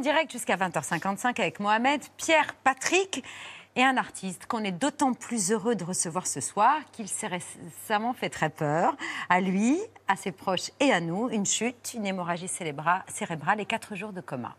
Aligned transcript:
en 0.00 0.02
direct 0.02 0.32
jusqu'à 0.32 0.56
20h55 0.56 1.38
avec 1.42 1.60
Mohamed, 1.60 2.00
Pierre, 2.16 2.54
Patrick 2.64 3.22
et 3.76 3.82
un 3.84 3.98
artiste 3.98 4.46
qu'on 4.46 4.64
est 4.64 4.72
d'autant 4.72 5.12
plus 5.12 5.52
heureux 5.52 5.74
de 5.74 5.84
recevoir 5.84 6.26
ce 6.26 6.40
soir 6.40 6.78
qu'il 6.90 7.06
s'est 7.06 7.26
récemment 7.26 8.14
fait 8.14 8.30
très 8.30 8.48
peur. 8.48 8.96
À 9.28 9.42
lui, 9.42 9.78
à 10.08 10.16
ses 10.16 10.32
proches 10.32 10.70
et 10.80 10.90
à 10.90 11.00
nous, 11.02 11.28
une 11.28 11.44
chute, 11.44 11.92
une 11.94 12.06
hémorragie 12.06 12.46
cérébra- 12.48 13.02
cérébrale 13.12 13.60
et 13.60 13.66
quatre 13.66 13.94
jours 13.94 14.14
de 14.14 14.22
coma. 14.22 14.56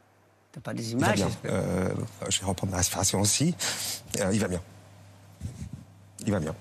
T'as 0.52 0.62
pas 0.62 0.75
des 0.75 0.91
Il 0.91 1.00
va 1.00 1.07
images 1.07 1.16
bien. 1.16 1.30
Euh, 1.46 1.89
je 2.30 2.39
vais 2.39 2.46
reprendre 2.46 2.71
ma 2.73 2.78
respiration 2.78 3.20
aussi. 3.20 3.55
Euh, 4.20 4.30
il 4.32 4.39
va 4.39 4.48
bien. 4.48 4.62
Il 6.20 6.32
va 6.32 6.39
bien. 6.39 6.54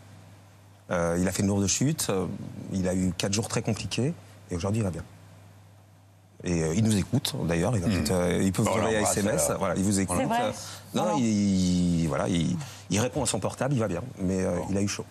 Euh, 0.91 1.19
il 1.21 1.29
a 1.29 1.33
fait 1.33 1.43
une 1.43 1.49
lourde 1.49 1.67
chute. 1.67 2.11
il 2.73 2.89
a 2.89 2.95
eu 2.95 3.12
quatre 3.19 3.35
jours 3.35 3.49
très 3.49 3.61
compliqués. 3.61 4.15
Et 4.51 4.57
aujourd'hui, 4.57 4.81
il 4.81 4.85
va 4.85 4.91
bien. 4.91 5.04
Et 6.44 6.62
euh, 6.62 6.75
il 6.75 6.85
nous 6.85 6.96
écoute, 6.96 7.35
d'ailleurs. 7.44 7.76
Il, 7.76 7.82
peut-être, 7.82 8.11
euh, 8.12 8.43
il 8.43 8.53
peut 8.53 8.62
vous 8.62 8.68
on 8.68 8.72
envoyer 8.79 8.96
l'embrasse, 8.96 9.17
SMS. 9.17 9.46
alors. 9.46 9.58
Voilà, 9.58 9.75
il 9.76 9.82
vous 9.82 10.00
écoute. 10.00 10.18
Euh, 10.21 10.53
non, 10.94 11.17
il, 11.18 12.07
voilà, 12.08 12.29
il, 12.29 12.57
il 12.90 13.00
répond 13.00 13.22
à 13.22 13.26
son 13.26 13.40
portable, 13.40 13.75
il 13.75 13.81
va 13.81 13.89
bien. 13.89 14.03
Mais 14.18 14.43
euh, 14.45 14.58
il 14.71 14.76
a 14.79 14.81
eu 14.82 14.89
chaud. 14.89 15.04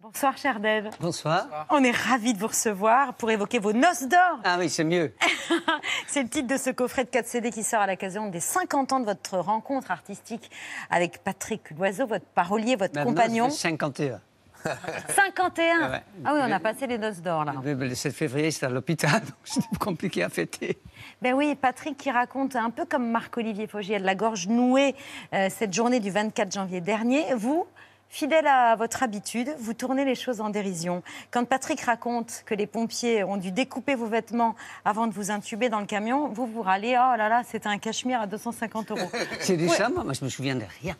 Bonsoir, 0.00 0.36
cher 0.38 0.58
Dave. 0.60 0.88
Bonsoir. 1.00 1.46
On 1.70 1.82
est 1.84 1.90
ravis 1.90 2.32
de 2.32 2.38
vous 2.38 2.46
recevoir 2.46 3.12
pour 3.14 3.30
évoquer 3.30 3.58
vos 3.58 3.72
noces 3.72 4.04
d'or. 4.08 4.38
Ah 4.44 4.56
oui, 4.58 4.70
c'est 4.70 4.84
mieux. 4.84 5.12
C'est 6.06 6.22
le 6.22 6.28
titre 6.30 6.46
de 6.46 6.56
ce 6.56 6.70
coffret 6.70 7.04
de 7.04 7.10
4 7.10 7.26
CD 7.26 7.50
qui 7.50 7.62
sort 7.62 7.80
à 7.82 7.86
l'occasion 7.86 8.28
des 8.30 8.40
50 8.40 8.92
ans 8.92 9.00
de 9.00 9.04
votre 9.04 9.36
rencontre 9.38 9.90
artistique 9.90 10.50
avec 10.88 11.22
Patrick 11.22 11.70
Loiseau, 11.72 12.06
votre 12.06 12.24
parolier, 12.24 12.76
votre 12.76 13.02
compagnon. 13.04 13.50
ça 13.50 13.56
fait 13.56 13.68
51. 13.70 14.20
51 15.14 15.90
Ouais. 15.90 16.02
Ah 16.24 16.32
oui, 16.34 16.40
on 16.42 16.52
a 16.52 16.60
passé 16.60 16.86
les 16.86 16.98
noces 16.98 17.20
d'or 17.20 17.44
là. 17.44 17.54
Le 17.64 17.74
le 17.74 17.94
7 17.94 18.12
février, 18.12 18.50
c'était 18.50 18.66
à 18.66 18.70
l'hôpital, 18.70 19.20
donc 19.20 19.34
c'était 19.44 19.76
compliqué 19.78 20.22
à 20.22 20.28
fêter. 20.28 20.78
Ben 21.22 21.34
oui, 21.34 21.54
Patrick 21.54 21.96
qui 21.96 22.10
raconte 22.10 22.56
un 22.56 22.70
peu 22.70 22.84
comme 22.84 23.10
Marc-Olivier 23.10 23.66
Fogiel, 23.66 24.02
la 24.02 24.14
gorge 24.14 24.48
nouée 24.48 24.94
euh, 25.34 25.48
cette 25.50 25.72
journée 25.72 26.00
du 26.00 26.10
24 26.10 26.52
janvier 26.52 26.80
dernier. 26.80 27.34
Vous, 27.34 27.66
fidèle 28.08 28.46
à 28.46 28.74
votre 28.76 29.02
habitude, 29.02 29.54
vous 29.58 29.74
tournez 29.74 30.04
les 30.04 30.14
choses 30.14 30.40
en 30.40 30.50
dérision. 30.50 31.02
Quand 31.30 31.44
Patrick 31.44 31.80
raconte 31.80 32.42
que 32.46 32.54
les 32.54 32.66
pompiers 32.66 33.24
ont 33.24 33.36
dû 33.36 33.52
découper 33.52 33.94
vos 33.94 34.06
vêtements 34.06 34.54
avant 34.84 35.06
de 35.06 35.12
vous 35.12 35.30
intuber 35.30 35.68
dans 35.68 35.80
le 35.80 35.86
camion, 35.86 36.28
vous 36.28 36.46
vous 36.46 36.62
râlez, 36.62 36.96
oh 36.98 37.16
là 37.16 37.28
là, 37.28 37.42
c'était 37.46 37.68
un 37.68 37.78
cachemire 37.78 38.20
à 38.20 38.26
250 38.26 38.90
euros. 38.92 39.10
C'est 39.40 39.56
dit 39.56 39.68
Ouais. 39.68 39.76
ça, 39.76 39.88
moi, 39.88 40.04
je 40.12 40.24
me 40.24 40.30
souviens 40.30 40.56
de 40.56 40.64
rien. 40.82 40.96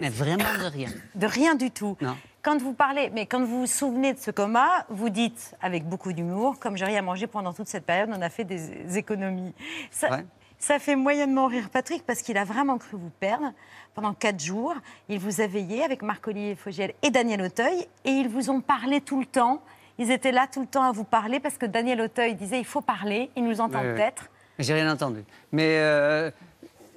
Mais 0.00 0.08
vraiment 0.08 0.44
de 0.60 0.66
rien. 0.66 0.88
de 1.14 1.26
rien 1.26 1.54
du 1.54 1.70
tout. 1.70 1.96
Non. 2.00 2.16
Quand 2.48 2.56
vous 2.62 2.72
parlez, 2.72 3.10
mais 3.12 3.26
quand 3.26 3.44
vous 3.44 3.60
vous 3.60 3.66
souvenez 3.66 4.14
de 4.14 4.18
ce 4.18 4.30
coma, 4.30 4.86
vous 4.88 5.10
dites 5.10 5.54
avec 5.60 5.84
beaucoup 5.86 6.14
d'humour, 6.14 6.58
comme 6.58 6.78
j'ai 6.78 6.86
rien 6.86 7.02
mangé 7.02 7.26
pendant 7.26 7.52
toute 7.52 7.68
cette 7.68 7.84
période, 7.84 8.08
on 8.10 8.22
a 8.22 8.30
fait 8.30 8.44
des 8.44 8.96
économies. 8.96 9.52
Ça, 9.90 10.10
Ouais. 10.12 10.24
ça 10.58 10.78
fait 10.78 10.96
moyennement 10.96 11.46
rire 11.46 11.68
Patrick 11.68 12.06
parce 12.06 12.22
qu'il 12.22 12.38
a 12.38 12.44
vraiment 12.44 12.78
cru 12.78 12.96
vous 12.96 13.10
perdre 13.20 13.52
pendant 13.92 14.14
quatre 14.14 14.42
jours. 14.42 14.72
Il 15.10 15.18
vous 15.18 15.42
a 15.42 15.46
veillé 15.46 15.84
avec 15.84 16.00
Marc-Olivier 16.00 16.54
Fogiel 16.54 16.94
et 17.02 17.10
Daniel 17.10 17.42
Auteuil 17.42 17.86
et 18.06 18.12
ils 18.12 18.30
vous 18.30 18.48
ont 18.48 18.62
parlé 18.62 19.02
tout 19.02 19.20
le 19.20 19.26
temps. 19.26 19.60
Ils 19.98 20.10
étaient 20.10 20.32
là 20.32 20.46
tout 20.50 20.62
le 20.62 20.66
temps 20.68 20.84
à 20.84 20.92
vous 20.92 21.04
parler 21.04 21.40
parce 21.40 21.58
que 21.58 21.66
Daniel 21.66 22.00
Auteuil 22.00 22.34
disait 22.34 22.60
il 22.60 22.64
faut 22.64 22.80
parler, 22.80 23.30
il 23.36 23.44
nous 23.44 23.60
entend 23.60 23.80
Ouais, 23.80 23.88
ouais. 23.88 23.94
peut-être. 23.94 24.30
J'ai 24.58 24.72
rien 24.72 24.90
entendu. 24.90 25.22
Mais 25.52 25.76
euh, 25.80 26.30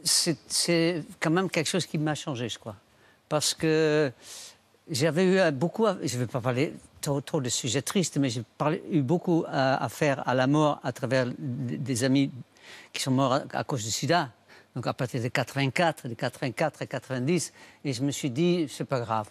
c'est 0.02 0.38
c'est 0.48 1.04
quand 1.20 1.30
même 1.32 1.50
quelque 1.50 1.68
chose 1.68 1.86
qui 1.86 1.98
m'a 1.98 2.16
changé, 2.16 2.48
je 2.48 2.58
crois. 2.58 2.78
Parce 3.28 3.54
que 3.54 4.14
j'avais 4.92 5.26
eu 5.26 5.52
beaucoup, 5.52 5.86
à- 5.86 5.98
je 6.04 6.16
ne 6.16 6.22
vais 6.22 6.28
pas 6.28 6.42
parler 6.42 6.74
trop, 7.02 7.22
trop 7.22 7.42
de 7.42 7.50
sujets 7.50 7.82
tristes, 7.82 8.18
mais 8.18 8.30
j'ai 8.30 8.44
eu 8.92 9.02
beaucoup 9.02 9.44
à, 9.48 9.84
à 9.84 9.90
faire 9.90 10.28
à 10.28 10.36
la 10.36 10.48
mort 10.48 10.80
à 10.84 10.92
travers 10.92 11.28
des 11.40 12.04
amis 12.04 12.30
qui 12.94 13.02
sont 13.02 13.12
morts 13.12 13.34
à, 13.34 13.44
à 13.54 13.64
cause 13.64 13.84
du 13.84 13.92
sida. 13.92 14.30
Donc 14.76 14.88
à 14.88 14.94
partir 14.94 15.22
de 15.22 15.28
84, 15.28 16.08
de 16.08 16.14
84 16.14 16.82
à 16.84 16.86
90, 16.86 17.52
et 17.84 17.94
je 17.94 18.04
me 18.04 18.12
suis 18.12 18.30
dit, 18.30 18.68
c'est 18.70 18.86
pas 18.86 19.00
grave. 19.02 19.28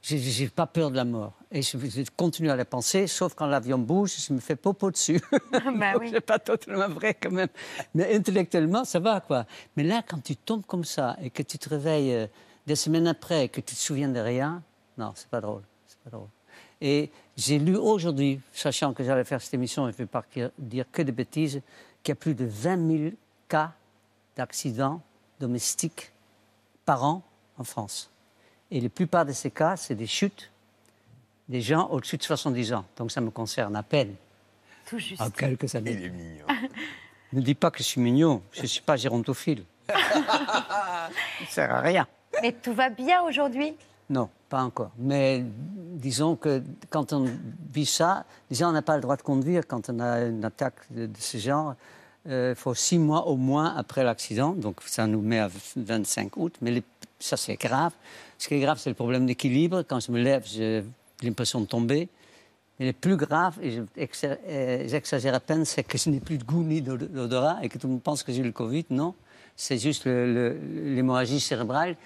J'ai- 0.00 0.48
pas 0.48 0.66
peur 0.66 0.90
de 0.92 0.96
la 0.96 1.04
mort. 1.04 1.32
Et 1.50 1.60
je, 1.60 1.76
je 1.76 2.02
continue 2.16 2.50
à 2.50 2.56
la 2.56 2.64
penser, 2.64 3.06
sauf 3.08 3.34
quand 3.34 3.46
l'avion 3.46 3.78
bouge, 3.78 4.12
je 4.28 4.32
me 4.32 4.38
fais 4.38 4.54
popo 4.56 4.90
dessus. 4.90 5.20
Bah 5.52 5.92
Donc, 5.94 6.02
oui. 6.02 6.10
C'est 6.12 6.20
pas 6.20 6.38
totalement 6.38 6.88
vrai 6.88 7.14
quand 7.14 7.32
même. 7.32 7.48
Mais 7.94 8.14
intellectuellement, 8.14 8.84
ça 8.84 9.00
va 9.00 9.20
quoi. 9.20 9.44
Mais 9.76 9.82
là, 9.82 10.02
quand 10.06 10.22
tu 10.22 10.36
tombes 10.36 10.64
comme 10.66 10.84
ça 10.84 11.16
et 11.20 11.30
que 11.30 11.42
tu 11.42 11.58
te 11.58 11.68
réveilles 11.68 12.14
euh, 12.14 12.26
des 12.66 12.76
semaines 12.76 13.08
après 13.08 13.46
et 13.46 13.48
que 13.48 13.60
tu 13.60 13.74
te 13.74 13.80
souviens 13.80 14.08
de 14.08 14.20
rien, 14.20 14.62
non, 14.98 15.12
c'est 15.14 15.28
pas 15.28 15.40
drôle. 15.40 15.62
C'est 15.86 15.98
pas 16.00 16.10
drôle. 16.10 16.28
Et 16.80 17.10
j'ai 17.36 17.58
lu 17.58 17.76
aujourd'hui, 17.76 18.40
sachant 18.52 18.92
que 18.92 19.02
j'allais 19.02 19.24
faire 19.24 19.40
cette 19.40 19.54
émission 19.54 19.88
et 19.88 19.92
je 19.92 19.96
ne 19.96 19.98
vais 19.98 20.06
pas 20.06 20.24
dire 20.58 20.84
que 20.90 21.02
des 21.02 21.12
bêtises, 21.12 21.62
qu'il 22.02 22.12
y 22.12 22.12
a 22.12 22.16
plus 22.16 22.34
de 22.34 22.44
20 22.44 22.98
000 22.98 23.10
cas 23.48 23.72
d'accidents 24.36 25.00
domestiques 25.40 26.12
par 26.84 27.04
an 27.04 27.22
en 27.58 27.64
France. 27.64 28.10
Et 28.70 28.80
la 28.80 28.88
plupart 28.88 29.24
de 29.24 29.32
ces 29.32 29.50
cas, 29.50 29.76
c'est 29.76 29.94
des 29.94 30.06
chutes 30.06 30.50
des 31.48 31.60
gens 31.62 31.88
au-dessus 31.88 32.18
de 32.18 32.22
70 32.22 32.72
ans. 32.74 32.84
Donc 32.96 33.10
ça 33.10 33.20
me 33.20 33.30
concerne 33.30 33.74
à 33.74 33.82
peine, 33.82 34.14
Tout 34.86 34.98
juste. 34.98 35.20
à 35.20 35.30
quelques 35.30 35.74
années. 35.74 35.92
Il 35.92 36.04
est 36.04 36.10
mignon. 36.10 36.46
Ne 37.30 37.42
dis 37.42 37.54
pas 37.54 37.70
que 37.70 37.76
je 37.76 37.82
suis 37.82 38.00
mignon, 38.00 38.42
je 38.52 38.62
ne 38.62 38.66
suis 38.66 38.80
pas 38.80 38.96
gérontophile. 38.96 39.62
Ça 39.88 41.10
ne 41.42 41.46
sert 41.46 41.74
à 41.74 41.80
rien. 41.82 42.06
Mais 42.40 42.52
tout 42.52 42.72
va 42.72 42.88
bien 42.88 43.20
aujourd'hui? 43.20 43.74
Non, 44.10 44.28
pas 44.48 44.62
encore. 44.62 44.90
Mais 44.98 45.44
disons 45.94 46.36
que 46.36 46.62
quand 46.90 47.12
on 47.12 47.26
vit 47.72 47.86
ça, 47.86 48.24
déjà 48.50 48.68
on 48.68 48.72
n'a 48.72 48.82
pas 48.82 48.96
le 48.96 49.02
droit 49.02 49.16
de 49.16 49.22
conduire 49.22 49.66
quand 49.66 49.90
on 49.90 50.00
a 50.00 50.20
une 50.22 50.44
attaque 50.44 50.76
de, 50.90 51.08
ce 51.18 51.36
genre. 51.38 51.74
Euh, 52.28 52.54
Il 52.56 52.58
faut 52.60 52.74
six 52.74 52.98
mois 52.98 53.26
au 53.26 53.36
moins 53.36 53.74
après 53.76 54.04
l'accident, 54.04 54.52
donc 54.52 54.80
ça 54.86 55.06
nous 55.06 55.20
met 55.20 55.38
à 55.38 55.50
25 55.76 56.36
août. 56.36 56.54
Mais 56.62 56.82
ça 57.18 57.36
c'est 57.36 57.56
grave. 57.56 57.92
Ce 58.38 58.48
qui 58.48 58.54
est 58.54 58.60
grave, 58.60 58.78
c'est 58.78 58.90
le 58.90 58.94
problème 58.94 59.26
d'équilibre. 59.26 59.82
Quand 59.82 60.00
je 60.00 60.10
me 60.12 60.20
lève, 60.22 60.44
j'ai 60.46 60.84
l'impression 61.22 61.60
de 61.60 61.66
tomber. 61.66 62.08
Mais 62.78 62.86
le 62.86 62.92
plus 62.92 63.16
grave, 63.16 63.58
et 63.60 63.80
euh, 63.98 64.84
j'exagère 64.88 65.34
à 65.34 65.40
peine, 65.40 65.64
c'est 65.64 65.82
que 65.82 65.98
je 65.98 66.08
n'ai 66.10 66.20
plus 66.20 66.38
de 66.38 66.44
goût 66.44 66.62
ni 66.62 66.80
d'od- 66.80 67.10
d'odorat 67.12 67.58
et 67.62 67.68
que 67.68 67.76
tout 67.76 67.88
le 67.88 67.94
monde 67.94 68.02
pense 68.02 68.22
que 68.22 68.32
j'ai 68.32 68.40
eu 68.40 68.44
le 68.44 68.52
Covid. 68.52 68.86
Non, 68.90 69.14
c'est 69.56 69.78
juste 69.78 70.06
l'hémorragie 70.06 71.40
cérébrale 71.40 71.96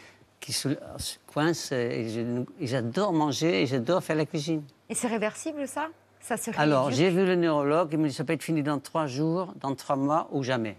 qui 0.42 0.52
se, 0.52 0.68
se 0.98 1.16
coince. 1.32 1.72
Et 1.72 2.08
je- 2.10 2.42
et 2.60 2.66
j'adore 2.66 3.12
manger 3.14 3.62
et 3.62 3.66
j'adore 3.66 4.02
faire 4.02 4.16
la 4.16 4.26
cuisine. 4.26 4.62
Et 4.90 4.94
c'est 4.94 5.08
réversible 5.08 5.66
ça? 5.66 5.88
Ça 6.20 6.36
se 6.36 6.50
Alors, 6.56 6.90
j'ai 6.90 7.10
vu 7.10 7.24
le 7.24 7.34
neurologue, 7.34 7.88
il 7.92 7.98
me 7.98 8.08
dit 8.08 8.14
ça 8.14 8.22
peut 8.24 8.32
être 8.34 8.42
fini 8.42 8.62
dans 8.62 8.78
trois 8.78 9.06
jours, 9.06 9.54
dans 9.60 9.74
trois 9.74 9.96
mois 9.96 10.28
ou 10.32 10.42
jamais. 10.42 10.76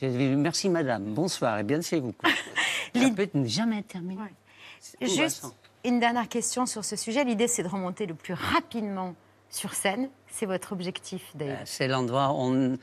J'ai 0.00 0.10
dit 0.10 0.28
merci 0.36 0.68
madame, 0.68 1.04
bonsoir 1.14 1.58
et 1.58 1.62
bien 1.64 1.80
chez 1.80 2.00
vous. 2.00 2.14
ça 2.94 3.10
peut 3.10 3.22
être 3.22 3.44
jamais 3.46 3.82
terminé. 3.82 4.20
Ouais. 4.20 5.06
Juste 5.08 5.46
une 5.84 5.98
dernière 6.00 6.28
question 6.28 6.66
sur 6.66 6.84
ce 6.84 6.96
sujet. 6.96 7.24
L'idée, 7.24 7.48
c'est 7.48 7.62
de 7.62 7.68
remonter 7.68 8.06
le 8.06 8.14
plus 8.14 8.34
rapidement 8.34 9.14
sur 9.50 9.74
scène. 9.74 10.08
C'est 10.28 10.46
votre 10.46 10.72
objectif, 10.72 11.22
Euh, 11.34 11.38
Dave. 11.38 11.58
C'est 11.64 11.88
l'endroit 11.88 12.30
où 12.30 12.36
on, 12.38 12.78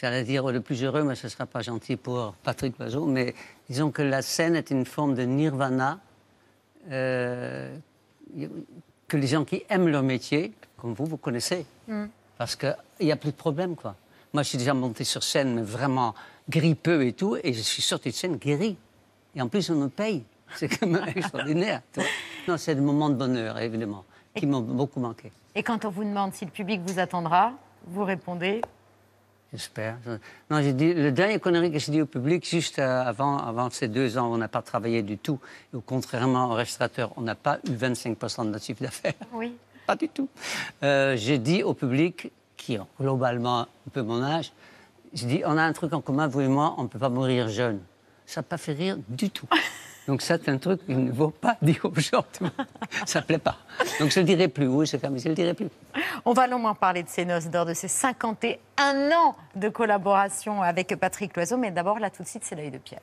j'allais 0.00 0.24
dire 0.24 0.46
le 0.46 0.60
plus 0.60 0.82
heureux, 0.84 1.02
mais 1.02 1.14
ce 1.14 1.26
ne 1.26 1.30
sera 1.30 1.46
pas 1.46 1.62
gentil 1.62 1.96
pour 1.96 2.34
Patrick 2.42 2.78
Loiseau, 2.78 3.06
mais 3.06 3.34
disons 3.68 3.90
que 3.90 4.02
la 4.02 4.22
scène 4.22 4.54
est 4.54 4.70
une 4.70 4.84
forme 4.84 5.14
de 5.14 5.22
nirvana 5.22 5.98
euh, 6.90 7.76
que 9.08 9.16
les 9.16 9.26
gens 9.26 9.44
qui 9.44 9.64
aiment 9.68 9.88
leur 9.88 10.02
métier, 10.02 10.52
comme 10.76 10.94
vous, 10.94 11.06
vous 11.06 11.16
connaissez. 11.16 11.66
Parce 12.36 12.54
qu'il 12.54 12.76
n'y 13.00 13.12
a 13.12 13.16
plus 13.16 13.32
de 13.32 13.36
problème, 13.36 13.74
quoi. 13.74 13.96
Moi, 14.32 14.42
je 14.42 14.50
suis 14.50 14.58
déjà 14.58 14.74
monté 14.74 15.04
sur 15.04 15.22
scène, 15.22 15.54
mais 15.54 15.62
vraiment 15.62 16.14
grippeux 16.48 17.04
et 17.04 17.12
tout, 17.12 17.36
et 17.42 17.52
je 17.52 17.60
suis 17.60 17.82
sorti 17.82 18.10
de 18.10 18.14
scène 18.14 18.36
guéri. 18.36 18.76
Et 19.34 19.42
en 19.42 19.48
plus, 19.48 19.68
on 19.70 19.74
me 19.74 19.88
paye. 19.88 20.22
C'est 20.54 20.68
quand 20.68 20.86
même 20.86 21.08
extraordinaire. 21.14 21.82
Non, 22.46 22.56
c'est 22.56 22.74
des 22.74 22.80
moments 22.80 23.10
de 23.10 23.14
bonheur, 23.14 23.58
évidemment, 23.58 24.04
qui 24.34 24.46
m'ont 24.46 24.60
beaucoup 24.60 25.00
manqué. 25.00 25.32
Et 25.54 25.62
quand 25.62 25.84
on 25.84 25.90
vous 25.90 26.04
demande 26.04 26.34
si 26.34 26.44
le 26.44 26.50
public 26.50 26.80
vous 26.86 26.98
attendra, 26.98 27.52
vous 27.86 28.04
répondez 28.04 28.60
J'espère. 29.52 29.96
Je- 30.04 30.10
Non, 30.50 30.60
j'ai 30.62 30.72
dit, 30.74 30.92
le 30.92 31.10
dernier 31.10 31.38
connerie 31.38 31.72
que 31.72 31.78
j'ai 31.78 31.90
dit 31.92 32.02
au 32.02 32.06
public, 32.06 32.46
juste 32.48 32.78
euh, 32.78 33.02
avant, 33.02 33.38
avant 33.38 33.70
ces 33.70 33.88
deux 33.88 34.18
ans, 34.18 34.30
on 34.30 34.36
n'a 34.36 34.48
pas 34.48 34.60
travaillé 34.62 35.02
du 35.02 35.16
tout. 35.16 35.40
Et 35.74 35.78
contrairement 35.86 36.50
au 36.50 36.54
restaurateur, 36.54 37.12
on 37.16 37.22
n'a 37.22 37.34
pas 37.34 37.58
eu 37.66 37.72
25% 37.72 38.44
de 38.44 38.50
notre 38.50 38.64
chiffre 38.64 38.82
d'affaires. 38.82 39.14
oui. 39.32 39.54
Pas 39.86 39.96
du 39.96 40.06
tout. 40.10 40.28
Euh, 40.82 41.16
j'ai 41.16 41.38
dit 41.38 41.62
au 41.62 41.72
public, 41.72 42.30
qui 42.58 42.78
ont 42.78 42.86
globalement 43.00 43.60
un 43.60 43.90
peu 43.90 44.02
mon 44.02 44.22
âge, 44.22 44.52
j'ai 45.14 45.26
dit, 45.26 45.42
on 45.46 45.56
a 45.56 45.62
un 45.62 45.72
truc 45.72 45.94
en 45.94 46.02
commun, 46.02 46.26
vous 46.26 46.42
et 46.42 46.46
moi, 46.48 46.74
on 46.76 46.82
ne 46.82 46.88
peut 46.88 46.98
pas 46.98 47.08
mourir 47.08 47.48
jeune. 47.48 47.80
Ça 48.26 48.40
n'a 48.40 48.42
pas 48.42 48.58
fait 48.58 48.74
rire 48.74 48.98
du 49.08 49.30
tout. 49.30 49.46
Donc 50.08 50.22
ça, 50.22 50.38
c'est 50.42 50.50
un 50.50 50.56
truc 50.56 50.86
qu'il 50.86 51.04
ne 51.04 51.12
vaut 51.12 51.28
pas 51.28 51.58
dire 51.60 51.84
aux. 51.84 51.92
Ça 53.06 53.20
ne 53.20 53.24
plaît 53.26 53.36
pas. 53.36 53.58
Donc 54.00 54.10
je 54.10 54.20
ne 54.20 54.24
le 54.24 54.26
dirai 54.26 54.48
plus. 54.48 54.66
Oui, 54.66 54.86
c'est 54.86 54.98
comme 54.98 55.18
je 55.18 55.24
ne 55.24 55.28
le 55.28 55.34
dirai 55.34 55.52
plus. 55.52 55.68
On 56.24 56.32
va 56.32 56.46
longuement 56.46 56.74
parler 56.74 57.02
de 57.02 57.10
ces 57.10 57.26
noces 57.26 57.48
d'or, 57.48 57.66
de 57.66 57.74
ces 57.74 57.88
51 57.88 59.12
ans 59.12 59.36
de 59.54 59.68
collaboration 59.68 60.62
avec 60.62 60.96
Patrick 60.96 61.36
Loiseau. 61.36 61.58
Mais 61.58 61.70
d'abord, 61.70 61.98
là, 61.98 62.08
tout 62.08 62.22
de 62.22 62.28
suite, 62.28 62.42
c'est 62.42 62.54
l'œil 62.54 62.70
de 62.70 62.78
Pierre. 62.78 63.02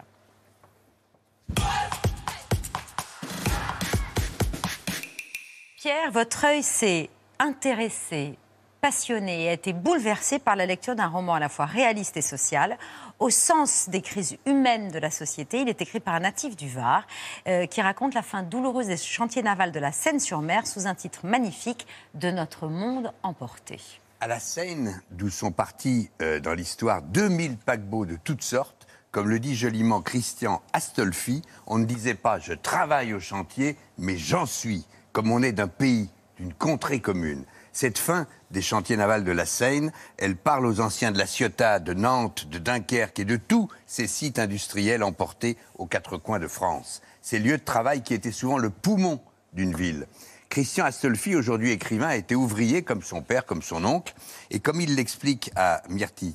Pierre, 5.77 6.11
votre 6.11 6.43
œil 6.45 6.63
s'est 6.63 7.11
intéressé 7.37 8.35
passionné 8.85 9.45
et 9.45 9.49
a 9.49 9.53
été 9.53 9.73
bouleversé 9.73 10.37
par 10.37 10.55
la 10.55 10.67
lecture 10.67 10.95
d'un 10.95 11.07
roman 11.07 11.33
à 11.33 11.39
la 11.39 11.49
fois 11.49 11.65
réaliste 11.65 12.17
et 12.17 12.21
social. 12.21 12.77
Au 13.17 13.31
sens 13.31 13.89
des 13.89 14.03
crises 14.03 14.37
humaines 14.45 14.91
de 14.91 14.99
la 14.99 15.09
société, 15.09 15.61
il 15.61 15.69
est 15.69 15.81
écrit 15.81 15.99
par 15.99 16.13
un 16.13 16.19
natif 16.19 16.55
du 16.55 16.69
Var 16.69 17.07
euh, 17.47 17.65
qui 17.65 17.81
raconte 17.81 18.13
la 18.13 18.21
fin 18.21 18.43
douloureuse 18.43 18.85
des 18.85 18.97
chantiers 18.97 19.41
navals 19.41 19.71
de 19.71 19.79
la 19.79 19.91
Seine-sur-Mer 19.91 20.67
sous 20.67 20.85
un 20.85 20.93
titre 20.93 21.25
magnifique 21.25 21.87
de 22.13 22.29
Notre 22.29 22.67
monde 22.67 23.11
emporté. 23.23 23.79
À 24.21 24.27
la 24.27 24.39
Seine, 24.39 25.01
d'où 25.09 25.31
sont 25.31 25.51
partis 25.51 26.11
euh, 26.21 26.39
dans 26.39 26.53
l'histoire 26.53 27.01
2000 27.01 27.57
paquebots 27.57 28.05
de 28.05 28.19
toutes 28.23 28.43
sortes, 28.43 28.85
comme 29.09 29.29
le 29.29 29.39
dit 29.39 29.55
joliment 29.55 30.03
Christian 30.03 30.61
Astolfi, 30.73 31.41
on 31.65 31.79
ne 31.79 31.85
disait 31.85 32.13
pas 32.13 32.37
je 32.37 32.53
travaille 32.53 33.15
au 33.15 33.19
chantier, 33.19 33.77
mais 33.97 34.15
j'en 34.15 34.45
suis, 34.45 34.85
comme 35.11 35.31
on 35.31 35.41
est 35.41 35.53
d'un 35.53 35.69
pays, 35.69 36.11
d'une 36.37 36.53
contrée 36.53 36.99
commune. 36.99 37.45
Cette 37.75 37.97
fin 37.97 38.25
des 38.51 38.61
chantiers 38.61 38.95
navals 38.95 39.25
de 39.25 39.33
la 39.33 39.45
Seine, 39.45 39.91
elle 40.15 40.37
parle 40.37 40.65
aux 40.65 40.79
anciens 40.79 41.11
de 41.11 41.17
la 41.17 41.25
Ciotat, 41.25 41.79
de 41.79 41.93
Nantes, 41.93 42.47
de 42.49 42.57
Dunkerque 42.57 43.19
et 43.19 43.25
de 43.25 43.35
tous 43.35 43.67
ces 43.85 44.07
sites 44.07 44.39
industriels 44.39 45.03
emportés 45.03 45.57
aux 45.77 45.85
quatre 45.85 46.15
coins 46.15 46.39
de 46.39 46.47
France. 46.47 47.01
Ces 47.21 47.37
lieux 47.37 47.57
de 47.57 47.63
travail 47.65 48.01
qui 48.01 48.13
étaient 48.13 48.31
souvent 48.31 48.57
le 48.57 48.69
poumon 48.69 49.19
d'une 49.51 49.75
ville. 49.75 50.07
Christian 50.47 50.85
Astolfi, 50.85 51.35
aujourd'hui 51.35 51.71
écrivain, 51.71 52.11
été 52.11 52.33
ouvrier 52.33 52.81
comme 52.81 53.01
son 53.01 53.21
père, 53.21 53.45
comme 53.45 53.61
son 53.61 53.83
oncle. 53.83 54.15
Et 54.51 54.61
comme 54.61 54.79
il 54.79 54.95
l'explique 54.95 55.51
à 55.57 55.83
Myrtille 55.89 56.33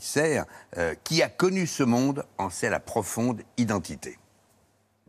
euh, 0.77 0.95
qui 1.05 1.23
a 1.23 1.31
connu 1.31 1.67
ce 1.67 1.85
monde 1.85 2.27
en 2.37 2.51
sait 2.51 2.69
la 2.69 2.81
profonde 2.81 3.41
identité. 3.57 4.19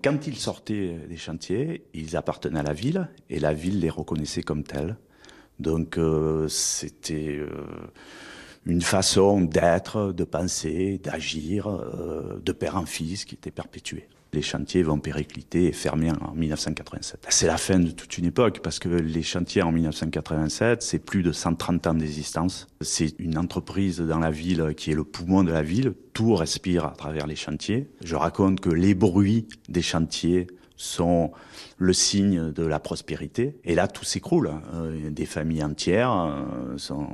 Quand 0.02 0.28
ils 0.28 0.38
sortaient 0.38 0.98
des 1.10 1.18
chantiers, 1.18 1.84
ils 1.94 2.16
appartenaient 2.16 2.62
à 2.62 2.64
la 2.64 2.72
ville 2.72 3.10
et 3.30 3.42
la 3.42 3.54
ville 3.54 3.82
les 3.82 3.90
reconnaissait 3.90 4.44
comme 4.44 4.64
tels. 4.64 4.96
Donc 5.62 5.98
euh, 5.98 6.48
c'était 6.48 7.38
euh, 7.38 7.48
une 8.66 8.82
façon 8.82 9.42
d'être, 9.42 10.12
de 10.12 10.24
penser, 10.24 11.00
d'agir, 11.04 11.68
euh, 11.68 12.42
de 12.44 12.52
père 12.52 12.78
en 12.78 12.86
fils 12.86 13.26
qui 13.26 13.36
était 13.36 13.52
perpétuée. 13.52 14.08
Les 14.34 14.42
chantiers 14.42 14.82
vont 14.82 14.98
péricliter 14.98 15.66
et 15.66 15.72
fermer 15.74 16.10
en 16.10 16.34
1987. 16.34 17.28
C'est 17.30 17.48
la 17.48 17.58
fin 17.58 17.80
de 17.80 17.92
toute 17.92 18.18
une 18.18 18.26
époque 18.26 18.62
parce 18.64 18.80
que 18.80 18.88
les 18.88 19.24
chantiers 19.24 19.62
en 19.62 19.74
1987, 19.74 20.82
c'est 20.82 21.00
plus 21.00 21.22
de 21.22 21.34
130 21.34 21.88
ans 21.88 21.94
d'existence. 21.94 22.68
C'est 22.80 23.14
une 23.20 23.38
entreprise 23.38 24.00
dans 24.00 24.20
la 24.20 24.32
ville 24.32 24.74
qui 24.78 24.92
est 24.92 24.96
le 24.96 25.04
poumon 25.04 25.44
de 25.44 25.52
la 25.52 25.62
ville. 25.62 25.94
Tout 26.14 26.34
respire 26.34 26.86
à 26.86 26.92
travers 26.92 27.28
les 27.28 27.36
chantiers. 27.36 27.90
Je 28.06 28.16
raconte 28.16 28.62
que 28.62 28.70
les 28.70 28.96
bruits 28.96 29.48
des 29.68 29.82
chantiers 29.82 30.48
sont 30.82 31.32
le 31.78 31.94
signe 31.94 32.52
de 32.52 32.66
la 32.66 32.80
prospérité. 32.80 33.60
Et 33.64 33.76
là, 33.76 33.88
tout 33.88 34.04
s'écroule. 34.04 34.48
Hein. 34.48 34.62
Euh, 34.74 35.10
des 35.10 35.26
familles 35.26 35.64
entières 35.64 36.12
euh, 36.12 36.78
sont, 36.78 37.08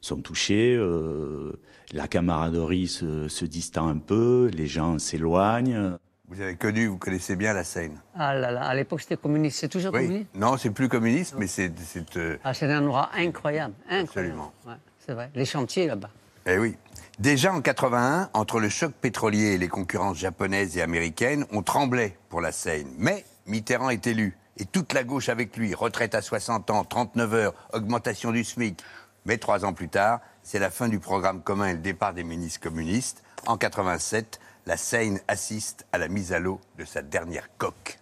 sont 0.00 0.20
touchées. 0.20 0.74
Euh, 0.76 1.52
la 1.92 2.06
camaraderie 2.08 2.88
se, 2.88 3.28
se 3.28 3.44
distend 3.44 3.88
un 3.88 3.98
peu, 3.98 4.50
les 4.54 4.66
gens 4.66 4.98
s'éloignent. 4.98 5.96
Vous 6.28 6.40
avez 6.40 6.56
connu, 6.56 6.86
vous 6.86 6.96
connaissez 6.98 7.36
bien 7.36 7.52
la 7.52 7.64
Seine. 7.64 8.00
Ah 8.14 8.34
là 8.34 8.50
là, 8.50 8.62
à 8.62 8.74
l'époque 8.74 9.02
c'était 9.02 9.18
communiste, 9.18 9.58
c'est 9.58 9.68
toujours 9.68 9.92
Oui. 9.92 10.06
communiste 10.06 10.30
Non, 10.34 10.56
c'est 10.56 10.70
plus 10.70 10.88
communiste, 10.88 11.34
mais 11.38 11.46
c'est. 11.46 11.70
c'est, 11.78 12.16
euh, 12.16 12.38
Ah, 12.44 12.54
c'est 12.54 12.66
un 12.72 12.82
endroit 12.82 13.10
incroyable, 13.14 13.74
incroyable. 13.90 14.08
Absolument. 14.08 14.52
Ouais, 14.66 14.72
c'est 14.98 15.12
vrai, 15.12 15.30
les 15.34 15.44
chantiers 15.44 15.86
là-bas. 15.86 16.08
Eh 16.46 16.56
oui. 16.58 16.74
Déjà 17.22 17.54
en 17.54 17.60
81, 17.60 18.30
entre 18.34 18.58
le 18.58 18.68
choc 18.68 18.92
pétrolier 18.94 19.52
et 19.52 19.58
les 19.58 19.68
concurrences 19.68 20.18
japonaises 20.18 20.76
et 20.76 20.82
américaines, 20.82 21.46
on 21.52 21.62
tremblait 21.62 22.18
pour 22.28 22.40
la 22.40 22.50
Seine. 22.50 22.92
Mais 22.98 23.24
Mitterrand 23.46 23.90
est 23.90 24.08
élu. 24.08 24.36
Et 24.56 24.64
toute 24.64 24.92
la 24.92 25.04
gauche 25.04 25.28
avec 25.28 25.56
lui. 25.56 25.72
Retraite 25.72 26.16
à 26.16 26.20
60 26.20 26.70
ans, 26.70 26.82
39 26.82 27.34
heures, 27.34 27.54
augmentation 27.72 28.32
du 28.32 28.42
SMIC. 28.42 28.82
Mais 29.24 29.38
trois 29.38 29.64
ans 29.64 29.72
plus 29.72 29.88
tard, 29.88 30.18
c'est 30.42 30.58
la 30.58 30.68
fin 30.68 30.88
du 30.88 30.98
programme 30.98 31.42
commun 31.42 31.68
et 31.68 31.74
le 31.74 31.78
départ 31.78 32.12
des 32.12 32.24
ministres 32.24 32.58
communistes. 32.58 33.22
En 33.46 33.56
87, 33.56 34.40
la 34.66 34.76
Seine 34.76 35.20
assiste 35.28 35.86
à 35.92 35.98
la 35.98 36.08
mise 36.08 36.32
à 36.32 36.40
l'eau 36.40 36.60
de 36.76 36.84
sa 36.84 37.02
dernière 37.02 37.50
coque. 37.56 38.00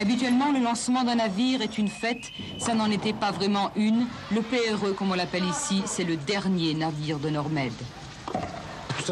Habituellement, 0.00 0.50
le 0.50 0.60
lancement 0.60 1.04
d'un 1.04 1.16
navire 1.16 1.60
est 1.60 1.76
une 1.76 1.88
fête. 1.88 2.24
Ça 2.58 2.74
n'en 2.74 2.90
était 2.90 3.12
pas 3.12 3.32
vraiment 3.32 3.70
une. 3.76 4.06
Le 4.32 4.40
PRE, 4.40 4.94
comme 4.96 5.10
on 5.10 5.14
l'appelle 5.14 5.44
ici, 5.44 5.82
c'est 5.84 6.04
le 6.04 6.16
dernier 6.16 6.72
navire 6.72 7.18
de 7.18 7.28
Normed. 7.28 7.74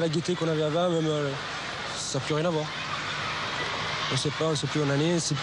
La 0.01 0.09
gaieté 0.09 0.35
qu'on 0.35 0.49
avait 0.49 0.63
avant, 0.63 0.89
même 0.89 1.07
euh, 1.07 1.31
ça 1.97 2.19
n'a 2.19 2.25
plus 2.25 2.35
rien 2.35 2.45
à 2.45 2.51
voir. 2.51 2.67
On 4.13 4.17
sait 4.17 4.31
pas, 4.31 4.47
on 4.47 4.57
sait 4.57 4.67
plus 4.67 4.83
en 4.83 4.91
est. 4.91 5.35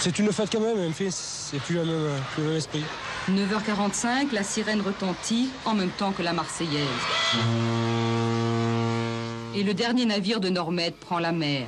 C'est, 0.00 0.18
une 0.18 0.32
fête 0.32 0.50
quand 0.50 0.60
même, 0.60 0.92
c'est 1.10 1.60
plus 1.60 1.76
le 1.76 1.84
même, 1.84 1.94
euh, 1.94 2.18
plus 2.34 2.42
le 2.42 2.48
même 2.48 2.58
esprit. 2.58 2.84
9h45, 3.30 4.32
la 4.32 4.42
sirène 4.42 4.80
retentit 4.80 5.50
en 5.64 5.74
même 5.74 5.90
temps 5.90 6.12
que 6.12 6.22
la 6.22 6.32
Marseillaise. 6.32 6.88
Et 9.54 9.62
le 9.62 9.74
dernier 9.74 10.06
navire 10.06 10.40
de 10.40 10.48
Normed 10.48 10.94
prend 10.94 11.18
la 11.18 11.30
mer. 11.30 11.66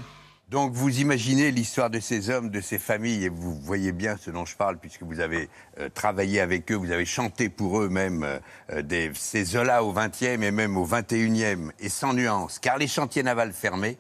Donc 0.51 0.73
vous 0.73 1.01
imaginez 1.01 1.51
l'histoire 1.51 1.89
de 1.89 2.01
ces 2.01 2.29
hommes, 2.29 2.51
de 2.51 2.61
ces 2.61 2.79
familles, 2.79 3.25
et 3.25 3.29
vous 3.31 3.55
voyez 3.55 3.93
bien 3.93 4.19
ce 4.19 4.31
dont 4.31 4.45
je 4.45 4.55
parle, 4.55 4.77
puisque 4.77 5.03
vous 5.03 5.21
avez 5.21 5.49
euh, 5.79 5.89
travaillé 5.89 6.39
avec 6.39 6.71
eux, 6.71 6.75
vous 6.75 6.93
avez 6.93 7.07
chanté 7.07 7.49
pour 7.49 7.81
eux 7.81 7.89
même 7.89 8.25
euh, 8.25 8.39
euh, 8.71 8.83
des, 8.83 9.11
ces 9.15 9.45
Zola 9.45 9.83
au 9.83 9.95
20e 9.95 10.43
et 10.43 10.51
même 10.51 10.77
au 10.77 10.87
21e, 10.87 11.71
et 11.81 11.89
sans 11.89 12.13
nuance, 12.13 12.59
car 12.59 12.77
les 12.77 12.87
chantiers 12.87 13.23
navals 13.23 13.55
fermés, 13.55 13.97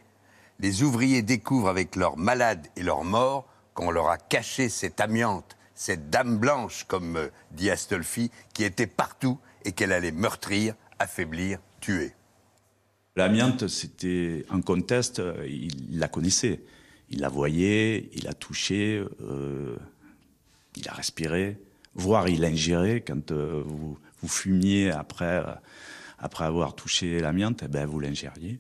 les 0.61 0.83
ouvriers 0.83 1.23
découvrent 1.23 1.71
avec 1.71 1.97
leurs 1.97 2.19
malades 2.19 2.67
et 2.77 2.83
leurs 2.83 3.05
morts 3.05 3.47
qu'on 3.73 3.91
leur 3.91 4.11
a 4.11 4.19
caché 4.19 4.69
cette 4.69 5.01
amiante, 5.01 5.57
cette 5.75 6.11
dame 6.11 6.37
blanche, 6.37 6.85
comme 6.85 7.31
dit 7.53 7.71
Astolfi, 7.71 8.31
qui 8.53 8.65
était 8.65 8.87
partout 8.87 9.39
et 9.65 9.73
qu'elle 9.73 9.93
allait 9.93 10.13
meurtrir, 10.13 10.75
affaiblir, 10.99 11.59
tuer. 11.81 12.13
L'amiante, 13.17 13.69
c'était 13.69 14.45
un 14.51 14.61
conteste, 14.61 15.21
euh, 15.21 15.47
il 15.49 15.99
la 15.99 16.09
connaissait. 16.09 16.61
Il 17.11 17.21
la 17.21 17.29
voyait, 17.29 18.11
il 18.13 18.25
la 18.25 18.33
touchait, 18.33 19.05
euh, 19.23 19.77
il 20.77 20.85
la 20.85 20.93
respirait, 20.93 21.59
voire 21.95 22.29
il 22.29 22.41
l'ingérait 22.41 23.03
quand 23.03 23.31
euh, 23.31 23.63
vous, 23.65 23.99
fumiez 24.27 24.91
après, 24.91 25.45
après 26.19 26.45
avoir 26.45 26.75
touché 26.75 27.21
l'amiante, 27.21 27.63
eh 27.63 27.69
ben, 27.69 27.87
vous 27.87 28.01
l'ingériez. 28.01 28.59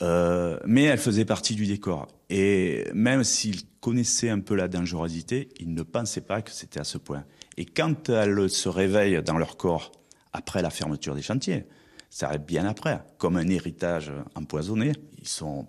Mais 0.00 0.84
elle 0.84 0.98
faisait 0.98 1.26
partie 1.26 1.54
du 1.54 1.66
décor. 1.66 2.08
Et 2.30 2.86
même 2.94 3.22
s'il 3.22 3.66
connaissait 3.80 4.30
un 4.30 4.40
peu 4.40 4.54
la 4.54 4.68
dangerosité, 4.68 5.50
il 5.60 5.74
ne 5.74 5.82
pensait 5.82 6.22
pas 6.22 6.40
que 6.40 6.50
c'était 6.50 6.80
à 6.80 6.84
ce 6.84 6.96
point. 6.96 7.24
Et 7.58 7.66
quand 7.66 8.08
elle 8.08 8.48
se 8.48 8.70
réveille 8.70 9.22
dans 9.22 9.36
leur 9.36 9.58
corps 9.58 9.92
après 10.32 10.62
la 10.62 10.70
fermeture 10.70 11.14
des 11.14 11.20
chantiers, 11.20 11.66
ça 12.10 12.28
arrive 12.28 12.42
bien 12.42 12.66
après, 12.66 13.00
comme 13.18 13.36
un 13.36 13.48
héritage 13.48 14.12
empoisonné, 14.34 14.92
ils 15.18 15.28
sont 15.28 15.66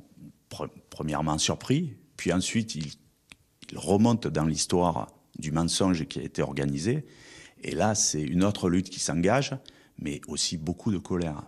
pre- 0.49 0.69
premièrement 0.89 1.37
surpris, 1.37 1.95
puis 2.17 2.33
ensuite 2.33 2.75
ils, 2.75 2.91
remontent 3.73 4.29
dans 4.29 4.43
l'histoire 4.43 5.07
du 5.39 5.53
mensonge 5.53 6.03
qui 6.05 6.19
a 6.19 6.23
été 6.23 6.41
organisé. 6.41 7.05
Et 7.63 7.71
là, 7.71 7.95
c'est 7.95 8.21
une 8.21 8.43
autre 8.43 8.69
lutte 8.69 8.89
qui 8.89 8.99
s'engage, 8.99 9.55
mais 9.97 10.19
aussi 10.27 10.57
beaucoup 10.57 10.91
de 10.91 10.97
colère. 10.97 11.41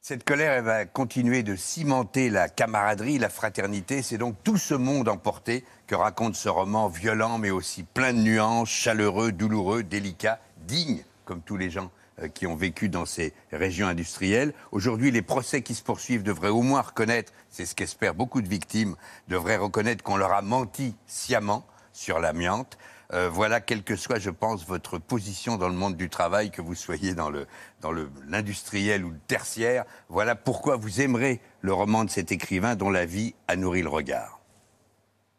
Cette 0.00 0.24
colère, 0.24 0.60
va 0.64 0.86
continuer 0.86 1.44
de 1.44 1.54
cimenter 1.54 2.30
la 2.30 2.48
camaraderie, 2.48 3.18
la 3.18 3.28
fraternité. 3.28 4.02
C'est 4.02 4.18
donc 4.18 4.42
tout 4.42 4.56
ce 4.56 4.74
monde 4.74 5.08
emporté 5.08 5.64
que 5.86 5.94
raconte 5.94 6.34
ce 6.34 6.48
roman 6.48 6.88
violent, 6.88 7.38
mais 7.38 7.50
aussi 7.50 7.84
plein 7.84 8.12
de 8.12 8.18
nuances, 8.18 8.70
chaleureux, 8.70 9.30
douloureux, 9.30 9.84
délicat, 9.84 10.40
digne, 10.66 11.04
comme 11.24 11.42
tous 11.42 11.56
les 11.56 11.70
gens 11.70 11.92
qui 12.34 12.46
ont 12.46 12.56
vécu 12.56 12.88
dans 12.88 13.06
ces 13.06 13.32
régions 13.52 13.86
industrielles. 13.86 14.52
Aujourd'hui, 14.72 15.10
les 15.10 15.22
procès 15.22 15.62
qui 15.62 15.74
se 15.74 15.82
poursuivent 15.82 16.22
devraient 16.22 16.48
au 16.48 16.62
moins 16.62 16.80
reconnaître, 16.80 17.32
c'est 17.50 17.66
ce 17.66 17.74
qu'espèrent 17.74 18.14
beaucoup 18.14 18.42
de 18.42 18.48
victimes, 18.48 18.96
devraient 19.28 19.56
reconnaître 19.56 20.02
qu'on 20.02 20.16
leur 20.16 20.32
a 20.32 20.42
menti 20.42 20.96
sciemment 21.06 21.66
sur 21.92 22.18
l'amiante. 22.18 22.78
Euh, 23.14 23.30
voilà, 23.30 23.62
quelle 23.62 23.82
que 23.84 23.96
soit, 23.96 24.18
je 24.18 24.28
pense, 24.28 24.66
votre 24.66 24.98
position 24.98 25.56
dans 25.56 25.68
le 25.68 25.74
monde 25.74 25.96
du 25.96 26.10
travail, 26.10 26.50
que 26.50 26.60
vous 26.60 26.74
soyez 26.74 27.14
dans 27.14 27.30
le 27.30 27.46
dans 27.80 27.90
le- 27.90 28.10
l'industriel 28.28 29.02
ou 29.04 29.10
le 29.10 29.18
tertiaire, 29.28 29.84
voilà 30.10 30.34
pourquoi 30.34 30.76
vous 30.76 31.00
aimerez 31.00 31.40
le 31.62 31.72
roman 31.72 32.04
de 32.04 32.10
cet 32.10 32.32
écrivain 32.32 32.76
dont 32.76 32.90
la 32.90 33.06
vie 33.06 33.34
a 33.46 33.56
nourri 33.56 33.80
le 33.82 33.88
regard. 33.88 34.40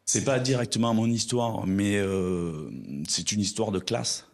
C'est 0.05 0.23
pas 0.23 0.39
directement 0.39 0.95
mon 0.95 1.05
histoire, 1.05 1.67
mais 1.67 1.97
euh, 1.97 2.71
c'est 3.07 3.31
une 3.31 3.41
histoire 3.41 3.69
de 3.71 3.77
classe. 3.77 4.28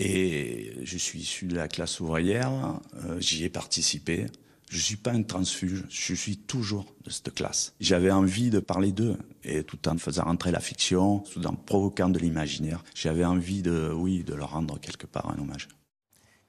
Et 0.00 0.74
je 0.84 0.96
suis 0.96 1.18
issu 1.18 1.46
de 1.46 1.56
la 1.56 1.66
classe 1.66 1.98
ouvrière, 1.98 2.78
euh, 3.04 3.18
j'y 3.18 3.42
ai 3.42 3.48
participé. 3.48 4.26
Je 4.70 4.78
suis 4.78 4.96
pas 4.96 5.10
un 5.10 5.24
transfuge, 5.24 5.86
je 5.88 6.14
suis 6.14 6.36
toujours 6.36 6.94
de 7.02 7.10
cette 7.10 7.34
classe. 7.34 7.74
J'avais 7.80 8.12
envie 8.12 8.50
de 8.50 8.60
parler 8.60 8.92
d'eux, 8.92 9.16
et 9.42 9.64
tout 9.64 9.88
en 9.88 9.98
faisant 9.98 10.22
rentrer 10.22 10.52
la 10.52 10.60
fiction, 10.60 11.24
tout 11.32 11.44
en 11.44 11.54
provoquant 11.54 12.10
de 12.10 12.20
l'imaginaire, 12.20 12.84
j'avais 12.94 13.24
envie 13.24 13.62
de, 13.62 13.90
oui, 13.92 14.22
de 14.22 14.34
leur 14.34 14.52
rendre 14.52 14.78
quelque 14.78 15.06
part 15.06 15.30
un 15.30 15.38
hommage. 15.40 15.66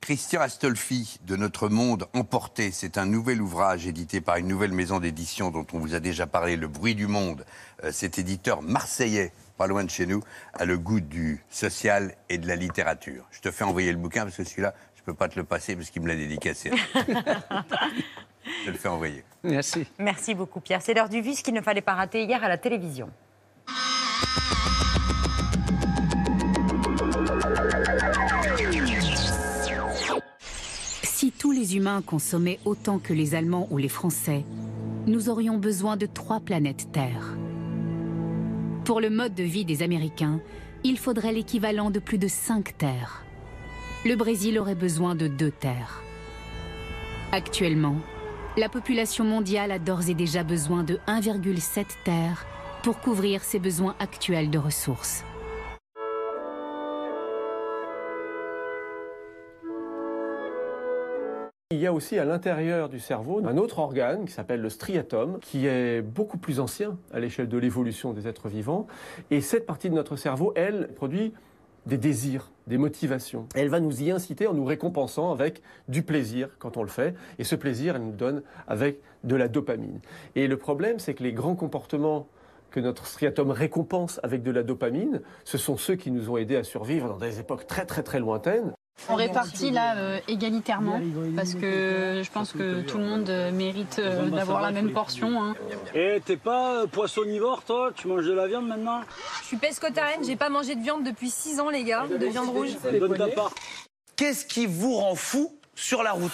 Christian 0.01 0.41
Astolfi, 0.41 1.19
de 1.25 1.35
Notre 1.35 1.69
Monde 1.69 2.07
Emporté, 2.13 2.71
c'est 2.71 2.97
un 2.97 3.05
nouvel 3.05 3.41
ouvrage 3.41 3.85
édité 3.85 4.21
par 4.21 4.37
une 4.37 4.47
nouvelle 4.47 4.71
maison 4.71 4.99
d'édition 4.99 5.51
dont 5.51 5.67
on 5.73 5.79
vous 5.79 5.93
a 5.93 5.99
déjà 5.99 6.25
parlé, 6.25 6.55
Le 6.55 6.67
Bruit 6.67 6.95
du 6.95 7.07
Monde. 7.07 7.45
Euh, 7.83 7.91
cet 7.91 8.17
éditeur 8.17 8.61
marseillais, 8.61 9.31
pas 9.57 9.67
loin 9.67 9.83
de 9.83 9.89
chez 9.89 10.05
nous, 10.05 10.23
a 10.53 10.65
le 10.65 10.77
goût 10.77 11.01
du 11.01 11.43
social 11.49 12.15
et 12.29 12.37
de 12.37 12.47
la 12.47 12.55
littérature. 12.55 13.25
Je 13.31 13.41
te 13.41 13.51
fais 13.51 13.65
envoyer 13.65 13.91
le 13.91 13.97
bouquin 13.97 14.23
parce 14.23 14.37
que 14.37 14.43
celui-là, 14.43 14.73
peux 15.09 15.15
pas 15.15 15.27
te 15.27 15.39
le 15.39 15.43
passer 15.43 15.75
parce 15.75 15.89
qu'il 15.89 16.03
me 16.03 16.07
l'a 16.07 16.15
dédicacé. 16.15 16.71
Je 18.65 18.71
le 18.71 18.77
fais 18.77 18.87
envoyer. 18.87 19.23
Merci. 19.43 19.87
Merci 19.97 20.35
beaucoup, 20.35 20.59
Pierre. 20.59 20.81
C'est 20.83 20.93
l'heure 20.93 21.09
du 21.09 21.19
vice 21.21 21.41
qu'il 21.41 21.53
ne 21.55 21.61
fallait 21.61 21.81
pas 21.81 21.95
rater 21.95 22.23
hier 22.23 22.43
à 22.43 22.47
la 22.47 22.57
télévision. 22.57 23.09
Les 31.59 31.75
humains 31.75 32.01
consommaient 32.01 32.57
autant 32.63 32.99
que 32.99 33.11
les 33.11 33.35
Allemands 33.35 33.67
ou 33.69 33.77
les 33.77 33.89
Français, 33.89 34.45
nous 35.07 35.27
aurions 35.27 35.57
besoin 35.57 35.97
de 35.97 36.05
trois 36.05 36.39
planètes 36.39 36.87
Terre. 36.93 37.35
Pour 38.85 39.01
le 39.01 39.09
mode 39.09 39.35
de 39.35 39.43
vie 39.43 39.65
des 39.65 39.83
Américains, 39.83 40.39
il 40.85 40.97
faudrait 40.97 41.33
l'équivalent 41.33 41.91
de 41.91 41.99
plus 41.99 42.17
de 42.17 42.29
cinq 42.29 42.77
terres. 42.77 43.25
Le 44.05 44.15
Brésil 44.15 44.57
aurait 44.57 44.73
besoin 44.73 45.15
de 45.15 45.27
deux 45.27 45.51
terres. 45.51 46.01
Actuellement, 47.33 47.97
la 48.55 48.69
population 48.69 49.25
mondiale 49.25 49.73
a 49.73 49.79
d'ores 49.79 50.09
et 50.09 50.13
déjà 50.13 50.43
besoin 50.43 50.85
de 50.85 50.97
1,7 51.07 51.87
terres 52.05 52.45
pour 52.83 53.01
couvrir 53.01 53.43
ses 53.43 53.59
besoins 53.59 53.97
actuels 53.99 54.49
de 54.49 54.57
ressources. 54.57 55.25
Il 61.71 61.77
y 61.77 61.85
a 61.85 61.93
aussi 61.93 62.17
à 62.17 62.25
l'intérieur 62.25 62.89
du 62.89 62.99
cerveau 62.99 63.45
un 63.45 63.55
autre 63.57 63.77
organe 63.77 64.25
qui 64.25 64.31
s'appelle 64.31 64.59
le 64.59 64.69
striatum, 64.69 65.37
qui 65.39 65.67
est 65.67 66.01
beaucoup 66.01 66.39
plus 66.39 66.59
ancien 66.59 66.97
à 67.13 67.19
l'échelle 67.19 67.47
de 67.47 67.59
l'évolution 67.59 68.11
des 68.11 68.27
êtres 68.27 68.49
vivants. 68.49 68.87
Et 69.29 69.39
cette 69.39 69.67
partie 69.67 69.87
de 69.91 69.93
notre 69.93 70.15
cerveau, 70.15 70.51
elle, 70.55 70.87
produit 70.95 71.31
des 71.85 71.99
désirs, 71.99 72.49
des 72.65 72.79
motivations. 72.79 73.47
Elle 73.53 73.69
va 73.69 73.79
nous 73.79 74.01
y 74.01 74.09
inciter 74.09 74.47
en 74.47 74.55
nous 74.55 74.65
récompensant 74.65 75.31
avec 75.31 75.61
du 75.87 76.01
plaisir 76.01 76.49
quand 76.57 76.75
on 76.75 76.81
le 76.81 76.89
fait. 76.89 77.13
Et 77.37 77.43
ce 77.43 77.53
plaisir, 77.53 77.95
elle 77.97 78.01
nous 78.01 78.13
donne 78.13 78.41
avec 78.67 78.99
de 79.23 79.35
la 79.35 79.47
dopamine. 79.47 79.99
Et 80.33 80.47
le 80.47 80.57
problème, 80.57 80.97
c'est 80.97 81.13
que 81.13 81.21
les 81.21 81.33
grands 81.33 81.55
comportements 81.55 82.27
que 82.71 82.79
notre 82.79 83.05
striatum 83.05 83.51
récompense 83.51 84.19
avec 84.23 84.41
de 84.41 84.49
la 84.49 84.63
dopamine, 84.63 85.21
ce 85.43 85.59
sont 85.59 85.77
ceux 85.77 85.97
qui 85.97 86.09
nous 86.09 86.31
ont 86.31 86.37
aidés 86.37 86.55
à 86.55 86.63
survivre 86.63 87.07
dans 87.09 87.19
des 87.19 87.39
époques 87.39 87.67
très 87.67 87.85
très 87.85 88.01
très 88.01 88.19
lointaines. 88.19 88.73
On 89.07 89.15
répartit 89.15 89.71
là 89.71 89.95
euh, 89.97 90.19
égalitairement 90.27 90.99
parce 91.35 91.55
que 91.55 92.21
je 92.23 92.31
pense 92.31 92.51
que 92.51 92.81
tout 92.81 92.97
le 92.97 93.05
monde 93.05 93.29
euh, 93.29 93.51
mérite 93.51 93.97
euh, 93.99 94.29
d'avoir 94.29 94.61
la 94.61 94.71
même 94.71 94.91
portion. 94.91 95.41
hein. 95.41 95.55
Et 95.95 96.21
t'es 96.25 96.37
pas 96.37 96.85
poissonivore, 96.87 97.63
toi? 97.63 97.91
Tu 97.95 98.07
manges 98.07 98.25
de 98.25 98.33
la 98.33 98.47
viande 98.47 98.67
maintenant? 98.67 99.01
Je 99.41 99.47
suis 99.47 99.57
pescotarienne, 99.57 100.23
j'ai 100.23 100.35
pas 100.35 100.49
mangé 100.49 100.75
de 100.75 100.81
viande 100.81 101.03
depuis 101.03 101.29
6 101.29 101.59
ans, 101.59 101.69
les 101.69 101.83
gars, 101.83 102.05
de 102.07 102.25
viande 102.25 102.49
rouge. 102.49 102.71
Bonne 102.99 103.17
ta 103.17 103.27
part. 103.27 103.51
Qu'est-ce 104.15 104.45
qui 104.45 104.65
vous 104.65 104.95
rend 104.95 105.15
fou 105.15 105.55
sur 105.75 106.03
la 106.03 106.11
route? 106.11 106.31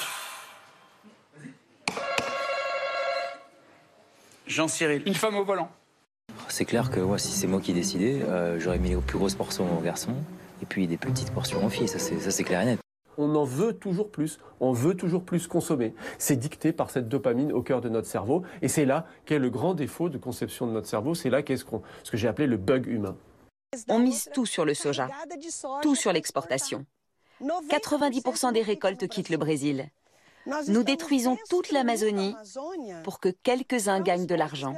Jean-Cyril. 4.48 5.04
Une 5.06 5.16
femme 5.16 5.36
au 5.36 5.44
volant. 5.44 5.70
C'est 6.48 6.66
clair 6.66 6.92
que 6.92 7.00
si 7.18 7.32
c'est 7.32 7.48
moi 7.48 7.60
qui 7.62 7.74
décidais, 7.74 8.22
euh, 8.24 8.60
j'aurais 8.60 8.78
mis 8.80 8.90
les 8.90 8.96
plus 8.98 9.18
grosses 9.18 9.36
portions 9.36 9.66
aux 9.78 9.82
garçons 9.82 10.16
et 10.66 10.68
puis 10.68 10.88
des 10.88 10.98
petites 10.98 11.32
portions 11.32 11.64
aux 11.64 11.70
filles. 11.70 11.88
Ça, 11.88 12.00
c'est 12.00 12.44
clair 12.44 12.62
et 12.62 12.66
net. 12.66 12.80
On 13.20 13.34
en 13.36 13.44
veut 13.46 13.74
toujours 13.74 14.10
plus, 14.12 14.40
on 14.60 14.74
veut 14.74 14.96
toujours 14.96 15.24
plus 15.24 15.46
consommer. 15.48 15.94
C'est 16.18 16.36
dicté 16.36 16.74
par 16.74 16.90
cette 16.90 17.08
dopamine 17.08 17.54
au 17.54 17.62
cœur 17.62 17.80
de 17.80 17.88
notre 17.88 18.08
cerveau, 18.08 18.42
et 18.64 18.68
c'est 18.68 18.84
là 18.86 19.06
qu'est 19.26 19.38
le 19.40 19.50
grand 19.52 19.74
défaut 19.76 20.10
de 20.10 20.18
conception 20.18 20.66
de 20.68 20.72
notre 20.72 20.88
cerveau, 20.88 21.14
c'est 21.14 21.30
là 21.30 21.44
qu'est 21.44 21.56
ce, 21.56 21.64
qu'on- 21.66 21.84
ce 22.04 22.10
que 22.12 22.18
j'ai 22.18 22.28
appelé 22.28 22.48
le 22.48 22.58
bug 22.58 22.88
humain. 22.88 23.16
On 23.90 24.00
mise 24.00 24.30
tout 24.34 24.46
sur 24.48 24.66
le 24.66 24.74
soja, 24.74 25.08
tout 25.82 25.96
sur 25.96 26.12
l'exportation. 26.12 26.86
90% 27.70 28.52
des 28.54 28.62
récoltes 28.64 29.08
quittent 29.08 29.30
le 29.30 29.38
Brésil. 29.38 29.90
Nous 30.68 30.84
détruisons 30.84 31.38
toute 31.50 31.72
l'Amazonie 31.72 32.36
pour 33.04 33.20
que 33.20 33.30
quelques-uns 33.44 34.02
gagnent 34.02 34.28
de 34.28 34.36
l'argent. 34.36 34.76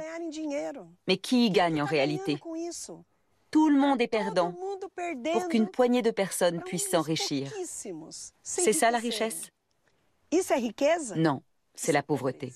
Mais 1.08 1.16
qui 1.16 1.46
y 1.46 1.50
gagne 1.50 1.82
en 1.82 1.86
réalité? 1.86 2.38
Tout 3.50 3.70
le 3.70 3.78
monde 3.78 4.00
est 4.02 4.08
perdant 4.08 4.54
pour 5.32 5.48
qu'une 5.48 5.68
poignée 5.68 6.02
de 6.02 6.10
personnes 6.10 6.60
puissent 6.62 6.90
s'enrichir. 6.90 7.50
C'est 8.42 8.72
ça 8.72 8.90
la 8.90 8.98
richesse? 8.98 9.50
Non, 11.16 11.42
c'est 11.74 11.92
la 11.92 12.02
pauvreté. 12.02 12.52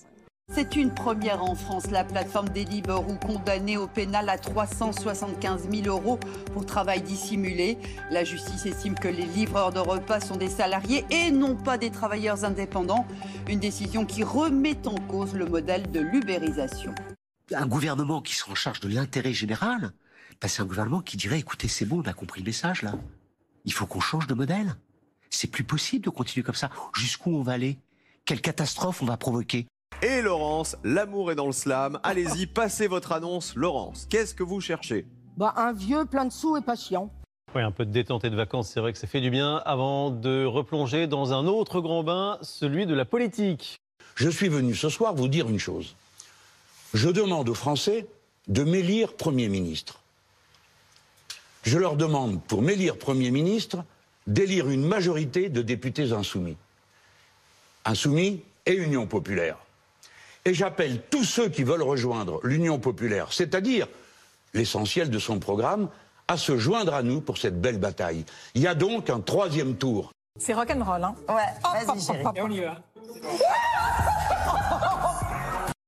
C'est 0.53 0.77
une 0.77 0.93
première 0.93 1.43
en 1.43 1.55
France. 1.55 1.91
La 1.91 2.05
plateforme 2.05 2.51
Deliveroo 2.51 3.17
condamnée 3.25 3.79
au 3.79 3.87
pénal 3.87 4.29
à 4.29 4.37
375 4.37 5.71
000 5.71 5.87
euros 5.87 6.19
pour 6.53 6.67
travail 6.67 7.01
dissimulé. 7.01 7.79
La 8.11 8.23
justice 8.25 8.67
estime 8.67 8.95
que 8.95 9.09
les 9.09 9.25
livreurs 9.25 9.73
de 9.73 9.79
repas 9.79 10.21
sont 10.21 10.37
des 10.37 10.51
salariés 10.51 11.07
et 11.11 11.31
non 11.31 11.57
pas 11.57 11.79
des 11.79 11.91
travailleurs 11.91 12.45
indépendants. 12.45 13.07
Une 13.49 13.61
décision 13.61 14.05
qui 14.05 14.25
remet 14.25 14.77
en 14.87 14.97
cause 15.07 15.33
le 15.33 15.47
modèle 15.47 15.91
de 15.91 16.01
l'ubérisation. 16.01 16.95
Un 17.55 17.67
gouvernement 17.67 18.21
qui 18.21 18.35
sera 18.35 18.53
en 18.53 18.57
charge 18.57 18.81
de 18.81 18.89
l'intérêt 18.89 19.33
général, 19.33 19.93
ben, 20.41 20.49
c'est 20.49 20.63
un 20.63 20.67
gouvernement 20.67 21.01
qui 21.01 21.17
dirait 21.17 21.39
écoutez, 21.39 21.69
c'est 21.69 21.85
bon, 21.85 22.03
on 22.05 22.09
a 22.09 22.13
compris 22.13 22.41
le 22.41 22.47
message 22.47 22.83
là. 22.83 22.95
Il 23.65 23.73
faut 23.73 23.87
qu'on 23.87 24.01
change 24.01 24.27
de 24.27 24.35
modèle. 24.35 24.77
C'est 25.31 25.51
plus 25.51 25.65
possible 25.65 26.05
de 26.05 26.11
continuer 26.11 26.45
comme 26.45 26.55
ça. 26.55 26.71
Jusqu'où 26.95 27.35
on 27.35 27.43
va 27.43 27.53
aller? 27.53 27.79
Quelle 28.25 28.41
catastrophe 28.41 29.03
on 29.03 29.07
va 29.07 29.17
provoquer? 29.17 29.67
Et 30.03 30.21
Laurence, 30.21 30.77
l'amour 30.85 31.31
est 31.31 31.35
dans 31.35 31.47
le 31.47 31.53
slam. 31.53 31.99
Allez-y, 32.03 32.47
passez 32.55 32.87
votre 32.87 33.13
annonce. 33.13 33.55
Laurence, 33.55 34.07
qu'est-ce 34.11 34.35
que 34.35 34.43
vous 34.43 34.61
cherchez? 34.61 35.07
Bah, 35.37 35.55
un 35.57 35.73
vieux 35.73 36.05
plein 36.05 36.25
de 36.25 36.33
sous 36.33 36.57
et 36.57 36.61
pas 36.61 36.77
chiant. 36.77 37.11
Oui, 37.55 37.63
un 37.63 37.71
peu 37.71 37.85
de 37.85 37.91
détente 37.91 38.25
et 38.25 38.31
de 38.31 38.37
vacances, 38.37 38.71
c'est 38.71 38.81
vrai 38.81 38.93
que 38.93 38.99
ça 38.99 39.07
fait 39.07 39.21
du 39.21 39.31
bien 39.31 39.57
avant 39.67 40.11
de 40.11 40.45
replonger 40.45 41.07
dans 41.07 41.33
un 41.33 41.47
autre 41.47 41.81
grand 41.81 42.03
bain, 42.03 42.39
celui 42.41 42.87
de 42.87 42.95
la 42.95 43.05
politique. 43.05 43.79
Je 44.15 44.29
suis 44.29 44.49
venu 44.49 44.75
ce 44.75 44.89
soir 44.89 45.15
vous 45.15 45.29
dire 45.29 45.49
une 45.49 45.59
chose. 45.59 45.95
Je 46.95 47.09
demande 47.09 47.49
aux 47.49 47.55
Français 47.55 48.07
de 48.49 48.65
m'élire 48.65 49.15
Premier 49.15 49.49
ministre. 49.49 50.02
Je 51.63 51.79
leur 51.79 51.97
demande, 51.97 52.43
pour 52.43 52.63
m'élire 52.63 52.99
Premier 52.99 53.31
ministre, 53.31 53.85
d'élire 54.27 54.69
une 54.69 54.85
majorité 54.85 55.49
de 55.49 55.63
députés 55.63 56.13
insoumis. 56.13 56.57
Insoumis 57.85 58.43
et 58.67 58.75
Union 58.75 59.07
populaire. 59.07 59.57
Et 60.45 60.55
j'appelle 60.55 61.03
tous 61.11 61.25
ceux 61.25 61.49
qui 61.49 61.63
veulent 61.63 61.83
rejoindre 61.83 62.41
l'Union 62.43 62.79
populaire, 62.79 63.33
c'est-à-dire 63.33 63.87
l'essentiel 64.55 65.09
de 65.09 65.19
son 65.19 65.39
programme, 65.39 65.89
à 66.29 66.37
se 66.37 66.59
joindre 66.59 66.95
à 66.95 67.03
nous 67.03 67.21
pour 67.21 67.39
cette 67.39 67.61
belle 67.61 67.79
bataille. 67.79 68.25
Il 68.55 68.63
y 68.63 68.67
a 68.67 68.75
donc 68.75 69.09
un 69.11 69.21
troisième 69.21 69.77
tour. 69.77 70.11
C'est 70.39 70.55
rock'n'roll, 70.55 71.05
hein 71.05 71.15
Ouais, 71.29 71.85
vas-y, 71.85 72.01
chérie. 72.01 72.25
Et 72.35 72.43
on 72.43 72.51
y 72.51 72.61
va. 72.61 72.83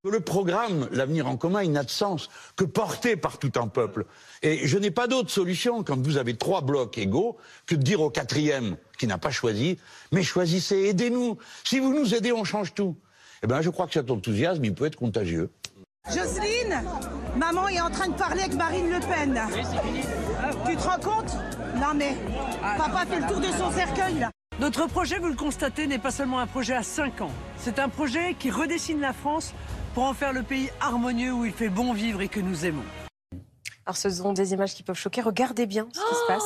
Le 0.04 0.20
programme 0.20 0.87
L'avenir 0.92 1.26
en 1.26 1.38
commun, 1.38 1.62
il 1.62 1.73
n'a 1.73 1.82
de 1.82 1.90
sens 1.90 2.28
que 2.56 2.64
porté 2.64 3.16
par 3.16 3.38
tout 3.38 3.52
un 3.56 3.68
peuple. 3.68 4.04
Et 4.42 4.66
je 4.66 4.76
n'ai 4.76 4.90
pas 4.90 5.06
d'autre 5.06 5.30
solution 5.30 5.82
quand 5.82 5.99
vous 5.99 6.18
avez 6.18 6.37
trois 6.37 6.61
blocs 6.61 6.99
égaux 6.99 7.38
que 7.66 7.75
de 7.75 7.82
dire 7.82 8.02
au 8.02 8.11
quatrième 8.11 8.76
qui 8.99 9.06
n'a 9.06 9.16
pas 9.16 9.30
choisi, 9.30 9.78
mais 10.12 10.23
choisissez, 10.23 10.88
aidez-nous. 10.88 11.38
Si 11.64 11.80
vous 11.80 11.94
nous 11.94 12.14
aidez, 12.14 12.32
on 12.32 12.44
change 12.44 12.75
tout. 12.75 12.96
Eh 13.42 13.46
bien, 13.46 13.62
je 13.62 13.70
crois 13.70 13.87
que 13.87 13.94
cet 13.94 14.11
enthousiasme, 14.11 14.62
il 14.64 14.75
peut 14.75 14.84
être 14.84 14.96
contagieux. 14.96 15.50
Jocelyne, 16.08 16.82
maman 17.37 17.68
est 17.68 17.80
en 17.80 17.88
train 17.88 18.08
de 18.08 18.14
parler 18.14 18.42
avec 18.42 18.54
Marine 18.56 18.90
Le 18.90 19.00
Pen. 19.00 19.40
Tu 20.68 20.76
te 20.76 20.82
rends 20.82 21.00
compte? 21.00 21.32
Non 21.76 21.94
mais, 21.96 22.14
papa 22.76 23.06
fait 23.06 23.20
le 23.20 23.26
tour 23.26 23.40
de 23.40 23.46
son 23.46 23.70
cercueil 23.70 24.18
là. 24.18 24.30
Notre 24.61 24.87
projet, 24.87 25.18
vous 25.18 25.28
le 25.28 25.34
constatez, 25.34 25.87
n'est 25.87 25.99
pas 25.99 26.11
seulement 26.11 26.38
un 26.38 26.46
projet 26.46 26.75
à 26.75 26.82
5 26.82 27.23
ans. 27.23 27.30
C'est 27.56 27.78
un 27.78 27.88
projet 27.88 28.37
qui 28.38 28.50
redessine 28.50 29.00
la 29.00 29.12
France 29.12 29.52
pour 29.94 30.04
en 30.04 30.14
faire 30.14 30.32
le 30.32 30.42
pays 30.42 30.70
harmonieux 30.80 31.32
où 31.32 31.44
il 31.44 31.52
fait 31.52 31.68
bon 31.68 31.92
vivre 31.92 32.20
et 32.20 32.28
que 32.28 32.40
nous 32.40 32.64
aimons. 32.66 32.82
Alors 33.86 33.96
ce 33.96 34.10
sont 34.10 34.32
des 34.32 34.52
images 34.52 34.74
qui 34.74 34.82
peuvent 34.82 34.96
choquer. 34.98 35.20
Regardez 35.20 35.66
bien 35.66 35.86
ce 35.92 36.00
qui 36.00 36.14
se 36.14 36.26
passe. 36.26 36.44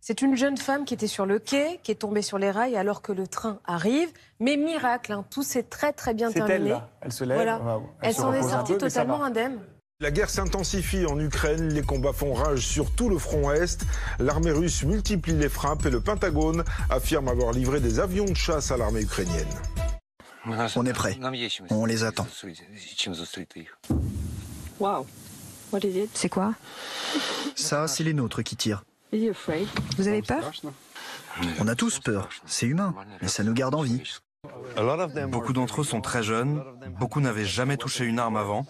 C'est 0.00 0.20
une 0.20 0.36
jeune 0.36 0.56
femme 0.56 0.84
qui 0.84 0.94
était 0.94 1.06
sur 1.06 1.26
le 1.26 1.38
quai, 1.38 1.78
qui 1.82 1.92
est 1.92 1.96
tombée 1.96 2.22
sur 2.22 2.36
les 2.38 2.50
rails 2.50 2.76
alors 2.76 3.02
que 3.02 3.12
le 3.12 3.26
train 3.28 3.60
arrive. 3.64 4.08
Mais 4.40 4.56
miracle, 4.56 5.12
hein, 5.12 5.24
tout 5.30 5.42
s'est 5.44 5.62
très 5.62 5.92
très 5.92 6.12
bien 6.12 6.28
elle, 6.30 6.44
terminé. 6.44 6.70
là. 6.70 6.88
Elle 7.02 7.12
se 7.12 7.24
lève, 7.24 7.36
Voilà. 7.36 7.60
elle 8.00 8.08
Elle 8.08 8.14
se 8.14 8.20
s'en 8.20 8.32
est 8.32 8.42
sortie 8.42 8.72
peu, 8.72 8.78
totalement 8.78 9.22
indemne. 9.22 9.60
La 10.00 10.10
guerre 10.10 10.30
s'intensifie 10.30 11.06
en 11.06 11.18
Ukraine, 11.20 11.68
les 11.68 11.82
combats 11.82 12.12
font 12.12 12.34
rage 12.34 12.66
sur 12.66 12.90
tout 12.90 13.08
le 13.08 13.18
front 13.18 13.52
Est. 13.52 13.84
L'armée 14.18 14.50
russe 14.50 14.82
multiplie 14.82 15.34
les 15.34 15.48
frappes 15.48 15.86
et 15.86 15.90
le 15.90 16.00
Pentagone 16.00 16.64
affirme 16.90 17.28
avoir 17.28 17.52
livré 17.52 17.78
des 17.78 18.00
avions 18.00 18.24
de 18.24 18.34
chasse 18.34 18.72
à 18.72 18.76
l'armée 18.76 19.02
ukrainienne. 19.02 19.46
On 20.46 20.86
est 20.86 20.92
prêt. 20.92 21.18
On 21.70 21.84
les 21.84 22.04
attend. 22.04 22.26
Wow. 24.80 25.06
What 25.72 25.80
is 25.84 25.98
it? 25.98 26.10
C'est 26.14 26.28
quoi? 26.28 26.54
Ça, 27.54 27.86
c'est 27.88 28.04
les 28.04 28.14
nôtres 28.14 28.42
qui 28.42 28.56
tirent. 28.56 28.84
Vous 29.12 30.08
avez 30.08 30.22
peur? 30.22 30.50
On 31.60 31.68
a 31.68 31.74
tous 31.74 31.98
peur. 32.00 32.28
C'est 32.46 32.66
humain. 32.66 32.94
Mais 33.20 33.28
ça 33.28 33.42
nous 33.42 33.54
garde 33.54 33.74
en 33.74 33.82
vie. 33.82 34.02
Beaucoup 35.28 35.52
d'entre 35.52 35.82
eux 35.82 35.84
sont 35.84 36.00
très 36.00 36.24
jeunes, 36.24 36.64
beaucoup 36.98 37.20
n'avaient 37.20 37.44
jamais 37.44 37.76
touché 37.76 38.04
une 38.04 38.18
arme 38.18 38.36
avant. 38.36 38.66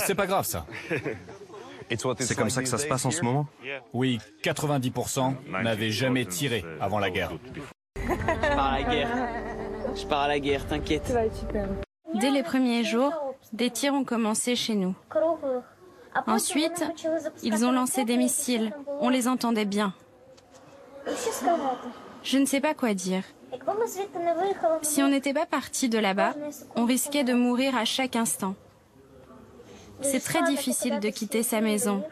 C'est 0.00 0.16
pas 0.16 0.26
grave 0.26 0.44
ça. 0.44 0.66
C'est 1.88 2.34
comme 2.34 2.50
ça 2.50 2.62
que 2.62 2.68
ça 2.68 2.78
se 2.78 2.86
passe 2.86 3.04
en 3.04 3.12
ce 3.12 3.22
moment? 3.22 3.46
Oui, 3.92 4.18
90% 4.42 5.36
n'avaient 5.62 5.90
jamais 5.90 6.26
tiré 6.26 6.64
avant 6.80 6.98
la 6.98 7.10
guerre. 7.10 7.30
La 8.56 8.82
guerre. 8.82 9.28
Je 9.94 10.06
pars 10.06 10.22
à 10.22 10.28
la 10.28 10.40
guerre, 10.40 10.66
t'inquiète. 10.66 11.12
Dès 12.14 12.30
les 12.30 12.42
premiers 12.42 12.84
jours, 12.84 13.12
des 13.52 13.70
tirs 13.70 13.94
ont 13.94 14.04
commencé 14.04 14.56
chez 14.56 14.74
nous. 14.74 14.94
Ensuite, 16.26 16.84
ils 17.42 17.64
ont 17.64 17.72
lancé 17.72 18.04
des 18.04 18.16
missiles. 18.16 18.72
On 19.00 19.08
les 19.08 19.28
entendait 19.28 19.64
bien. 19.64 19.94
Je 22.22 22.38
ne 22.38 22.46
sais 22.46 22.60
pas 22.60 22.74
quoi 22.74 22.94
dire. 22.94 23.22
Si 24.82 25.02
on 25.02 25.08
n'était 25.08 25.34
pas 25.34 25.46
parti 25.46 25.88
de 25.88 25.98
là-bas, 25.98 26.34
on 26.76 26.84
risquait 26.84 27.24
de 27.24 27.34
mourir 27.34 27.76
à 27.76 27.84
chaque 27.84 28.16
instant. 28.16 28.54
C'est 30.00 30.20
très 30.20 30.42
difficile 30.44 31.00
de 31.00 31.08
quitter 31.08 31.42
sa 31.42 31.60
maison. 31.60 32.02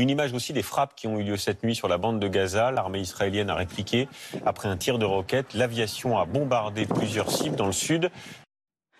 Une 0.00 0.08
image 0.08 0.32
aussi 0.32 0.54
des 0.54 0.62
frappes 0.62 0.94
qui 0.94 1.08
ont 1.08 1.18
eu 1.18 1.24
lieu 1.24 1.36
cette 1.36 1.62
nuit 1.62 1.74
sur 1.74 1.86
la 1.86 1.98
bande 1.98 2.18
de 2.18 2.26
Gaza. 2.26 2.70
L'armée 2.70 3.02
israélienne 3.02 3.50
a 3.50 3.54
répliqué. 3.54 4.08
Après 4.46 4.66
un 4.66 4.78
tir 4.78 4.98
de 4.98 5.04
roquette, 5.04 5.52
l'aviation 5.52 6.18
a 6.18 6.24
bombardé 6.24 6.86
plusieurs 6.86 7.30
cibles 7.30 7.54
dans 7.54 7.66
le 7.66 7.72
sud. 7.72 8.10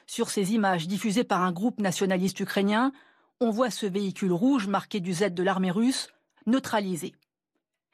Sur 0.07 0.29
ces 0.29 0.53
images 0.53 0.89
diffusées 0.89 1.25
par 1.25 1.41
un 1.41 1.53
groupe 1.53 1.81
nationaliste 1.81 2.39
ukrainien, 2.41 2.93
on 3.41 3.49
voit 3.49 3.71
ce 3.71 3.87
véhicule 3.87 4.35
rouge 4.35 4.67
marqué 4.67 5.01
du 5.01 5.15
Z 5.15 5.31
de 5.31 5.43
l'armée 5.43 5.71
russe 5.71 6.11
neutralisé. 6.45 7.15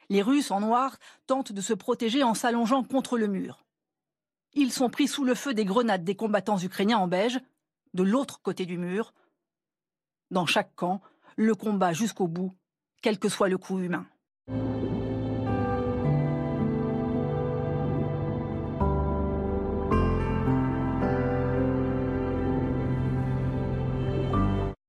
Les 0.09 0.21
Russes 0.21 0.51
en 0.51 0.59
noir 0.59 0.97
tentent 1.27 1.53
de 1.53 1.61
se 1.61 1.73
protéger 1.73 2.23
en 2.23 2.33
s'allongeant 2.33 2.83
contre 2.83 3.17
le 3.17 3.27
mur. 3.27 3.63
Ils 4.53 4.73
sont 4.73 4.89
pris 4.89 5.07
sous 5.07 5.23
le 5.23 5.33
feu 5.33 5.53
des 5.53 5.63
grenades 5.63 6.03
des 6.03 6.15
combattants 6.15 6.59
ukrainiens 6.59 6.97
en 6.97 7.07
beige, 7.07 7.39
de 7.93 8.03
l'autre 8.03 8.41
côté 8.41 8.65
du 8.65 8.77
mur. 8.77 9.13
Dans 10.29 10.45
chaque 10.45 10.75
camp, 10.75 10.99
le 11.37 11.55
combat 11.55 11.93
jusqu'au 11.93 12.27
bout, 12.27 12.53
quel 13.01 13.19
que 13.19 13.29
soit 13.29 13.49
le 13.49 13.57
coût 13.57 13.79
humain. 13.79 14.05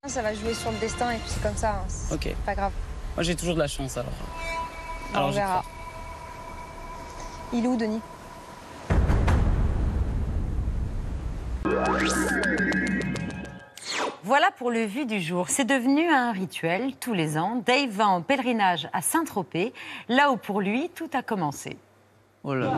Ça 0.07 0.23
va 0.23 0.33
jouer 0.33 0.55
sur 0.55 0.71
le 0.71 0.77
destin 0.79 1.11
et 1.11 1.17
puis 1.17 1.27
c'est 1.29 1.43
comme 1.43 1.55
ça. 1.55 1.83
hein. 1.83 1.85
C'est. 2.11 2.35
Pas 2.45 2.55
grave. 2.55 2.71
Moi 3.15 3.23
j'ai 3.23 3.35
toujours 3.35 3.53
de 3.53 3.59
la 3.59 3.67
chance 3.67 3.95
alors. 3.97 4.11
on 5.13 5.29
j'y 5.29 5.35
verra. 5.37 5.63
Il 7.53 7.65
est 7.65 7.67
où, 7.67 7.77
Denis? 7.77 8.01
Voilà 14.29 14.51
pour 14.51 14.69
le 14.69 14.85
vu 14.85 15.07
du 15.07 15.19
jour. 15.19 15.49
C'est 15.49 15.65
devenu 15.65 16.07
un 16.07 16.31
rituel 16.31 16.95
tous 16.99 17.15
les 17.15 17.35
ans. 17.35 17.63
Dave 17.65 17.89
va 17.89 18.07
en 18.09 18.21
pèlerinage 18.21 18.87
à 18.93 19.01
Saint-Tropez, 19.01 19.73
là 20.07 20.31
où 20.31 20.37
pour 20.37 20.61
lui 20.61 20.91
tout 20.93 21.09
a 21.13 21.23
commencé. 21.23 21.77
Oh 22.43 22.53
là. 22.53 22.71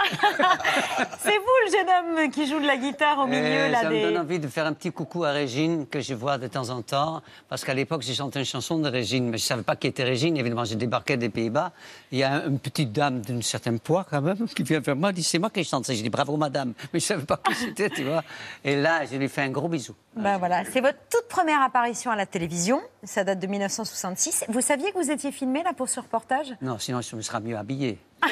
C'est 1.20 1.36
vous 1.36 1.56
le 1.66 1.70
jeune 1.72 1.88
homme 2.24 2.30
qui 2.30 2.46
joue 2.46 2.58
de 2.60 2.66
la 2.66 2.76
guitare 2.76 3.18
au 3.20 3.26
milieu 3.26 3.42
Eh, 3.42 3.68
là 3.70 3.82
ça 3.82 3.88
des. 3.88 3.96
me 4.04 4.10
donne 4.10 4.18
envie 4.22 4.38
de 4.38 4.48
faire 4.48 4.66
un 4.66 4.72
petit 4.72 4.90
coucou 4.92 5.24
à 5.24 5.30
Régine, 5.32 5.86
que 5.86 6.00
je 6.00 6.14
vois 6.14 6.38
de 6.38 6.46
temps 6.46 6.70
en 6.70 6.82
temps. 6.82 7.22
Parce 7.48 7.64
qu'à 7.64 7.74
l'époque, 7.74 8.02
j'ai 8.02 8.14
chanté 8.14 8.38
une 8.38 8.44
chanson 8.44 8.78
de 8.78 8.88
Régine, 8.88 9.24
mais 9.28 9.38
je 9.38 9.44
ne 9.44 9.48
savais 9.48 9.62
pas 9.62 9.76
qui 9.76 9.86
était 9.86 10.04
Régine. 10.04 10.36
Évidemment, 10.36 10.64
j'ai 10.64 10.76
débarqué 10.76 11.16
des 11.16 11.28
Pays-Bas. 11.28 11.72
Il 12.12 12.18
y 12.18 12.22
a 12.24 12.44
une 12.46 12.58
petite 12.58 12.92
dame 12.92 13.20
d'une 13.20 13.42
certaine 13.42 13.78
poids, 13.80 14.06
quand 14.08 14.20
même, 14.22 14.48
qui 14.48 14.62
vient 14.62 14.80
vers 14.80 14.96
moi, 14.96 15.12
dit 15.12 15.22
C'est 15.22 15.38
moi 15.38 15.50
qui 15.50 15.62
chante 15.64 15.84
ça. 15.84 15.92
J'ai 15.94 16.02
dit 16.02 16.10
Bravo, 16.10 16.36
madame. 16.36 16.72
Mais 16.92 17.00
je 17.00 17.04
ne 17.04 17.08
savais 17.08 17.24
pas 17.26 17.36
qui 17.38 17.54
c'était, 17.54 17.90
tu 17.90 18.04
vois. 18.04 18.22
Et 18.64 18.76
là, 18.76 19.04
je 19.04 19.16
lui 19.16 19.28
fais 19.28 19.42
un 19.42 19.50
gros 19.50 19.68
bisou. 19.68 19.94
Ben 20.16 20.38
voilà, 20.38 20.62
c'est 20.70 20.80
votre 20.80 20.98
toute 21.10 21.28
première 21.28 21.60
apparition 21.62 22.10
à 22.10 22.16
la 22.16 22.26
télévision. 22.26 22.80
Ça 23.04 23.24
date 23.24 23.38
de 23.38 23.46
1966. 23.46 24.44
Vous 24.48 24.60
saviez 24.60 24.92
que 24.92 24.98
vous 24.98 25.10
étiez 25.10 25.32
filmé 25.32 25.62
là 25.62 25.72
pour 25.74 25.88
ce 25.88 26.00
reportage? 26.00 26.48
Non, 26.60 26.78
sinon, 26.78 27.00
je 27.00 27.16
me 27.16 27.22
serais 27.22 27.40
mieux 27.40 27.56
habillé. 27.56 27.98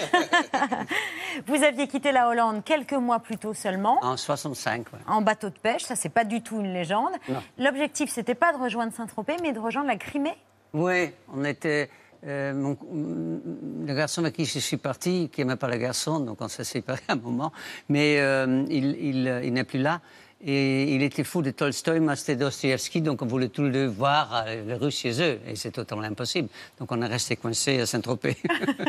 Vous 1.47 1.58
aviez 1.63 1.87
quitté 1.89 2.13
la 2.13 2.29
Hollande 2.29 2.63
quelques 2.65 2.93
mois 2.95 3.21
plus 3.21 3.37
tôt 3.39 3.55
seulement. 3.55 3.99
En 4.03 4.17
65, 4.17 4.93
ouais. 4.93 4.99
En 5.07 5.23
bateau 5.23 5.49
de 5.51 5.59
pêche, 5.59 5.83
ça 5.85 5.97
c'est 5.97 6.09
pas 6.09 6.25
du 6.25 6.43
tout 6.43 6.59
une 6.61 6.73
légende. 6.73 7.13
L'objectif 7.59 8.11
c'était 8.11 8.35
pas 8.35 8.53
de 8.53 8.59
rejoindre 8.59 8.93
Saint-Tropez, 8.93 9.37
mais 9.43 9.53
de 9.53 9.59
rejoindre 9.59 9.89
la 9.89 9.97
Crimée. 9.97 10.37
Oui, 10.73 11.11
on 11.35 11.45
était. 11.45 11.91
euh, 12.27 12.53
mon- 12.53 12.77
le 13.87 13.95
garçon 13.95 14.23
avec 14.23 14.35
qui 14.35 14.45
je 14.45 14.59
suis 14.59 14.77
parti, 14.77 15.31
qui 15.33 15.41
n'aimait 15.41 15.55
pas 15.57 15.69
le 15.69 15.77
garçon, 15.77 16.19
donc 16.19 16.39
on 16.41 16.49
s'est 16.49 16.65
séparés 16.65 17.01
un 17.09 17.15
moment, 17.15 17.53
mais 17.89 18.19
euh, 18.19 18.65
il, 18.69 18.97
il, 19.01 19.29
euh, 19.29 19.45
il 19.45 19.53
n'est 19.53 19.63
plus 19.65 19.79
là. 19.79 20.01
Et 20.41 20.95
il 20.95 21.03
était 21.03 21.25
fou 21.25 21.43
de 21.43 21.51
Tolstoï, 21.51 21.99
Masté 21.99 22.37
Dostoevsky, 22.37 23.01
donc 23.01 23.23
on 23.23 23.27
voulait 23.27 23.49
tous 23.49 23.65
les 23.65 23.71
deux 23.71 23.87
voir 23.87 24.45
euh, 24.47 24.63
les 24.65 24.75
Russes 24.75 24.99
chez 24.99 25.21
eux, 25.21 25.41
et 25.47 25.57
c'est 25.57 25.73
totalement 25.73 26.05
impossible. 26.05 26.49
Donc 26.79 26.93
on 26.93 27.03
est 27.03 27.07
resté 27.07 27.35
coincés 27.35 27.81
à 27.81 27.87
Saint-Tropez. 27.87 28.37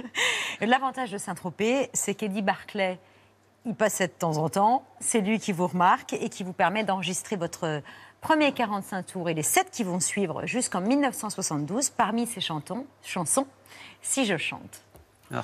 L'avantage 0.62 1.12
de 1.12 1.18
Saint-Tropez, 1.18 1.90
c'est 1.94 2.14
qu'Eddie 2.14 2.44
Barclay, 2.44 3.00
il 3.66 3.74
passait 3.74 4.08
de 4.08 4.14
temps 4.14 4.38
en 4.38 4.50
temps. 4.50 4.86
C'est 5.00 5.22
lui 5.22 5.40
qui 5.40 5.52
vous 5.52 5.68
remarque 5.68 6.14
et 6.14 6.30
qui 6.30 6.44
vous 6.44 6.54
permet 6.54 6.84
d'enregistrer 6.84 7.36
votre 7.36 7.82
premier 8.22 8.52
45 8.52 9.06
tours 9.06 9.30
et 9.30 9.34
les 9.34 9.44
7 9.44 9.72
qui 9.72 9.84
vont 9.84 10.00
suivre 10.00 10.46
jusqu'en 10.46 10.82
1972 10.82 11.90
parmi 11.90 12.28
chantons, 12.40 12.86
chansons 13.04 13.48
Si 14.02 14.26
je 14.26 14.38
chante. 14.38 14.84
Ah. 15.34 15.44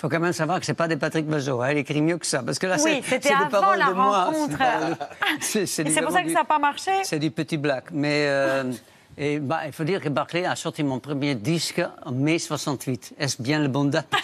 Faut 0.00 0.08
quand 0.08 0.20
même 0.20 0.32
savoir 0.32 0.60
que 0.60 0.66
c'est 0.66 0.74
pas 0.74 0.88
des 0.88 0.96
Patrick 0.96 1.26
Bazot, 1.26 1.60
hein, 1.60 1.72
il 1.72 1.78
écrit 1.78 2.00
mieux 2.00 2.16
que 2.16 2.26
ça, 2.26 2.42
parce 2.42 2.58
que 2.58 2.66
là, 2.66 2.76
Oui, 2.82 3.02
c'est 3.04 3.18
des 3.22 3.28
avant 3.30 3.48
paroles 3.50 3.78
la 3.78 3.86
de 3.88 3.92
moi. 3.92 4.24
rencontre. 4.24 4.56
c'est 5.40 5.60
pas- 5.60 5.66
c'est- 5.66 6.02
pour 6.02 6.10
ça 6.12 6.22
que 6.22 6.26
du- 6.28 6.32
ça 6.32 6.38
n'a 6.40 6.44
pas 6.46 6.58
marché 6.58 6.90
C'est 7.02 7.18
du 7.18 7.30
petit 7.30 7.58
black. 7.58 7.90
Mais 7.92 8.24
euh, 8.28 8.72
et, 9.18 9.38
bah, 9.38 9.60
il 9.66 9.72
faut 9.72 9.84
dire 9.84 10.00
que 10.00 10.08
Barclay 10.08 10.46
a 10.46 10.56
sorti 10.56 10.82
mon 10.82 11.00
premier 11.00 11.34
disque 11.34 11.82
en 12.06 12.12
mai 12.12 12.38
68. 12.38 13.12
Est-ce 13.18 13.42
bien 13.42 13.58
le 13.58 13.68
bon 13.68 13.84
date? 13.84 14.06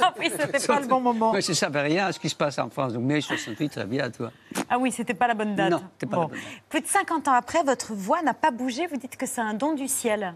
Ah 0.00 0.12
oui, 0.18 0.32
c'était 0.36 0.66
pas 0.66 0.80
le 0.80 0.86
bon 0.88 1.00
moment. 1.00 1.32
Mais 1.32 1.42
je 1.42 1.50
ne 1.50 1.54
savais 1.54 1.82
rien 1.82 2.06
à 2.06 2.12
ce 2.12 2.18
qui 2.18 2.28
se 2.28 2.34
passe 2.34 2.58
en 2.58 2.68
France. 2.70 2.94
Donc 2.94 3.04
mai 3.04 3.20
68, 3.20 3.68
très 3.68 3.84
bien, 3.84 4.10
toi. 4.10 4.32
Ah 4.68 4.78
oui, 4.78 4.90
c'était 4.90 5.14
pas 5.14 5.28
la 5.28 5.34
bonne 5.34 5.54
date. 5.54 5.70
Non, 5.70 5.78
pas 6.10 6.16
la 6.16 6.26
bonne 6.26 6.38
Plus 6.68 6.80
de 6.80 6.86
50 6.88 7.28
ans 7.28 7.32
après, 7.34 7.62
votre 7.62 7.92
voix 7.94 8.22
n'a 8.22 8.34
pas 8.34 8.50
bougé. 8.50 8.88
Vous 8.88 8.96
dites 8.96 9.16
que 9.16 9.26
c'est 9.26 9.40
un 9.42 9.54
don 9.54 9.74
du 9.74 9.86
ciel. 9.86 10.34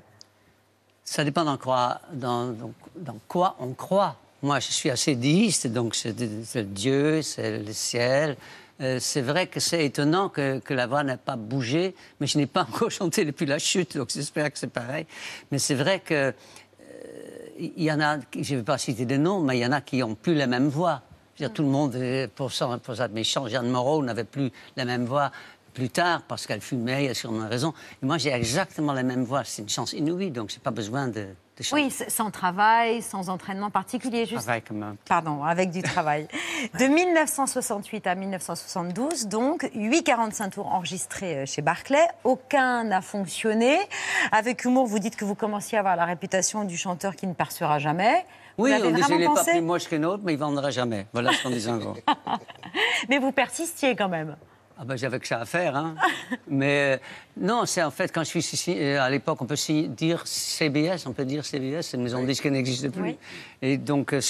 Ça 1.03 1.25
dépend 1.25 1.45
dans 1.45 1.57
quoi, 1.57 2.01
dans, 2.13 2.49
dans- 2.49 2.73
dans 2.97 3.17
quoi 3.27 3.57
on 3.59 3.73
croit. 3.73 4.15
Moi, 4.43 4.61
je 4.61 4.71
suis 4.71 4.91
assez 4.91 5.15
déiste, 5.15 5.67
donc 5.67 5.95
c'est 5.95 6.75
Dieu, 6.75 7.23
c'est 7.23 7.59
le 7.59 7.73
ciel. 7.73 8.37
Euh, 8.83 8.99
c'est 9.01 9.23
vrai 9.23 9.47
que 9.47 9.59
c'est 9.59 9.87
étonnant 9.87 10.29
que, 10.29 10.61
la 10.69 10.87
voix 10.87 11.03
n'ait 11.03 11.17
pas 11.17 11.37
bougé, 11.37 11.95
mais 12.21 12.27
je 12.27 12.37
n'ai 12.37 12.47
pas 12.47 12.63
encore 12.69 12.91
chanté 12.91 13.25
depuis 13.25 13.47
la 13.47 13.59
chute, 13.59 13.97
donc 13.97 14.11
j'espère 14.11 14.53
que 14.53 14.59
c'est 14.59 14.67
pareil. 14.67 15.07
Mais 15.51 15.59
c'est 15.59 15.75
vrai 15.75 16.01
que 16.01 16.15
euh, 16.15 16.33
il 17.59 17.83
y 17.83 17.91
en 17.91 18.01
a, 18.01 18.19
je 18.39 18.53
ne 18.55 18.59
vais 18.59 18.65
pas 18.65 18.77
citer 18.77 19.07
des 19.07 19.19
noms, 19.19 19.41
mais 19.41 19.57
il 19.57 19.63
y 19.63 19.67
en 19.67 19.73
a 19.73 19.81
qui 19.81 19.99
n'ont 19.99 20.15
plus 20.15 20.35
la 20.35 20.47
même 20.47 20.69
voix. 20.69 21.03
Dire, 21.39 21.53
tout 21.53 21.63
le 21.63 21.69
monde, 21.69 21.95
euh, 21.95 22.29
pour 22.35 22.53
ça, 22.53 22.79
pour 22.83 22.97
ça 22.97 23.09
méchant, 23.09 23.49
Jeanne 23.49 23.69
Moreau 23.69 24.03
n'avait 24.03 24.25
plus 24.25 24.51
la 24.77 24.85
même 24.85 25.07
voix 25.07 25.31
plus 25.73 25.91
tard 25.91 26.23
parce 26.23 26.47
qu'elle 26.47 26.63
fumait, 26.63 27.05
elle 27.05 27.11
a 27.11 27.15
sûrement 27.15 27.49
raison. 27.49 27.73
Et 28.03 28.07
moi, 28.07 28.19
j'ai 28.19 28.31
exactement 28.31 28.93
la 28.93 29.03
même 29.03 29.25
voix. 29.25 29.45
C'est 29.45 29.63
une 29.63 29.69
chance 29.69 29.93
inouïe, 29.93 30.31
donc 30.31 30.51
je 30.51 30.57
n'ai 30.57 30.61
pas 30.61 30.71
besoin 30.71 31.09
de. 31.09 31.27
Oui, 31.73 31.91
sans 31.91 32.31
travail, 32.31 33.01
sans 33.01 33.31
entraînement 33.31 33.71
particulier. 33.71 34.27
Juste... 34.27 34.43
Travail 34.43 34.63
quand 34.63 34.75
même. 34.75 34.97
Pardon, 35.09 35.43
avec 35.43 35.71
du 35.71 35.83
travail. 35.83 36.29
De 36.79 36.85
1968 36.85 38.07
à 38.07 38.15
1972, 38.15 39.27
donc, 39.27 39.65
8,45 39.75 40.51
tours 40.51 40.67
enregistrés 40.67 41.37
euh, 41.39 41.47
chez 41.47 41.63
Barclay. 41.63 42.07
Aucun 42.25 42.85
n'a 42.85 43.01
fonctionné. 43.01 43.79
Avec 44.33 44.65
humour, 44.65 44.87
vous 44.87 44.99
dites 44.99 45.17
que 45.17 45.25
vous 45.25 45.35
commenciez 45.35 45.79
à 45.79 45.81
avoir 45.81 45.97
la 45.97 46.05
réputation 46.05 46.65
du 46.65 46.77
chanteur 46.77 47.17
qui 47.17 47.27
ne 47.27 47.35
percera 47.35 47.79
jamais. 47.79 48.27
Oui, 48.59 48.73
on 48.75 48.91
dit 48.91 49.03
qu'il 49.03 49.19
n'est 49.19 49.27
pas 49.27 49.45
plus 49.45 49.61
moche 49.61 49.89
qu'un 49.89 50.03
autre, 50.03 50.23
mais 50.25 50.35
il 50.35 50.39
vendra 50.39 50.71
jamais. 50.71 51.07
Voilà 51.13 51.33
ce 51.33 51.43
qu'on 51.43 51.51
disait 51.51 51.71
en 51.71 51.79
gros. 51.79 51.97
Mais 53.09 53.19
vous 53.19 53.33
persistiez 53.33 53.95
quand 53.95 54.09
même. 54.09 54.37
Ah 54.79 54.85
ben, 54.85 54.95
j'avais 54.97 55.19
que 55.19 55.27
ça 55.27 55.41
à 55.41 55.47
faire, 55.47 55.75
hein. 55.75 55.95
Mais 56.49 56.97
euh, 56.97 56.99
non, 57.41 57.65
c'est 57.65 57.83
en 57.83 57.91
fait 57.91 58.13
quand 58.13 58.23
je 58.25 58.29
suis 58.29 58.41
ici, 58.41 58.77
euh, 58.79 59.01
à 59.01 59.09
l'époque, 59.09 59.41
on 59.41 59.47
peut 59.47 59.55
dire 59.89 60.27
CBS, 60.27 61.07
on 61.07 61.13
peut 61.15 61.25
dire 61.25 61.47
CBS, 61.47 61.81
c'est 61.81 61.97
une 61.97 62.03
maison 62.03 62.21
de 62.21 62.27
disques 62.27 62.43
qui 62.43 62.51
n'existe 62.51 62.91
plus. 62.91 63.03
Oui. 63.03 63.19
Et 63.63 63.79
donc, 63.79 64.13
euh, 64.13 64.21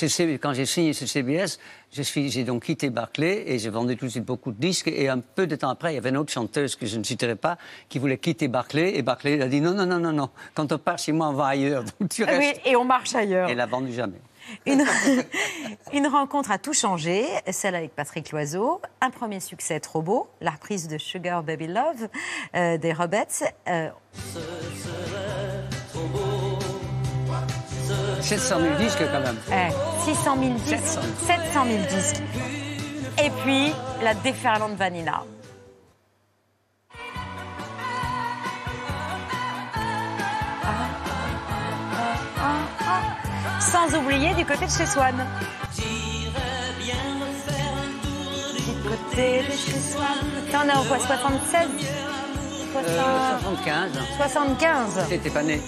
quand 0.41 0.53
j'ai 0.53 0.65
signé 0.67 0.93
chez 0.93 1.09
CBS, 1.09 1.59
j'ai 1.91 2.45
donc 2.45 2.63
quitté 2.65 2.91
Barclay 2.91 3.43
et 3.47 3.59
j'ai 3.59 3.71
vendu 3.71 3.97
tout 3.97 4.07
de 4.07 4.11
suite 4.11 4.25
beaucoup 4.25 4.53
de 4.53 4.61
disques. 4.61 4.87
Et 4.87 5.09
un 5.09 5.19
peu 5.19 5.49
de 5.49 5.57
temps 5.57 5.69
après, 5.71 5.93
il 5.93 5.95
y 5.97 5.99
avait 5.99 6.11
une 6.11 6.17
autre 6.17 6.33
chanteuse 6.33 6.77
que 6.77 6.87
je 6.87 6.97
ne 6.97 7.03
citerai 7.03 7.35
pas 7.35 7.59
qui 7.89 7.99
voulait 7.99 8.19
quitter 8.19 8.47
Barclay. 8.47 8.97
Et 8.97 9.03
Barclay 9.03 9.41
a 9.43 9.49
dit 9.49 9.61
non, 9.61 9.75
non, 9.75 9.87
non, 9.87 9.99
non, 9.99 10.13
non. 10.13 10.31
Quand 10.55 10.71
on 10.71 10.79
part 10.79 10.99
chez 10.99 11.11
moi, 11.11 11.29
on 11.29 11.33
va 11.33 11.47
ailleurs. 11.47 11.83
Donc 12.01 12.09
tu 12.11 12.23
Oui, 12.23 12.31
restes. 12.31 12.61
et 12.65 12.77
on 12.77 12.85
marche 12.85 13.17
ailleurs. 13.17 13.49
Et 13.49 13.53
elle 13.53 13.59
l'a 13.59 13.67
vendu 13.67 13.93
jamais. 13.93 14.21
Une, 14.67 14.85
une 15.93 16.07
rencontre 16.07 16.51
a 16.51 16.59
tout 16.59 16.73
changé, 16.73 17.27
celle 17.51 17.75
avec 17.75 17.95
Patrick 17.95 18.31
Loiseau. 18.33 18.81
Un 19.01 19.11
premier 19.11 19.41
succès 19.41 19.81
trop 19.81 20.03
beau, 20.03 20.29
la 20.41 20.53
reprise 20.53 20.89
de 20.89 20.99
Sugar 20.99 21.43
Baby 21.43 21.67
Love 21.69 22.09
euh, 22.55 22.79
des 22.79 22.93
Robettes. 22.93 23.45
Euh, 23.69 23.89
700 28.21 28.61
000 28.61 28.75
disques 28.77 29.03
quand 29.13 29.21
même. 29.21 29.37
eh, 29.53 30.05
600 30.05 30.37
000 30.41 30.55
disques, 30.55 30.99
700 31.27 31.65
000 31.65 31.79
disques. 31.89 32.23
Et 33.25 33.31
puis, 33.45 33.73
la 34.03 34.15
déferlante 34.15 34.75
Vanilla. 34.75 35.23
Sans 43.71 43.95
oublier 43.99 44.35
du 44.35 44.45
côté 44.45 44.67
de 44.67 44.71
chez 44.71 44.87
Swan. 44.87 45.15
Du 45.77 45.83
côté 48.89 49.43
de 49.43 49.53
chez 49.53 49.81
Swan. 49.81 50.05
On 50.55 50.69
est 50.69 50.73
en 50.73 50.85
quoi 50.85 50.99
76 50.99 51.69
Euh, 52.77 53.39
75. 53.41 53.91
75 54.19 55.09
T'étais 55.09 55.31
pas 55.31 55.43
né. 55.43 55.61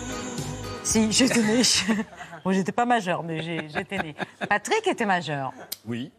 Si, 0.85 1.11
j'étais 1.13 1.41
née. 1.43 1.63
Bon, 2.45 2.53
j'étais 2.53 2.73
pas 2.73 2.85
majeure, 2.87 3.23
mais 3.23 3.43
j'ai- 3.43 3.69
j'étais 3.75 3.99
née. 3.99 4.15
Patrick 4.49 4.87
était 4.87 5.07
majeur. 5.07 5.53
Oui. 5.87 6.11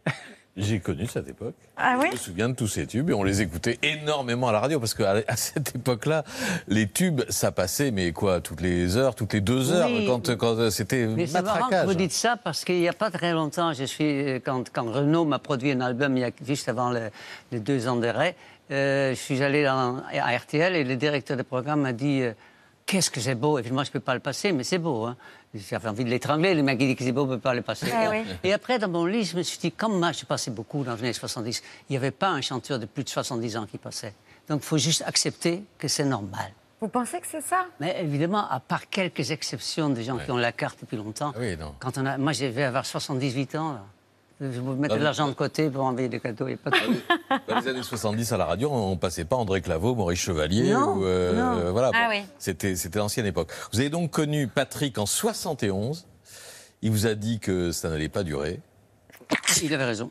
J'ai 0.56 0.80
connu 0.80 1.06
cette 1.06 1.28
époque. 1.28 1.54
Ah 1.76 1.96
oui 1.98 2.06
Je 2.08 2.12
me 2.12 2.16
souviens 2.18 2.48
de 2.48 2.54
tous 2.54 2.66
ces 2.66 2.86
tubes 2.86 3.08
et 3.08 3.14
on 3.14 3.22
les 3.22 3.40
écoutait 3.40 3.78
énormément 3.82 4.48
à 4.48 4.52
la 4.52 4.58
radio 4.60 4.80
parce 4.80 4.94
qu'à 4.94 5.14
à 5.28 5.36
cette 5.36 5.76
époque-là, 5.76 6.24
les 6.66 6.88
tubes, 6.88 7.22
ça 7.28 7.52
passait, 7.52 7.92
mais 7.92 8.10
quoi, 8.12 8.40
toutes 8.40 8.60
les 8.60 8.96
heures, 8.96 9.14
toutes 9.14 9.32
les 9.32 9.40
deux 9.40 9.70
heures, 9.72 9.88
Oui. 9.88 10.06
quand, 10.06 10.36
quand 10.36 10.68
c'était 10.70 11.06
Mais 11.06 11.26
c'est 11.28 11.40
marrant 11.40 11.56
que 11.56 11.60
matraquage. 11.62 11.86
vous 11.86 11.94
dites 11.94 12.12
ça 12.12 12.36
parce 12.36 12.64
qu'il 12.64 12.80
n'y 12.80 12.88
a 12.88 12.92
pas 12.92 13.10
très 13.12 13.32
longtemps, 13.32 13.72
je 13.72 13.84
suis, 13.84 14.40
quand, 14.44 14.68
quand 14.72 14.90
Renault 14.90 15.24
m'a 15.24 15.38
produit 15.38 15.70
un 15.70 15.80
album, 15.80 16.16
il 16.16 16.20
y 16.20 16.24
a, 16.24 16.30
juste 16.44 16.68
avant 16.68 16.90
le- 16.90 17.10
les 17.52 17.60
deux 17.60 17.86
ans 17.86 17.96
d'arrêt, 17.96 18.34
euh, 18.72 19.10
je 19.10 19.18
suis 19.20 19.42
allé 19.44 19.64
dans- 19.64 20.02
à 20.12 20.36
RTL 20.36 20.74
et 20.74 20.82
le 20.84 20.96
directeur 20.96 21.36
de 21.36 21.42
programme 21.42 21.82
m'a 21.82 21.92
dit 21.92 22.22
euh, 22.22 22.32
Qu'est-ce 22.90 23.08
que 23.08 23.20
c'est 23.20 23.36
beau 23.36 23.56
Évidemment, 23.56 23.84
je 23.84 23.90
ne 23.90 23.92
peux 23.92 24.00
pas 24.00 24.14
le 24.14 24.20
passer, 24.20 24.50
mais 24.50 24.64
c'est 24.64 24.78
beau. 24.78 25.04
Hein. 25.04 25.16
J'avais 25.54 25.88
envie 25.88 26.02
de 26.02 26.10
l'étrangler, 26.10 26.56
le 26.56 26.64
mec 26.64 26.76
il 26.80 26.88
dit 26.88 26.96
que 26.96 27.04
c'est 27.04 27.12
beau, 27.12 27.22
on 27.22 27.26
ne 27.26 27.36
peut 27.36 27.40
pas 27.40 27.54
le 27.54 27.62
passer. 27.62 27.86
Ah 27.94 28.08
oui. 28.10 28.24
Et 28.42 28.52
après, 28.52 28.80
dans 28.80 28.88
mon 28.88 29.06
lit, 29.06 29.22
je 29.22 29.36
me 29.36 29.44
suis 29.44 29.60
dit 29.60 29.70
Comme 29.70 30.00
moi, 30.00 30.10
je 30.10 30.24
passais 30.24 30.50
beaucoup 30.50 30.82
dans 30.82 30.96
les 30.96 31.02
années 31.02 31.12
70, 31.12 31.62
il 31.88 31.92
n'y 31.92 31.96
avait 31.96 32.10
pas 32.10 32.30
un 32.30 32.40
chanteur 32.40 32.80
de 32.80 32.86
plus 32.86 33.04
de 33.04 33.08
70 33.08 33.58
ans 33.58 33.66
qui 33.66 33.78
passait. 33.78 34.12
Donc, 34.48 34.62
il 34.64 34.66
faut 34.66 34.76
juste 34.76 35.04
accepter 35.06 35.62
que 35.78 35.86
c'est 35.86 36.04
normal. 36.04 36.50
Vous 36.80 36.88
pensez 36.88 37.20
que 37.20 37.28
c'est 37.28 37.42
ça? 37.42 37.66
Mais 37.78 37.96
évidemment, 38.02 38.50
à 38.50 38.58
part 38.58 38.88
quelques 38.90 39.30
exceptions 39.30 39.90
des 39.90 40.02
gens 40.02 40.18
qui 40.18 40.32
ont 40.32 40.36
la 40.36 40.50
carte 40.50 40.80
depuis 40.80 40.96
longtemps, 40.96 41.32
quand 41.78 41.96
on 41.96 42.06
a, 42.06 42.18
moi, 42.18 42.32
je 42.32 42.46
vais 42.46 42.64
avoir 42.64 42.84
78 42.84 43.54
ans. 43.54 43.72
Là. 43.74 43.84
Je 44.40 44.46
vais 44.46 44.58
vous 44.58 44.74
mettre 44.74 44.94
Ah 44.94 44.98
de 44.98 45.04
l'argent 45.04 45.28
de 45.28 45.34
côté 45.34 45.68
pour 45.68 45.84
envoyer 45.84 46.08
des 46.08 46.18
cadeaux. 46.18 46.46
a 46.46 46.56
pas 46.56 46.70
de. 46.70 47.46
Dans 47.46 47.60
les 47.60 47.68
années 47.68 47.82
70 47.82 48.32
à 48.32 48.38
la 48.38 48.46
radio, 48.46 48.70
on 48.72 48.96
passait 48.96 49.26
pas 49.26 49.36
André 49.36 49.60
Claveau, 49.60 49.94
Maurice 49.94 50.20
Chevalier. 50.20 50.72
Non, 50.72 50.96
ou, 50.96 51.04
euh, 51.04 51.64
non. 51.64 51.72
Voilà, 51.72 51.90
Ah 51.94 52.08
bon, 52.08 52.16
oui. 52.16 52.22
C'était 52.38 52.74
c'était 52.74 52.98
l'ancienne 52.98 53.26
époque. 53.26 53.52
Vous 53.72 53.80
avez 53.80 53.90
donc 53.90 54.10
connu 54.10 54.48
Patrick 54.48 54.96
en 54.96 55.04
71. 55.04 56.06
Il 56.80 56.90
vous 56.90 57.06
a 57.06 57.14
dit 57.14 57.38
que 57.38 57.70
ça 57.70 57.90
n'allait 57.90 58.08
pas 58.08 58.22
durer. 58.22 58.60
Il 59.62 59.74
avait 59.74 59.84
raison. 59.84 60.10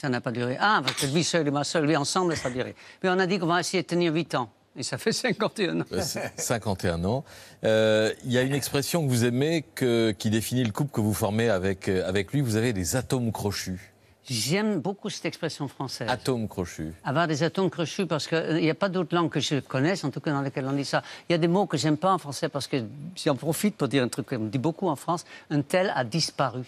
Ça 0.00 0.08
n'a 0.08 0.20
pas 0.20 0.30
duré. 0.30 0.56
Ah, 0.60 0.80
parce 0.84 0.96
que 0.96 1.06
lui 1.06 1.24
seul 1.24 1.46
et 1.46 1.50
moi 1.50 1.64
seul, 1.64 1.84
lui 1.84 1.96
ensemble, 1.96 2.36
ça 2.36 2.48
a 2.48 2.50
duré. 2.50 2.74
Mais 3.02 3.08
on 3.10 3.18
a 3.18 3.26
dit 3.26 3.38
qu'on 3.38 3.46
va 3.46 3.58
essayer 3.60 3.82
de 3.82 3.88
tenir 3.88 4.12
8 4.12 4.36
ans. 4.36 4.50
Et 4.76 4.82
ça 4.82 4.96
fait 4.96 5.12
51 5.12 5.80
ans. 5.80 5.84
Euh, 5.92 6.00
c'est 6.02 6.32
51 6.40 7.04
ans. 7.04 7.24
Euh, 7.64 8.12
Il 8.24 8.32
y 8.32 8.38
a 8.38 8.42
une 8.42 8.54
expression 8.54 9.04
que 9.04 9.10
vous 9.10 9.24
aimez 9.24 9.64
que- 9.74 10.12
qui 10.18 10.30
définit 10.30 10.64
le 10.64 10.72
couple 10.72 10.92
que 10.92 11.00
vous 11.00 11.12
formez 11.12 11.48
avec, 11.50 11.88
euh, 11.88 12.08
avec 12.08 12.32
lui. 12.32 12.40
Vous 12.40 12.56
avez 12.56 12.72
des 12.72 12.96
atomes 12.96 13.32
crochus. 13.32 13.92
J'aime 14.24 14.78
beaucoup 14.80 15.10
cette 15.10 15.26
expression 15.26 15.66
française. 15.68 16.08
Atomes 16.08 16.48
crochus. 16.48 16.92
Avoir 17.04 17.26
des 17.26 17.42
atomes 17.42 17.68
crochus, 17.70 18.06
parce 18.06 18.28
qu'il 18.28 18.54
n'y 18.54 18.70
a 18.70 18.74
pas 18.74 18.88
d'autres 18.88 19.14
langues 19.14 19.28
que 19.30 19.40
je 19.40 19.58
connaisse, 19.60 20.04
en 20.04 20.10
tout 20.10 20.20
cas 20.20 20.30
dans 20.30 20.40
lesquelles 20.42 20.64
on 20.66 20.72
dit 20.72 20.84
ça. 20.84 21.02
Il 21.28 21.32
y 21.32 21.34
a 21.34 21.38
des 21.38 21.48
mots 21.48 21.66
que 21.66 21.76
j'aime 21.76 21.96
pas 21.96 22.12
en 22.14 22.18
français, 22.18 22.48
parce 22.48 22.68
que 22.68 22.76
j'en 23.22 23.34
profite 23.34 23.76
pour 23.76 23.88
dire 23.88 24.02
un 24.04 24.08
truc 24.08 24.28
qu'on 24.28 24.38
dit 24.46 24.58
beaucoup 24.58 24.88
en 24.88 24.96
France. 24.96 25.24
Un 25.50 25.60
tel 25.62 25.92
a 25.94 26.04
disparu. 26.04 26.62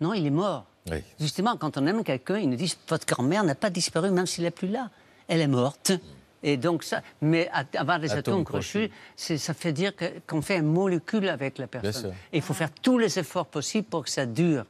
Non, 0.00 0.14
il 0.14 0.26
est 0.26 0.30
mort. 0.30 0.64
Oui. 0.90 1.02
Justement, 1.20 1.56
quand 1.58 1.76
on 1.76 1.86
aime 1.86 2.02
quelqu'un, 2.02 2.38
ils 2.38 2.48
nous 2.48 2.56
disent 2.56 2.78
votre 2.88 3.06
grand-mère 3.06 3.44
n'a 3.44 3.54
pas 3.54 3.68
disparu, 3.70 4.10
même 4.10 4.26
s'il 4.26 4.44
n'est 4.44 4.50
plus 4.50 4.68
là. 4.68 4.88
Elle 5.28 5.42
est 5.42 5.46
morte. 5.46 5.92
Et 6.42 6.56
donc 6.56 6.84
ça, 6.84 7.02
mais 7.20 7.50
avoir 7.76 7.98
des 8.00 8.10
Atomes 8.12 8.18
atomes 8.40 8.44
crochus, 8.44 8.90
ça 9.16 9.52
fait 9.54 9.72
dire 9.72 9.92
qu'on 10.26 10.40
fait 10.40 10.56
un 10.56 10.62
molécule 10.62 11.28
avec 11.28 11.58
la 11.58 11.66
personne. 11.66 12.12
Et 12.32 12.38
il 12.38 12.42
faut 12.42 12.54
faire 12.54 12.70
tous 12.72 12.96
les 12.98 13.18
efforts 13.18 13.46
possibles 13.46 13.86
pour 13.86 14.04
que 14.04 14.10
ça 14.10 14.24
dure. 14.26 14.64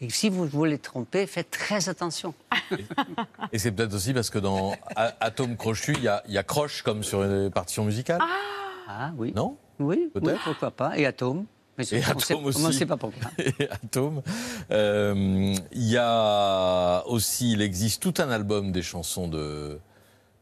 Et 0.00 0.10
si 0.10 0.28
vous 0.28 0.44
voulez 0.46 0.78
tromper, 0.78 1.26
faites 1.26 1.50
très 1.50 1.88
attention. 1.88 2.34
Et 3.52 3.58
c'est 3.58 3.72
peut-être 3.72 3.94
aussi 3.94 4.12
parce 4.12 4.28
que 4.30 4.38
dans 4.38 4.72
A- 4.94 5.14
Atomes 5.20 5.56
crochus, 5.56 5.94
il 5.96 6.02
y 6.04 6.08
a, 6.08 6.22
il 6.28 6.34
y 6.34 6.38
a 6.38 6.42
croche 6.42 6.82
comme 6.82 7.02
sur 7.02 7.22
une 7.22 7.50
partition 7.50 7.84
musicale. 7.84 8.20
Ah 8.88 9.10
oui. 9.16 9.32
Non? 9.34 9.56
Oui, 9.78 10.10
pourquoi 10.44 10.70
pas. 10.70 10.96
Et 10.98 11.06
atome. 11.06 11.46
Mais 11.78 11.84
Et 11.92 11.98
on 12.14 12.18
sait- 12.18 12.32
Atome 12.34 12.44
aussi. 12.46 12.62
On 12.64 12.68
ne 12.68 12.72
sait 12.72 12.86
pas 12.86 12.96
pourquoi. 12.96 13.30
Et 13.38 13.68
Atome. 13.70 14.22
Euh, 14.70 15.54
Il 15.72 15.82
y 15.90 15.96
a 15.98 17.02
aussi, 17.06 17.52
il 17.52 17.60
existe 17.62 18.02
tout 18.02 18.14
un 18.18 18.30
album 18.30 18.72
des 18.72 18.82
chansons 18.82 19.28
de, 19.28 19.78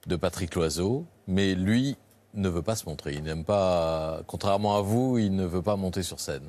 de 0.07 0.17
Patrick 0.17 0.55
Loiseau, 0.55 1.07
mais 1.27 1.55
lui 1.55 1.97
ne 2.35 2.49
veut 2.49 2.63
pas 2.63 2.77
se 2.77 2.87
montrer. 2.87 3.15
Il 3.15 3.23
n'aime 3.23 3.45
pas, 3.45 4.21
contrairement 4.27 4.77
à 4.77 4.81
vous, 4.83 5.19
il 5.19 5.35
ne 5.35 5.45
veut 5.45 5.63
pas 5.63 5.77
monter 5.77 6.03
sur 6.03 6.21
scène. 6.21 6.49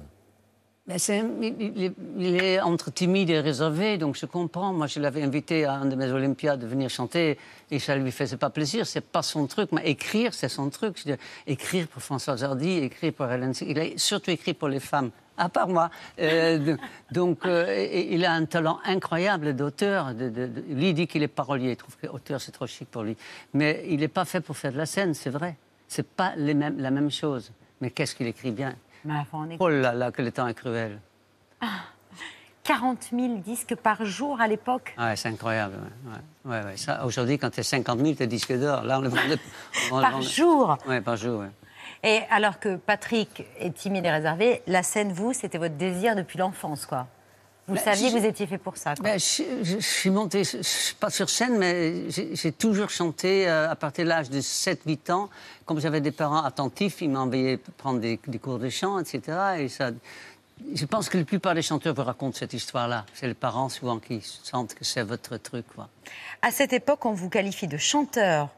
Mais 0.88 0.98
il, 2.20 2.36
est, 2.36 2.62
entre 2.62 2.92
timide 2.92 3.32
et 3.32 3.40
réservé, 3.40 3.98
donc 3.98 4.16
je 4.16 4.28
comprends. 4.28 4.72
Moi, 4.72 4.86
je 4.86 5.00
l'avais 5.00 5.24
invité 5.24 5.66
à 5.66 5.74
un 5.74 5.86
de 5.86 5.96
mes 5.96 6.12
Olympiades 6.12 6.60
de 6.60 6.68
venir 6.68 6.92
chanter 6.92 7.40
et 7.72 7.80
ça 7.80 7.96
lui 7.96 8.12
faisait 8.12 8.38
pas 8.38 8.52
plaisir. 8.52 8.86
C'est 8.86 9.02
pas 9.02 9.24
son 9.24 9.48
truc. 9.48 9.72
Mais 9.72 9.90
écrire, 9.90 10.36
c'est 10.36 10.48
son 10.48 10.70
truc. 10.70 11.04
Écrire 11.48 11.88
pour 11.88 12.04
François 12.04 12.42
Hardy, 12.44 12.78
écrire 12.78 13.14
pour 13.14 13.26
Hélène. 13.32 13.54
Il 13.62 13.80
a 13.80 13.86
surtout 13.98 14.30
écrit 14.30 14.54
pour 14.54 14.68
les 14.68 14.80
femmes. 14.80 15.10
À 15.38 15.50
part 15.50 15.68
moi. 15.68 15.90
Euh, 16.20 16.58
de- 16.58 16.78
donc, 17.12 17.46
euh, 17.46 17.88
il 18.10 18.24
a 18.26 18.32
un 18.34 18.46
talent 18.46 18.80
incroyable 18.86 19.56
d'auteur. 19.56 20.14
De, 20.14 20.50
lui 20.70 20.94
dit 20.94 21.08
qu'il 21.08 21.24
est 21.24 21.28
parolier. 21.28 21.72
Il 21.72 21.76
trouve 21.78 21.98
que 21.98 22.08
auteur, 22.08 22.40
c'est 22.40 22.52
trop 22.52 22.68
chic 22.68 22.90
pour 22.90 23.04
lui. 23.04 23.18
Mais 23.54 23.84
il 23.90 24.00
n'est 24.00 24.08
pas 24.08 24.26
fait 24.26 24.40
pour 24.42 24.56
faire 24.56 24.72
de 24.72 24.78
la 24.78 24.86
scène, 24.86 25.14
c'est 25.14 25.30
vrai. 25.30 25.56
C'est 25.88 26.08
pas 26.08 26.34
les 26.38 26.54
mêmes- 26.54 26.80
la 26.80 26.90
même 26.92 27.12
chose. 27.12 27.52
Mais 27.82 27.92
qu'est-ce 27.92 28.16
qu'il 28.16 28.28
écrit 28.28 28.52
bien 28.52 28.76
Mais 29.04 29.14
enfin, 29.16 29.40
on 29.46 29.50
est- 29.50 29.58
Oh 29.60 29.70
là 29.70 29.94
là, 29.94 30.12
que 30.12 30.22
le 30.22 30.32
temps 30.32 30.48
est 30.48 30.54
cruel. 30.54 31.00
40 32.64 33.10
000 33.12 33.38
disques 33.46 33.76
par 33.76 34.04
jour 34.06 34.42
à 34.42 34.48
l'époque. 34.48 34.96
Ah 34.98 35.10
Ouais, 35.10 35.16
c'est 35.16 35.30
incroyable. 35.30 35.76
ouais, 36.46 36.52
ouais. 36.52 36.62
Ouais, 36.64 36.94
Aujourd'hui, 37.06 37.38
quand 37.38 37.52
tu 37.52 37.60
es 37.60 37.64
50 37.64 38.00
000, 38.00 38.14
tu 38.16 38.24
es 38.24 38.28
disque 38.28 38.54
d'or. 38.58 38.82
Là, 38.84 38.98
on 38.98 39.02
le 39.04 39.10
vendait. 39.10 39.38
Par 39.92 40.20
jour 40.24 40.76
Ouais, 40.88 41.00
par 41.02 41.16
jour, 41.16 41.42
ouais. 41.42 41.52
Et 42.06 42.22
alors 42.30 42.60
que 42.60 42.76
Patrick 42.78 43.44
est 43.60 43.74
timide 43.74 44.06
et 44.06 44.12
réservé, 44.12 44.62
la 44.68 44.84
scène, 44.84 45.12
vous, 45.12 45.34
c'était 45.34 45.58
votre 45.58 45.76
désir 45.76 46.16
depuis 46.16 46.38
l'enfance, 46.38 46.86
quoi. 46.86 47.08
Vous 47.68 47.74
Ben, 47.74 47.82
saviez 47.82 48.12
que 48.14 48.20
vous 48.20 48.26
étiez 48.26 48.46
fait 48.46 48.60
pour 48.60 48.78
ça, 48.78 48.94
quoi. 48.94 49.04
Ben, 49.04 49.20
je, 49.20 49.42
je- 49.64 49.76
je 49.78 49.80
suis 49.80 50.12
monté, 50.12 50.44
je- 50.44 50.58
je- 50.62 50.94
pas 51.00 51.10
sur 51.10 51.28
scène, 51.32 51.58
mais 51.58 52.12
j'ai 52.12 52.36
j'ai 52.36 52.52
toujours 52.52 52.92
chanté 52.92 53.50
euh, 53.50 53.72
à 53.72 53.76
partir 53.76 54.04
de 54.06 54.10
l'âge 54.10 54.30
de 54.30 54.40
7-8 54.40 55.10
ans. 55.12 55.30
Comme 55.66 55.80
j'avais 55.80 56.00
des 56.00 56.12
parents 56.12 56.44
attentifs, 56.44 57.02
ils 57.02 57.10
m'envoyaient 57.10 57.58
prendre 57.78 58.00
des, 58.00 58.20
des 58.28 58.38
cours 58.38 58.60
de 58.60 58.70
chant, 58.70 59.00
etc. 59.00 59.22
Et 59.58 59.68
ça, 59.68 59.90
je 60.76 60.86
pense 60.86 61.10
que 61.10 61.18
la 61.18 61.24
plupart 61.26 61.56
des 61.56 61.64
chanteurs 61.64 61.96
vous 61.96 62.04
racontent 62.04 62.38
cette 62.38 62.54
histoire-là. 62.54 63.04
C'est 63.16 63.28
les 63.28 63.34
parents 63.34 63.70
souvent 63.70 63.98
qui 63.98 64.22
sentent 64.22 64.76
que 64.76 64.86
c'est 64.86 65.02
votre 65.02 65.36
truc. 65.38 65.66
Quoi. 65.74 65.90
À 66.44 66.52
cette 66.52 66.72
époque, 66.72 67.04
on 67.06 67.14
vous 67.14 67.30
qualifie 67.30 67.66
de 67.68 67.78
chanteur, 67.78 68.50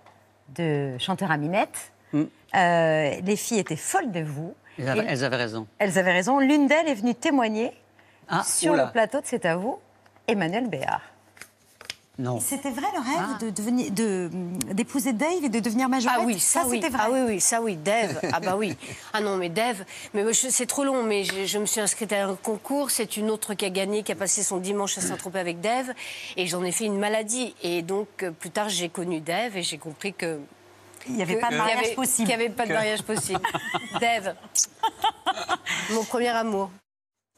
de 0.53 0.97
chanteur 0.99 1.31
à 1.31 1.37
minette. 1.37 1.93
Mm. 2.13 2.23
Euh, 2.55 3.11
les 3.23 3.35
filles 3.35 3.59
étaient 3.59 3.75
folles 3.75 4.11
de 4.11 4.21
vous. 4.21 4.53
Elles 4.79 4.89
avaient, 4.89 5.03
Et- 5.03 5.07
elles 5.09 5.23
avaient 5.23 5.35
raison. 5.37 5.67
elles 5.79 5.97
avaient 5.97 6.13
raison. 6.13 6.39
L'une 6.39 6.67
d'elles 6.67 6.87
est 6.87 6.95
venue 6.95 7.15
témoigner 7.15 7.71
Ah, 8.29 8.43
sur 8.43 8.73
oula. 8.73 8.85
le 8.85 8.91
plateau 8.91 9.19
de 9.19 9.25
C'est 9.25 9.45
à 9.45 9.57
vous, 9.57 9.79
Emmanuel 10.27 10.69
Béard. 10.69 11.01
Non. 12.19 12.39
C'était 12.39 12.71
vrai 12.71 12.87
le 12.95 12.99
rêve 12.99 13.37
de 13.41 13.49
devenir, 13.51 13.91
de 13.91 14.31
d'épouser 14.73 15.13
Dave 15.13 15.43
et 15.43 15.49
de 15.49 15.59
devenir 15.59 15.87
majorette? 15.87 16.17
Ah 16.19 16.25
oui, 16.25 16.39
ça, 16.39 16.63
oui. 16.65 16.77
c'était 16.81 16.89
vrai. 16.91 17.03
Ah 17.05 17.09
oui, 17.11 17.19
oui, 17.27 17.39
ça 17.39 17.61
oui, 17.61 17.75
Dave. 17.75 18.19
ah 18.33 18.39
bah 18.39 18.55
oui. 18.57 18.75
Ah 19.13 19.21
non, 19.21 19.37
mais 19.37 19.49
Dave, 19.49 19.85
mais 20.15 20.23
c'est 20.33 20.65
trop 20.65 20.83
long. 20.83 21.03
Mais 21.03 21.23
je, 21.25 21.45
je 21.45 21.59
me 21.59 21.67
suis 21.67 21.79
inscrite 21.79 22.11
à 22.13 22.25
un 22.25 22.35
concours. 22.35 22.89
C'est 22.89 23.17
une 23.17 23.29
autre 23.29 23.53
qui 23.53 23.65
a 23.65 23.69
gagné, 23.69 24.01
qui 24.01 24.11
a 24.11 24.15
passé 24.15 24.41
son 24.41 24.57
dimanche 24.57 24.97
à 24.97 25.01
Saint-Tropez 25.01 25.37
avec 25.37 25.61
Dave, 25.61 25.93
et 26.37 26.47
j'en 26.47 26.63
ai 26.63 26.71
fait 26.71 26.85
une 26.85 26.97
maladie. 26.97 27.53
Et 27.61 27.83
donc 27.83 28.07
euh, 28.23 28.31
plus 28.31 28.49
tard, 28.49 28.69
j'ai 28.69 28.89
connu 28.89 29.19
Dave 29.21 29.55
et 29.55 29.61
j'ai 29.61 29.77
compris 29.77 30.13
que 30.13 30.39
Il 31.09 31.15
n'y 31.15 31.21
avait 31.21 31.39
pas 31.39 31.49
de 31.49 31.55
mariage 31.57 31.95
possible. 31.95 32.27
Qu'il 32.29 32.37
n'y 32.37 32.43
avait 32.45 32.53
pas 32.53 32.63
de 32.63 32.69
Que- 32.69 32.73
mariage 32.73 33.01
possible. 33.03 33.41
Dave, 34.01 34.35
mon 35.91 36.03
premier 36.03 36.29
amour. 36.29 36.69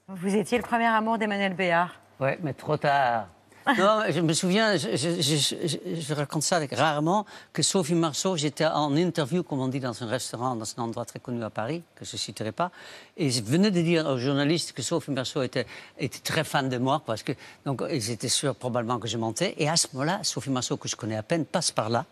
Vous 0.08 0.36
étiez 0.36 0.58
le 0.58 0.63
premier 0.63 0.86
amour 0.88 1.17
d'Emmanuel 1.17 1.53
Béard. 1.53 1.93
Ouais, 2.19 2.38
mais 2.41 2.53
trop 2.53 2.77
tard. 2.77 3.27
Non, 3.77 4.01
je 4.10 4.21
me 4.21 4.34
souviens, 4.34 4.77
je, 4.77 4.95
je- 4.95 5.21
je- 5.21 5.67
je- 5.67 6.01
je 6.01 6.13
raconte 6.15 6.41
ça 6.41 6.55
avec- 6.55 6.73
rarement, 6.73 7.23
que 7.53 7.62
Sophie 7.62 7.93
Marceau, 7.93 8.36
j'étais 8.36 8.65
en 8.65 8.95
interview, 8.95 9.43
comme 9.43 9.60
on 9.60 9.67
dit, 9.67 9.79
dans 9.79 10.01
un 10.01 10.08
restaurant, 10.08 10.55
dans 10.55 10.65
un 10.77 10.82
endroit 10.82 11.05
très 11.05 11.19
connu 11.19 11.43
à 11.43 11.51
Paris, 11.51 11.84
que 11.93 12.03
je 12.03 12.13
ne 12.13 12.17
citerai 12.17 12.51
pas, 12.51 12.71
et 13.15 13.29
je 13.29 13.43
venais 13.43 13.69
de 13.69 13.82
dire 13.82 14.08
aux 14.08 14.17
journalistes 14.17 14.71
que 14.71 14.82
Sophie 14.82 15.12
Marceau 15.12 15.43
était, 15.43 15.67
était 15.99 16.17
très 16.19 16.43
fan 16.43 16.67
de 16.67 16.79
moi, 16.79 17.03
parce 17.05 17.21
que, 17.21 17.34
donc, 17.63 17.84
ils 17.91 18.10
étaient 18.10 18.29
sûrs 18.29 18.55
probablement 18.55 18.97
que 18.97 19.08
je 19.08 19.17
mentais, 19.17 19.53
et 19.58 19.69
à 19.69 19.75
ce 19.75 19.86
moment-là, 19.93 20.21
Sophie 20.23 20.49
Marceau, 20.49 20.77
que 20.77 20.88
je 20.88 20.95
connais 20.95 21.17
à 21.17 21.21
peine, 21.23 21.45
passe 21.45 21.69
par 21.69 21.89
là, 21.91 22.05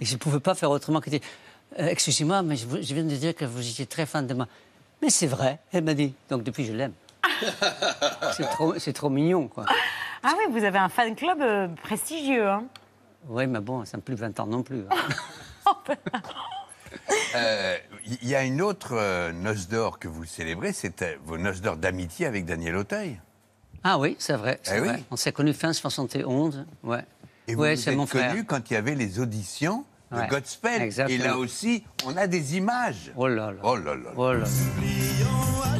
et 0.00 0.04
je 0.04 0.14
ne 0.14 0.18
pouvais 0.18 0.40
pas 0.40 0.54
faire 0.54 0.70
autrement 0.70 1.00
que 1.00 1.10
dire, 1.10 1.20
Euh, 1.78 1.86
excusez-moi, 1.88 2.40
mais 2.42 2.56
je, 2.56 2.66
vous- 2.66 2.80
je 2.80 2.94
viens 2.94 3.04
de 3.04 3.14
dire 3.14 3.34
que 3.34 3.44
vous 3.44 3.60
étiez 3.68 3.84
très 3.86 4.06
fan 4.06 4.26
de 4.26 4.32
moi. 4.32 4.46
Mais 5.02 5.10
c'est 5.10 5.26
vrai, 5.26 5.58
elle 5.70 5.84
m'a 5.84 5.92
dit, 5.94 6.14
donc 6.30 6.42
depuis 6.42 6.64
je 6.64 6.72
l'aime. 6.72 6.92
C'est 8.36 8.48
trop, 8.48 8.78
c'est 8.78 8.92
trop 8.94 9.10
mignon, 9.10 9.48
quoi. 9.48 9.64
Ah 10.22 10.32
oui, 10.38 10.44
vous 10.50 10.64
avez 10.64 10.78
un 10.78 10.88
fan 10.88 11.14
club 11.14 11.40
euh, 11.42 11.68
prestigieux. 11.82 12.48
Hein. 12.48 12.64
Oui, 13.28 13.46
mais 13.46 13.60
bon, 13.60 13.84
ça 13.84 13.96
n'a 13.98 14.02
plus 14.02 14.14
20 14.14 14.40
ans 14.40 14.46
non 14.46 14.62
plus. 14.62 14.82
hein. 14.90 15.74
Euh, 17.34 17.76
Il 18.22 18.26
y 18.28 18.34
a 18.34 18.42
une 18.42 18.62
autre 18.62 18.94
euh, 18.94 19.32
noce 19.32 19.68
d'or 19.68 19.98
que 19.98 20.08
vous 20.08 20.24
célébrez, 20.24 20.72
c'est 20.72 21.02
euh, 21.02 21.16
vos 21.24 21.36
noces 21.36 21.60
d'or 21.60 21.76
d'amitié 21.76 22.24
avec 22.26 22.46
Daniel 22.46 22.76
Auteuil. 22.76 23.20
Ah 23.84 23.98
oui, 23.98 24.16
c'est 24.18 24.32
vrai. 24.34 24.58
c'est 24.62 24.78
Eh 24.78 24.80
oui. 24.80 24.88
vrai. 24.88 25.02
On 25.10 25.16
s'est 25.16 25.32
connus 25.32 25.52
fin 25.52 25.72
71. 25.74 26.64
Ouais. 26.82 27.04
Et 27.48 27.54
vous 27.54 27.62
ouais, 27.62 27.74
vous 27.74 27.80
c'est 27.80 27.90
êtes 27.92 27.96
mon 27.96 28.06
frère. 28.06 28.30
connus 28.30 28.44
quand 28.44 28.70
il 28.70 28.74
y 28.74 28.76
avait 28.76 28.94
les 28.94 29.18
auditions 29.20 29.84
de 30.12 30.18
Ouais, 30.18 30.28
Godspell. 30.28 30.82
exactement. 30.82 31.18
Et 31.18 31.22
là 31.26 31.36
aussi, 31.38 31.82
on 32.04 32.16
a 32.16 32.26
des 32.26 32.56
images. 32.56 33.12
Oh 33.16 33.26
là 33.28 33.50
là. 33.52 33.58
Oh 33.62 33.76
là 33.76 33.94
là. 33.94 34.10
Oh 34.16 34.32
là. 34.32 34.44
à 34.44 35.78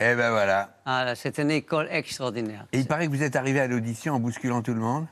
Eh 0.00 0.14
ben 0.14 0.30
voilà. 0.30 0.70
Ah 0.86 1.14
c'est 1.14 1.38
une 1.38 1.50
école 1.50 1.86
extraordinaire. 1.90 2.64
Et 2.72 2.78
il 2.78 2.86
paraît 2.86 3.06
que 3.06 3.12
vous 3.12 3.22
êtes 3.22 3.36
arrivé 3.36 3.60
à 3.60 3.66
l'audition 3.66 4.14
en 4.14 4.20
bousculant 4.20 4.62
tout 4.62 4.72
le 4.74 4.80
monde. 4.80 5.06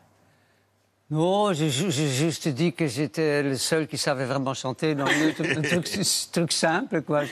Non, 1.11 1.53
j'ai 1.55 1.70
ju- 1.70 1.90
j'ai 1.90 2.09
juste 2.09 2.48
dit 2.48 2.72
que 2.74 2.87
j'étais 2.87 3.42
le 3.42 3.57
seul 3.57 3.87
qui 3.87 3.96
savait 3.96 4.27
vraiment 4.27 4.53
chanter. 4.53 4.94
Donc, 4.94 5.09
un 5.11 5.33
truc, 5.33 5.57
un 5.57 5.62
truc- 5.62 5.88
un 5.98 6.31
truc 6.33 6.53
simple, 6.53 7.03
quoi. 7.03 7.22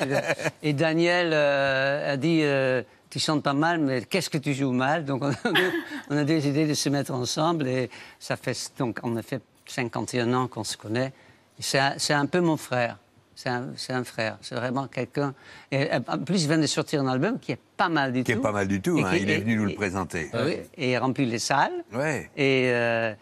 Et 0.63 0.73
Daniel 0.73 1.31
euh, 1.35 2.13
a 2.15 2.17
dit 2.17 2.41
euh, 2.43 2.83
Tu 3.11 3.19
chantes 3.19 3.43
pas 3.43 3.53
mal, 3.53 3.79
mais 3.81 4.03
qu'est-ce 4.03 4.31
que 4.31 4.39
tu 4.39 4.55
joues 4.55 4.73
mal? 4.73 5.05
Donc, 5.05 5.23
on 5.23 5.31
a, 5.31 5.35
on 6.11 6.17
a 6.17 6.25
décidé 6.25 6.67
de 6.67 6.73
se 6.73 6.89
mettre 6.89 7.13
ensemble. 7.13 7.69
Et 7.69 7.91
ça 8.19 8.37
fait, 8.37 8.57
donc, 8.79 8.99
on 9.03 9.15
a 9.17 9.23
fait 9.23 9.43
51 9.67 10.33
ans 10.33 10.49
qu'on 10.49 10.65
se 10.65 10.77
connaît. 10.79 11.13
Et 11.59 11.63
C'est 11.63 11.79
un, 11.79 11.95
c'est 11.99 12.15
un 12.15 12.27
peu 12.27 12.41
mon 12.41 12.57
frère. 12.57 12.97
C'est 13.39 13.51
un, 13.93 14.03
frère. 14.05 14.39
C'est 14.41 14.55
vraiment 14.55 14.87
quelqu'un. 14.89 15.35
Et 15.71 15.93
euh, 15.93 16.01
en 16.09 16.19
plus, 16.19 16.43
il 16.45 16.49
vient 16.49 16.57
de 16.59 16.67
sortir 16.67 17.03
un 17.03 17.07
album 17.07 17.39
qui 17.39 17.53
est 17.53 17.59
pas 17.77 17.91
mal 17.91 18.11
du 18.13 18.25
Qui 18.25 18.33
tout. 18.33 18.39
est 18.39 18.43
pas 18.43 18.51
mal 18.51 18.67
du 18.67 18.81
tout. 18.81 18.99
Hein, 19.05 19.11
qui- 19.15 19.23
il 19.25 19.31
est 19.31 19.35
et- 19.37 19.41
venu 19.41 19.57
nous 19.57 19.67
le 19.67 19.75
présenter. 19.75 20.31
oui, 20.33 20.57
et 20.79 20.93
il 20.93 20.97
remplit 20.97 21.27
les 21.27 21.39
salles. 21.39 21.85
Ouais. 21.93 22.31
Et 22.35 22.71
euh, 22.73 23.13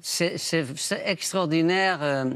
c'est 0.00 0.36
extraordinaire 1.04 1.98
euh, 2.02 2.30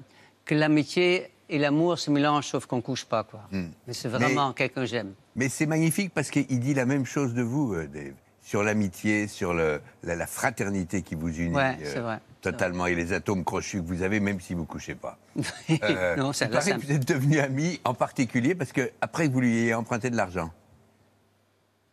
que 0.45 0.55
l'amitié 0.57 1.29
et 1.49 1.59
l'amour 1.59 1.99
se 1.99 2.11
mélangent, 2.11 2.47
sauf 2.49 2.67
qu'on 2.67 2.77
ne 2.77 2.83
couche 2.83 3.05
pas. 3.05 3.23
Quoi. 3.23 3.41
Hmm. 3.53 3.69
Mais 3.87 3.93
c'est 3.93 4.09
vraiment 4.09 4.53
quelqu'un 4.53 4.81
que 4.83 4.87
j'aime. 4.87 5.13
Mais 5.37 5.49
c'est 5.49 5.67
magnifique 5.67 6.13
parce 6.13 6.31
qu'il 6.31 6.59
dit 6.61 6.75
la 6.75 6.85
même 6.87 7.07
chose 7.07 7.33
de 7.35 7.43
vous, 7.43 7.75
Dave. 7.87 8.15
Sur 8.47 8.63
l'amitié, 8.63 9.27
sur 9.27 9.55
le, 9.55 9.81
la, 10.05 10.15
la 10.15 10.27
fraternité 10.29 11.03
qui 11.03 11.17
vous 11.17 11.37
unit. 11.37 11.53
Ouais, 11.53 11.77
vrai, 11.97 12.21
Totalement. 12.41 12.87
Et 12.87 12.95
les 12.95 13.13
atomes 13.13 13.43
crochus 13.43 13.83
que 13.83 13.87
vous 13.89 14.03
avez, 14.03 14.21
même 14.21 14.41
si 14.41 14.55
vous 14.55 14.61
ne 14.61 14.67
couchez 14.67 14.95
pas. 14.95 15.19
Euh, 15.83 16.15
Non, 16.15 16.33
simple. 16.33 16.57
que 16.57 16.87
vous 16.87 16.93
êtes 16.93 17.09
devenus 17.09 17.41
amis, 17.41 17.81
en 17.85 17.93
particulier 17.93 18.55
parce 18.55 18.71
que 18.71 18.93
après 19.01 19.27
que 19.27 19.33
vous 19.33 19.41
lui 19.41 19.59
ayez 19.63 19.75
emprunté 19.75 20.11
de 20.11 20.17
l'argent. 20.17 20.53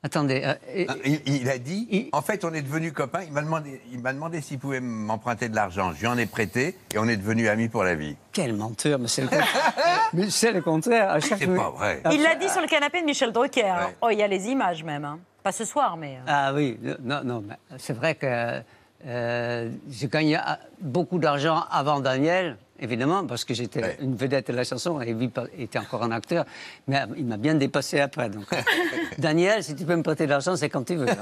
Attendez. 0.04 0.42
euh, 0.46 0.54
et- 0.76 0.86
Ah, 0.90 0.96
Il, 1.06 1.22
il 1.26 1.50
a 1.50 1.58
dit, 1.58 2.10
en 2.12 2.22
fait, 2.22 2.46
on 2.46 2.54
est 2.54 2.62
devenus 2.62 2.92
copains. 2.94 3.24
Il 3.24 3.32
m'a 3.32 3.42
demandé, 3.42 3.82
il 3.92 4.00
m'a 4.00 4.14
demandé 4.14 4.40
s'il 4.42 4.60
pouvait 4.60 4.80
m'emprunter 4.80 5.50
de 5.50 5.56
l'argent. 5.56 5.92
Je 5.96 6.02
lui 6.02 6.08
en 6.08 6.18
ai 6.20 6.28
prêté 6.28 6.76
et 6.94 7.00
on 7.00 7.08
est 7.08 7.18
devenus 7.18 7.50
amis 7.50 7.68
pour 7.70 7.84
la 7.84 7.96
vie. 7.96 8.16
Quel 8.32 8.54
menteur, 8.54 9.00
mais 9.00 9.08
c'est 9.08 9.22
le 9.24 9.30
contraire. 9.30 9.74
mais 10.14 10.30
c'est 10.30 10.52
le 10.52 10.62
contraire. 10.62 11.10
À 11.10 11.20
chaque 11.20 11.40
C'est 11.40 11.46
fois- 11.48 11.56
pas 11.56 11.70
vrai. 11.72 12.02
Il 12.12 12.22
l'a 12.22 12.36
dit 12.36 12.50
sur 12.50 12.62
le 12.62 12.68
canapé 12.68 13.02
de 13.02 13.06
Michel 13.08 13.32
Drucker. 13.32 13.74
Oh, 14.02 14.10
il 14.12 14.20
y 14.20 14.24
a 14.24 14.28
les 14.28 14.50
images 14.50 14.84
même. 14.84 15.06
hein. 15.06 15.20
Pas 15.44 15.52
ce 15.52 15.66
soir, 15.66 15.98
mais. 15.98 16.16
euh. 16.18 16.20
Ah 16.28 16.54
oui, 16.54 16.80
non, 17.04 17.22
non, 17.24 17.44
mais 17.48 17.56
c'est 17.78 17.94
vrai 17.94 18.16
que 18.16 18.62
euh, 19.06 19.70
j'ai 19.90 20.08
gagné 20.08 20.40
beaucoup 20.80 21.20
d'argent 21.20 21.66
avant 21.70 22.00
Daniel, 22.00 22.56
évidemment, 22.80 23.26
parce 23.26 23.44
que 23.44 23.54
j'étais 23.54 23.98
une 24.02 24.16
vedette 24.16 24.48
de 24.48 24.54
la 24.54 24.64
chanson 24.64 25.02
et 25.02 25.14
lui 25.14 25.30
était 25.58 25.80
encore 25.80 26.04
un 26.04 26.12
acteur, 26.12 26.46
mais 26.88 27.02
euh, 27.02 27.06
il 27.18 27.26
m'a 27.26 27.36
bien 27.36 27.56
dépassé 27.56 28.00
après. 28.00 28.30
Donc, 28.30 28.46
euh, 28.54 28.58
Daniel, 29.18 29.62
si 29.64 29.76
tu 29.76 29.84
peux 29.84 29.96
me 29.98 30.04
prêter 30.04 30.26
de 30.26 30.32
l'argent, 30.32 30.56
c'est 30.56 30.70
quand 30.70 30.86
tu 30.86 30.96
veux. 30.96 31.10
hein. 31.10 31.16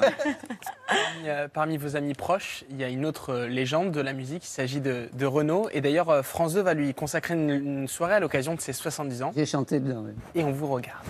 Parmi, 0.88 1.30
euh, 1.30 1.48
Parmi 1.52 1.78
vos 1.78 1.96
amis 1.96 2.14
proches, 2.14 2.64
il 2.70 2.78
y 2.78 2.84
a 2.84 2.90
une 2.90 3.06
autre 3.06 3.32
euh, 3.34 3.48
légende 3.48 3.92
de 3.92 4.02
la 4.02 4.14
musique, 4.14 4.44
il 4.46 4.50
s'agit 4.50 4.82
de, 4.82 5.10
de 5.14 5.26
Renaud. 5.26 5.68
Et 5.72 5.82
d'ailleurs, 5.82 6.10
euh, 6.10 6.22
France 6.22 6.54
2 6.54 6.62
va 6.62 6.76
lui 6.76 6.94
consacrer 6.94 7.34
une, 7.34 7.50
une 7.50 7.88
soirée 7.88 8.14
à 8.14 8.20
l'occasion 8.20 8.54
de 8.54 8.62
ses 8.62 8.74
70 8.74 9.24
ans. 9.24 9.32
J'ai 9.36 9.48
chanté 9.48 9.80
dedans. 9.80 10.04
oui. 10.06 10.12
Et 10.36 10.44
on 10.44 10.52
vous 10.52 10.68
regarde. 10.68 11.06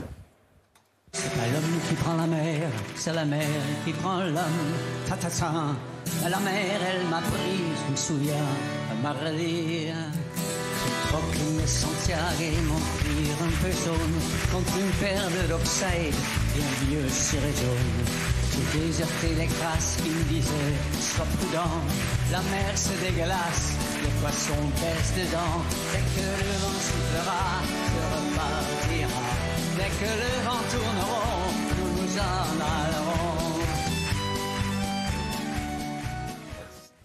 C'est 1.14 1.30
pas 1.32 1.46
l'homme 1.52 1.80
qui 1.88 1.96
prend 1.96 2.16
la 2.16 2.26
mer, 2.26 2.70
c'est 2.96 3.14
la 3.14 3.26
mer 3.26 3.62
qui 3.84 3.92
prend 3.92 4.20
l'homme. 4.20 4.72
Tatata, 5.08 5.52
la 6.30 6.40
mer, 6.40 6.80
elle 6.90 7.08
m'a 7.10 7.20
pris, 7.20 7.60
je 7.80 7.92
me 7.92 7.98
souviens, 7.98 8.50
Marley. 9.04 9.92
J'ai 9.92 11.08
troqué 11.10 11.44
mes 11.58 11.68
Santiago 11.68 12.40
et 12.40 12.62
mon 12.62 12.80
cuir 13.00 13.36
un 13.44 13.54
peu 13.62 13.72
jaune 13.84 14.18
contre 14.52 14.74
une 14.80 14.92
paire 15.02 15.28
de 15.28 15.54
et 15.54 16.14
un 16.64 16.86
vieux 16.86 17.10
ciré 17.10 17.52
jaune. 17.60 18.00
J'ai 18.52 18.80
déserté 18.80 19.36
les 19.38 19.48
crasses 19.48 19.98
qui 20.02 20.10
me 20.10 20.24
disaient, 20.24 20.76
sois 21.02 21.26
prudent, 21.38 21.82
la 22.32 22.40
mer 22.40 22.72
c'est 22.76 23.00
dégueulasse, 23.02 23.74
les 24.02 24.22
poissons 24.22 24.66
baissent 24.80 25.14
dedans. 25.18 25.60
Dès 25.92 26.00
que 26.00 26.28
le 26.42 26.54
vent 26.62 26.80
soufflera, 26.80 27.62
tu 27.86 28.00
repartira. 28.14 29.41
Dès 29.78 29.84
que 29.84 30.06
le 30.06 30.44
vent 30.44 30.62
tournera, 30.72 31.24
nous 31.78 31.92
nous 32.02 32.18
en 32.18 32.48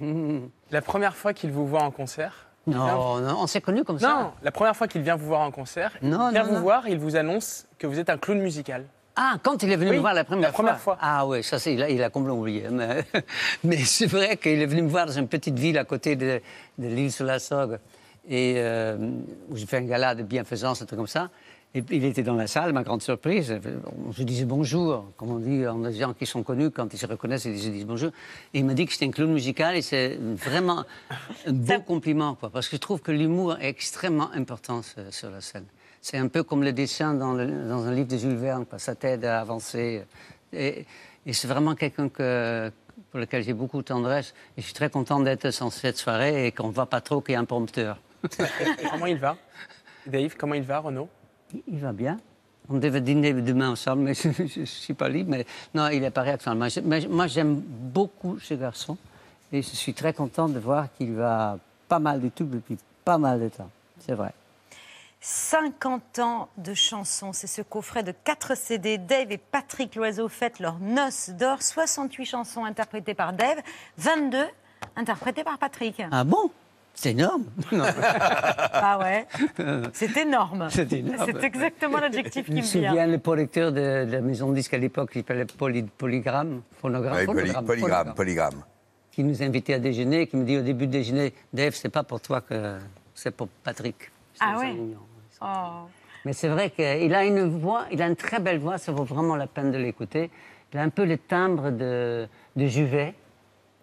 allerons. 0.00 0.50
La 0.70 0.82
première 0.82 1.14
fois 1.16 1.32
qu'il 1.32 1.52
vous 1.52 1.66
voit 1.66 1.82
en 1.82 1.90
concert. 1.90 2.46
Non, 2.66 3.20
non, 3.20 3.36
on 3.40 3.46
s'est 3.46 3.60
connus 3.60 3.84
comme 3.84 4.00
ça. 4.00 4.08
Non, 4.08 4.32
la 4.42 4.50
première 4.50 4.74
fois 4.74 4.88
qu'il 4.88 5.00
vient 5.02 5.14
vous 5.14 5.26
voir 5.26 5.40
en 5.42 5.52
concert, 5.52 5.92
Non, 6.02 6.30
il 6.30 6.32
vient 6.32 6.42
non, 6.42 6.48
vous 6.48 6.54
non. 6.56 6.60
voir, 6.62 6.88
il 6.88 6.98
vous 6.98 7.14
annonce 7.14 7.64
que 7.78 7.86
vous 7.86 8.00
êtes 8.00 8.10
un 8.10 8.18
clown 8.18 8.40
musical. 8.40 8.84
Ah, 9.14 9.34
quand 9.40 9.62
il 9.62 9.70
est 9.70 9.76
venu 9.76 9.90
Oui, 9.90 9.96
me 9.96 10.00
voir 10.00 10.14
la 10.14 10.24
première, 10.24 10.48
la 10.48 10.52
première 10.52 10.80
fois. 10.80 10.98
Ah 11.00 11.24
oui, 11.28 11.44
ça, 11.44 11.60
c'est, 11.60 11.74
il, 11.74 11.82
a, 11.82 11.88
il 11.88 12.02
a 12.02 12.10
complètement 12.10 12.40
oublié. 12.40 12.66
Mais, 12.70 13.04
mais 13.62 13.76
c'est 13.84 14.06
vrai 14.06 14.36
qu'il 14.36 14.60
est 14.60 14.66
venu 14.66 14.82
me 14.82 14.88
voir 14.88 15.06
dans 15.06 15.12
une 15.12 15.28
petite 15.28 15.56
ville 15.58 15.78
à 15.78 15.84
côté 15.84 16.16
de, 16.16 16.40
de 16.78 16.88
l'île 16.88 17.12
sur 17.12 17.24
la 17.24 17.38
Sorgue, 17.38 17.78
et, 18.28 18.54
euh, 18.56 18.96
où 19.48 19.56
j'ai 19.56 19.66
fait 19.66 19.76
un 19.76 19.82
gala 19.82 20.16
de 20.16 20.24
bienfaisance, 20.24 20.82
un 20.82 20.86
truc 20.86 20.98
comme 20.98 21.06
ça. 21.06 21.30
Et 21.76 21.84
il 21.90 22.04
était 22.04 22.22
dans 22.22 22.34
la 22.36 22.46
salle, 22.46 22.72
ma 22.72 22.82
grande 22.82 23.02
surprise. 23.02 23.54
On 24.08 24.10
se 24.12 24.22
disait 24.22 24.46
bonjour, 24.46 25.12
comme 25.18 25.30
on 25.30 25.38
dit, 25.38 25.62
on 25.68 25.84
a 25.84 25.90
des 25.90 25.98
gens 25.98 26.14
qui 26.14 26.24
sont 26.24 26.42
connus, 26.42 26.70
quand 26.70 26.90
ils 26.94 26.98
se 26.98 27.04
reconnaissent, 27.06 27.44
ils 27.44 27.58
se 27.60 27.68
disent 27.68 27.84
bonjour. 27.84 28.10
Et 28.54 28.60
il 28.60 28.64
m'a 28.64 28.72
dit 28.72 28.86
que 28.86 28.92
j'étais 28.92 29.04
un 29.06 29.10
clown 29.10 29.30
musical, 29.30 29.76
et 29.76 29.82
c'est 29.82 30.16
vraiment 30.16 30.84
un 31.46 31.52
beau 31.52 31.80
compliment, 31.82 32.34
quoi, 32.34 32.48
parce 32.48 32.68
que 32.70 32.76
je 32.76 32.80
trouve 32.80 33.00
que 33.02 33.12
l'humour 33.12 33.58
est 33.60 33.68
extrêmement 33.68 34.30
important 34.32 34.80
sur, 34.82 35.02
sur 35.10 35.30
la 35.30 35.42
scène. 35.42 35.66
C'est 36.00 36.16
un 36.16 36.28
peu 36.28 36.42
comme 36.44 36.62
le 36.62 36.72
dessin 36.72 37.12
dans, 37.12 37.34
le- 37.34 37.68
dans 37.68 37.84
un 37.84 37.92
livre 37.92 38.08
de 38.08 38.16
Jules 38.16 38.36
Verne, 38.36 38.64
quoi. 38.64 38.78
ça 38.78 38.94
t'aide 38.94 39.26
à 39.26 39.40
avancer. 39.40 40.02
Et, 40.54 40.86
et 41.26 41.32
c'est 41.34 41.48
vraiment 41.48 41.74
quelqu'un 41.74 42.08
que, 42.08 42.70
pour 43.10 43.20
lequel 43.20 43.42
j'ai 43.42 43.52
beaucoup 43.52 43.78
de 43.78 43.82
tendresse. 43.82 44.32
Et 44.56 44.60
je 44.62 44.66
suis 44.66 44.74
très 44.74 44.88
content 44.88 45.20
d'être 45.20 45.50
sur 45.50 45.70
cette 45.72 45.98
soirée 45.98 46.46
et 46.46 46.52
qu'on 46.52 46.68
ne 46.68 46.72
voit 46.72 46.86
pas 46.86 47.02
trop 47.02 47.20
qu'il 47.20 47.34
y 47.34 47.36
a 47.36 47.40
un 47.40 47.44
prompteur. 47.44 47.98
comment 48.90 49.06
il 49.06 49.18
va? 49.18 49.36
Dave, 50.06 50.36
comment 50.38 50.54
il 50.54 50.62
va, 50.62 50.78
Renaud? 50.78 51.08
Il 51.68 51.78
va 51.78 51.92
bien. 51.92 52.18
On 52.68 52.78
devait 52.78 53.00
dîner 53.00 53.32
demain 53.32 53.70
ensemble, 53.70 54.02
mais 54.02 54.14
je 54.14 54.60
ne 54.60 54.64
suis 54.64 54.94
pas 54.94 55.08
libre. 55.08 55.30
Mais 55.30 55.46
non, 55.74 55.88
il 55.88 56.00
n'est 56.00 56.10
pas 56.10 56.22
réactionnaire. 56.22 56.58
Moi, 56.58 56.68
je- 56.68 56.80
mais 56.80 57.06
moi, 57.08 57.26
j'aime 57.28 57.56
beaucoup 57.64 58.38
ce 58.40 58.54
garçon. 58.54 58.96
Et 59.52 59.62
je 59.62 59.68
suis 59.76 59.94
très 59.94 60.12
content 60.12 60.48
de 60.48 60.58
voir 60.58 60.86
qu'il 60.96 61.14
va 61.14 61.58
pas 61.88 62.00
mal 62.00 62.20
du 62.20 62.30
tout 62.32 62.44
depuis 62.44 62.76
pas 63.04 63.16
mal 63.18 63.40
de 63.40 63.48
temps. 63.48 63.70
C'est 64.00 64.14
vrai. 64.14 64.32
50 65.20 66.18
ans 66.18 66.48
de 66.58 66.74
chansons, 66.74 67.32
c'est 67.32 67.46
ce 67.46 67.62
coffret 67.62 68.02
de 68.02 68.12
4 68.12 68.56
CD. 68.56 68.98
Dave 68.98 69.32
et 69.32 69.38
Patrick 69.38 69.94
Loiseau 69.96 70.28
fêtent 70.28 70.60
leur 70.60 70.78
noces 70.78 71.30
d'or. 71.30 71.62
68 71.62 72.24
chansons 72.26 72.64
interprétées 72.64 73.14
par 73.14 73.32
Dave, 73.32 73.58
22 73.98 74.44
interprétées 74.96 75.42
par 75.44 75.58
Patrick. 75.58 76.02
Ah 76.10 76.24
bon? 76.24 76.50
C'est 76.98 77.10
énorme. 77.10 77.44
Non. 77.72 77.84
Ah 78.72 78.98
ouais 78.98 79.26
C'est 79.92 80.16
énorme. 80.16 80.68
C'est 80.70 80.92
énorme. 80.92 81.24
C'est 81.26 81.44
exactement 81.44 81.98
l'adjectif 81.98 82.42
Je 82.46 82.50
qui 82.50 82.52
me 82.52 82.56
me 82.58 82.62
souviens, 82.62 82.92
vient. 82.92 83.06
le 83.06 83.18
producteur 83.18 83.70
de, 83.70 84.04
de 84.06 84.12
la 84.12 84.20
maison 84.22 84.48
de 84.50 84.54
disque 84.54 84.72
à 84.74 84.78
l'époque, 84.78 85.10
qui 85.12 85.18
s'appelait 85.20 85.44
Poly, 85.44 85.82
Polygramme, 85.84 86.62
phonogramme, 86.80 87.14
Ouais, 87.16 87.26
poly- 87.26 87.52
polygramme, 87.66 88.14
polygramme. 88.14 88.62
qui 89.12 89.22
nous 89.24 89.42
invitait 89.42 89.74
à 89.74 89.78
déjeuner, 89.78 90.26
qui 90.26 90.36
me 90.36 90.44
dit 90.44 90.56
au 90.56 90.62
début 90.62 90.86
du 90.86 90.92
déjeuner, 90.98 91.34
Dave, 91.52 91.74
c'est 91.74 91.90
pas 91.90 92.02
pour 92.02 92.20
toi 92.20 92.40
que 92.40 92.78
c'est 93.14 93.30
pour 93.30 93.48
Patrick. 93.62 94.10
Ah 94.40 94.58
ouais. 94.58 94.74
Oh. 95.42 95.86
Mais 96.24 96.32
c'est 96.32 96.48
vrai 96.48 96.70
qu'il 96.70 97.14
a 97.14 97.24
une 97.24 97.44
voix, 97.58 97.84
il 97.92 98.00
a 98.02 98.06
une 98.06 98.16
très 98.16 98.40
belle 98.40 98.58
voix, 98.58 98.78
ça 98.78 98.90
vaut 98.92 99.04
vraiment 99.04 99.36
la 99.36 99.46
peine 99.46 99.70
de 99.70 99.78
l'écouter. 99.78 100.30
Il 100.72 100.78
a 100.78 100.82
un 100.82 100.88
peu 100.88 101.04
le 101.04 101.18
timbre 101.18 101.70
de, 101.70 102.26
de 102.56 102.66
Juvet. 102.66 103.14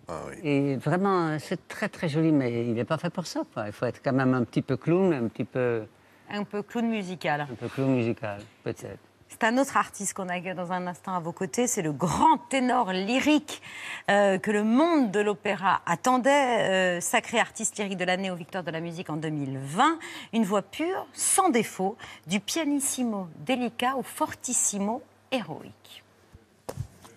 Ah 0.07 0.21
Et 0.43 0.75
vraiment, 0.75 1.37
c'est 1.39 1.67
très 1.67 1.87
très 1.89 2.09
joli, 2.09 2.31
mais 2.31 2.65
il 2.65 2.73
n'est 2.73 2.83
pas 2.83 2.97
fait 2.97 3.09
pour 3.09 3.25
ça. 3.25 3.41
quoi. 3.53 3.67
Il 3.67 3.71
faut 3.73 3.85
être 3.85 4.01
quand 4.03 4.13
même 4.13 4.33
un 4.33 4.43
petit 4.43 4.61
peu 4.61 4.75
clown, 4.77 5.13
un 5.13 5.27
petit 5.27 5.45
peu, 5.45 5.85
Un 6.29 6.43
peu 6.43 6.61
clown 6.61 6.87
musical. 6.89 7.41
un 7.41 7.55
peu 7.55 7.67
clown 7.69 7.95
musical, 7.95 8.41
peut-être. 8.63 8.99
C'est 9.29 9.45
un 9.45 9.57
autre 9.57 9.77
artiste 9.77 10.13
qu'on 10.13 10.29
accueille 10.29 10.53
dans 10.53 10.71
un 10.71 10.85
instant 10.85 11.15
à 11.15 11.19
vos 11.19 11.31
côtés. 11.31 11.65
C'est 11.65 11.81
le 11.81 11.91
grand 11.91 12.37
ténor 12.49 12.91
lyrique 12.93 13.63
euh, 14.11 14.37
que 14.37 14.51
le 14.51 14.63
monde 14.63 15.09
de 15.09 15.19
l'opéra 15.21 15.81
attendait. 15.87 16.97
euh, 16.99 17.01
sacré 17.01 17.39
artiste 17.39 17.79
lyrique 17.79 17.97
de 17.97 18.05
l'année 18.05 18.29
aux 18.29 18.35
Victoires 18.35 18.63
de 18.63 18.69
la 18.69 18.79
musique 18.79 19.09
en 19.09 19.15
2020. 19.17 19.97
Une 20.33 20.43
voix 20.43 20.61
pure, 20.61 21.07
sans 21.13 21.49
défaut, 21.49 21.97
du 22.27 22.39
pianissimo 22.41 23.27
délicat 23.37 23.95
au 23.97 24.03
fortissimo 24.03 25.01
héroïque. 25.31 26.03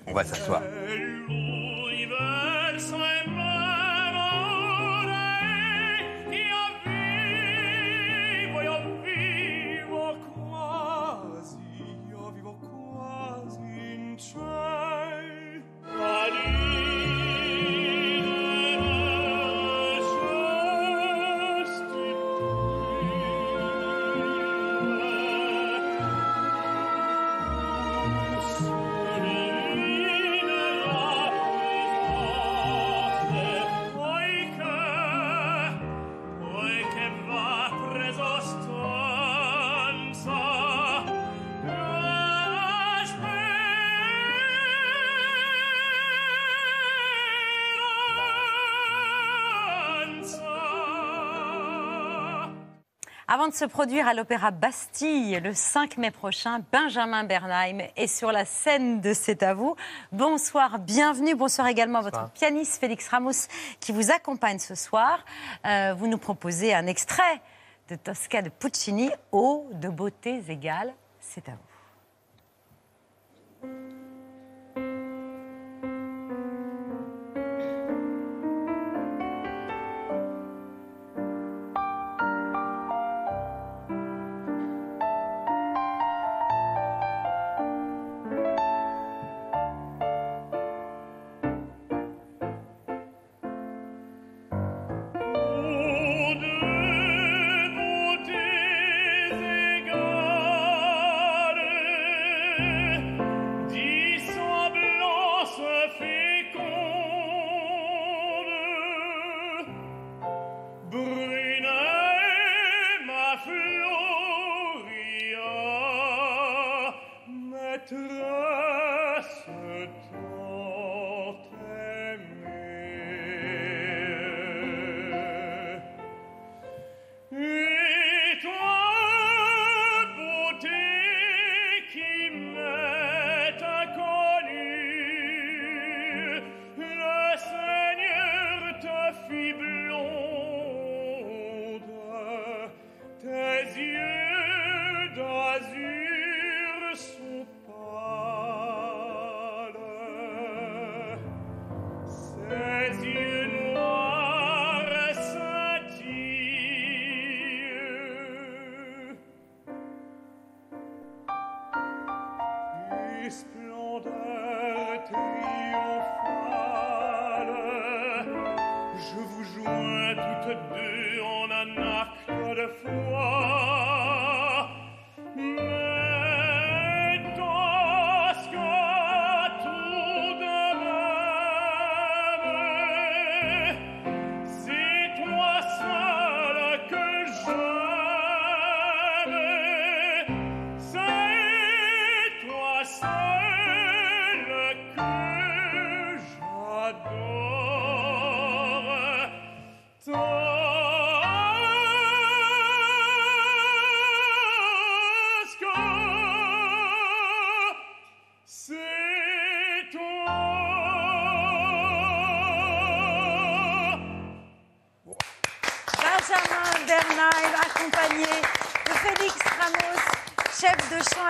On 0.06 0.14
va 0.14 0.24
s'asseoir. 0.24 0.62
sein 2.78 3.45
Avant 53.46 53.52
de 53.52 53.58
se 53.58 53.64
produire 53.64 54.08
à 54.08 54.14
l'Opéra 54.14 54.50
Bastille 54.50 55.38
le 55.38 55.54
5 55.54 55.98
mai 55.98 56.10
prochain, 56.10 56.64
Benjamin 56.72 57.22
Bernheim 57.22 57.78
est 57.94 58.08
sur 58.08 58.32
la 58.32 58.44
scène 58.44 59.00
de 59.00 59.14
C'est 59.14 59.44
à 59.44 59.54
vous. 59.54 59.76
Bonsoir, 60.10 60.80
bienvenue. 60.80 61.36
Bonsoir 61.36 61.68
également 61.68 62.00
à 62.00 62.02
votre 62.02 62.30
pianiste 62.30 62.80
Félix 62.80 63.06
Ramos 63.06 63.46
qui 63.78 63.92
vous 63.92 64.10
accompagne 64.10 64.58
ce 64.58 64.74
soir. 64.74 65.24
Euh, 65.64 65.94
vous 65.96 66.08
nous 66.08 66.18
proposez 66.18 66.74
un 66.74 66.88
extrait 66.88 67.40
de 67.88 67.94
Tosca 67.94 68.42
de 68.42 68.48
Puccini, 68.48 69.10
Eau 69.30 69.68
de 69.74 69.90
beautés 69.90 70.42
égales. 70.48 70.92
C'est 71.20 71.48
à 71.48 71.52
vous. 71.52 71.75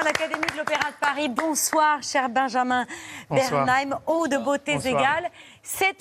l'Académie 0.06 0.46
de 0.52 0.58
l'Opéra 0.58 0.90
de 0.92 0.96
Paris. 1.00 1.28
Bonsoir, 1.28 2.00
cher 2.00 2.28
Benjamin 2.28 2.86
Bonsoir. 3.28 3.66
Bernheim, 3.66 3.98
haut 4.06 4.28
de 4.28 4.36
beautés 4.36 4.78
égales. 4.86 5.28
C'est 5.64 5.98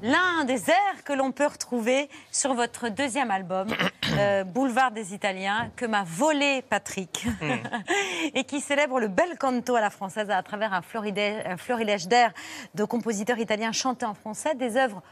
l'un 0.00 0.44
des 0.46 0.70
airs 0.70 1.04
que 1.04 1.12
l'on 1.12 1.32
peut 1.32 1.46
retrouver 1.46 2.08
sur 2.30 2.54
votre 2.54 2.88
deuxième 2.88 3.30
album, 3.30 3.68
euh, 4.18 4.44
Boulevard 4.44 4.90
des 4.90 5.12
Italiens, 5.12 5.70
que 5.76 5.84
m'a 5.84 6.02
volé 6.02 6.62
Patrick, 6.62 7.26
et 8.34 8.44
qui 8.44 8.62
célèbre 8.62 8.98
le 9.00 9.08
bel 9.08 9.36
canto 9.36 9.76
à 9.76 9.82
la 9.82 9.90
française 9.90 10.30
à 10.30 10.42
travers 10.42 10.72
un 10.72 10.80
florilège, 10.80 11.44
un 11.44 11.58
florilège 11.58 12.08
d'airs 12.08 12.32
de 12.74 12.84
compositeurs 12.84 13.38
italiens 13.38 13.72
chantés 13.72 14.06
en 14.06 14.14
français, 14.14 14.54
des 14.54 14.78
œuvres 14.78 15.02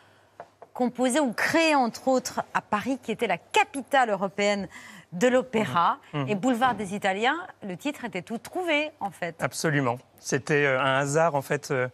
composées 0.72 1.20
ou 1.20 1.34
créées 1.34 1.74
entre 1.74 2.09
autres 2.09 2.43
à 2.55 2.62
Paris, 2.62 2.99
qui 3.03 3.12
était 3.12 3.26
la 3.26 3.36
capitale 3.36 4.09
européenne 4.09 4.66
de 5.13 5.29
l'opéra. 5.29 5.99
Mhm. 6.15 6.29
Et 6.29 6.35
Boulevard 6.35 6.75
des 6.75 6.95
Italiens, 6.95 7.37
le 7.63 7.77
titre 7.77 8.05
était 8.05 8.23
tout 8.23 8.39
trouvé 8.39 8.91
en 9.01 9.11
fait. 9.11 9.37
Absolument. 9.41 9.99
C'était 10.19 10.65
euh, 10.67 10.81
un 10.81 10.99
hasard, 10.99 11.35
en 11.35 11.43
fait. 11.43 11.71
euh, 11.71 11.89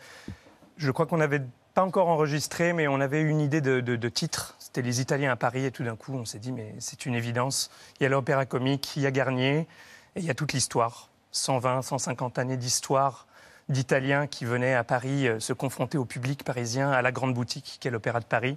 Je 0.77 0.91
crois 0.91 1.07
qu'on 1.07 1.17
n'avait 1.17 1.43
pas 1.75 1.83
encore 1.85 2.09
enregistré, 2.09 2.73
mais 2.73 2.89
on 2.89 3.01
avait 3.01 3.21
une 3.23 3.41
idée 3.41 3.61
de, 3.61 3.81
de- 3.81 3.97
de 3.97 4.09
titre. 4.09 4.55
C'était 4.59 4.83
Les 4.83 5.01
Italiens 5.01 5.31
à 5.33 5.37
Paris, 5.37 5.65
et 5.67 5.71
tout 5.71 5.85
d'un 5.85 5.97
coup, 5.97 6.15
on 6.15 6.25
s'est 6.25 6.39
dit, 6.39 6.53
mais 6.53 6.75
c'est 6.79 7.07
une 7.07 7.15
évidence. 7.15 7.71
Il 8.01 8.03
y 8.03 8.07
a 8.07 8.09
l'opéra 8.09 8.47
comique, 8.47 8.97
il 8.97 9.03
y 9.03 9.07
a 9.07 9.11
Garnier, 9.11 9.59
et 9.61 10.21
il 10.21 10.25
y 10.25 10.31
a 10.31 10.35
toute 10.35 10.53
l'histoire. 10.53 11.11
120, 11.33 11.83
150 11.83 12.39
années 12.39 12.57
d'histoire 12.57 13.27
d'Italiens 13.69 14.27
qui 14.27 14.45
venaient 14.45 14.75
à 14.75 14.85
Paris 14.85 15.29
euh, 15.29 15.41
se 15.41 15.53
confronter 15.53 15.99
au 15.99 16.05
public 16.05 16.45
parisien, 16.45 16.91
à 16.91 17.03
la 17.03 17.13
grande 17.13 17.35
boutique 17.35 17.79
qu'est 17.81 17.91
l'Opéra 17.91 18.21
de 18.21 18.25
Paris. 18.25 18.57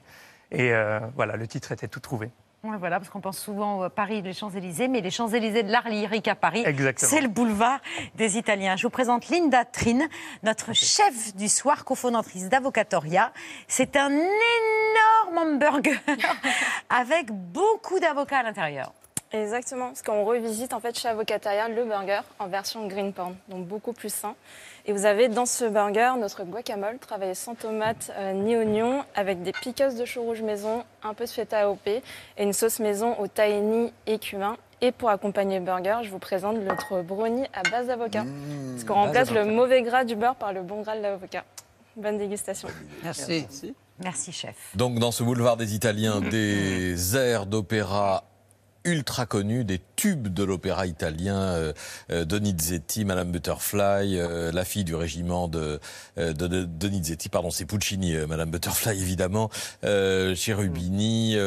Et 0.51 0.71
euh, 0.73 0.99
voilà, 1.15 1.35
le 1.35 1.47
titre 1.47 1.71
était 1.71 1.87
tout 1.87 1.99
trouvé. 1.99 2.29
Ouais, 2.61 2.75
voilà, 2.77 2.99
parce 2.99 3.09
qu'on 3.09 3.21
pense 3.21 3.39
souvent 3.39 3.83
à 3.83 3.89
Paris, 3.89 4.21
les 4.21 4.33
Champs-Élysées, 4.33 4.89
mais 4.89 4.99
les 4.99 5.11
Champs-Élysées 5.11 5.63
de 5.63 5.71
l'art 5.71 5.87
lyrique 5.87 6.27
à 6.27 6.35
Paris, 6.35 6.65
c'est 6.97 7.21
le 7.21 7.29
boulevard 7.29 7.79
des 8.15 8.37
Italiens. 8.37 8.75
Je 8.75 8.83
vous 8.83 8.89
présente 8.89 9.29
Linda 9.29 9.63
Trine, 9.63 10.09
notre 10.43 10.73
chef 10.73 11.33
du 11.37 11.47
soir, 11.47 11.85
cofondatrice 11.85 12.49
d'Avocatoria. 12.49 13.31
C'est 13.69 13.95
un 13.95 14.11
énorme 14.11 15.37
hamburger 15.37 15.97
avec 16.89 17.31
beaucoup 17.31 17.97
d'avocats 18.01 18.39
à 18.39 18.43
l'intérieur. 18.43 18.91
Exactement, 19.31 19.87
parce 19.87 20.01
qu'on 20.01 20.25
revisite 20.25 20.73
en 20.73 20.79
fait 20.79 20.97
chez 20.97 21.07
Avocataria 21.07 21.69
le 21.69 21.85
burger 21.85 22.21
en 22.39 22.47
version 22.47 22.87
green 22.87 23.13
porn, 23.13 23.35
donc 23.47 23.67
beaucoup 23.67 23.93
plus 23.93 24.11
sain. 24.11 24.35
Et 24.89 24.91
vous 24.91 25.05
avez 25.05 25.27
dans 25.27 25.45
ce 25.45 25.65
burger 25.65 26.13
notre 26.19 26.43
guacamole 26.43 26.97
travaillé 26.97 27.35
sans 27.35 27.53
tomate 27.53 28.11
euh, 28.17 28.33
ni 28.33 28.55
oignon, 28.55 29.03
avec 29.13 29.43
des 29.43 29.51
piqueuses 29.51 29.93
de 29.93 30.03
chou 30.03 30.23
rouge 30.23 30.41
maison, 30.41 30.83
un 31.03 31.13
peu 31.13 31.25
de 31.25 31.29
feta 31.29 31.59
AOP 31.59 31.87
et 31.87 32.01
une 32.39 32.53
sauce 32.53 32.79
maison 32.79 33.15
au 33.19 33.27
tahini 33.27 33.93
et 34.07 34.17
cumin. 34.17 34.57
Et 34.81 34.91
pour 34.91 35.11
accompagner 35.11 35.59
le 35.59 35.63
burger, 35.63 35.97
je 36.01 36.09
vous 36.09 36.17
présente 36.17 36.57
notre 36.57 37.03
brownie 37.03 37.45
à 37.53 37.61
base 37.69 37.85
d'avocat. 37.85 38.25
parce 38.71 38.83
qu'on 38.83 38.95
remplace 38.95 39.29
le 39.29 39.45
mauvais 39.45 39.83
gras 39.83 40.05
du 40.05 40.15
beurre 40.15 40.33
par 40.33 40.53
le 40.53 40.63
bon 40.63 40.81
gras 40.81 40.97
de 40.97 41.03
l'avocat. 41.03 41.43
Bonne 41.95 42.17
dégustation. 42.17 42.69
Merci. 43.03 43.45
Merci, 43.99 44.31
chef. 44.31 44.55
Donc 44.73 44.97
dans 44.97 45.11
ce 45.11 45.21
boulevard 45.21 45.55
des 45.55 45.75
Italiens, 45.75 46.19
des 46.19 47.15
airs 47.15 47.45
d'opéra 47.45 48.23
ultra 48.89 49.25
connus, 49.25 49.63
des 49.63 49.79
tubes 49.95 50.27
de 50.27 50.43
l'opéra 50.43 50.85
italien, 50.87 51.37
euh, 51.37 51.73
euh, 52.11 52.25
Donizetti, 52.25 53.05
Madame 53.05 53.31
Butterfly, 53.31 54.17
euh, 54.19 54.51
la 54.51 54.65
fille 54.65 54.83
du 54.83 54.95
régiment 54.95 55.47
de, 55.47 55.79
euh, 56.17 56.33
Donizetti, 56.33 57.29
pardon, 57.29 57.51
c'est 57.51 57.65
Puccini, 57.65 58.15
euh, 58.15 58.27
Madame 58.27 58.51
Butterfly 58.51 58.97
évidemment, 59.01 59.49
Cherubini 60.35 61.35
et, 61.35 61.39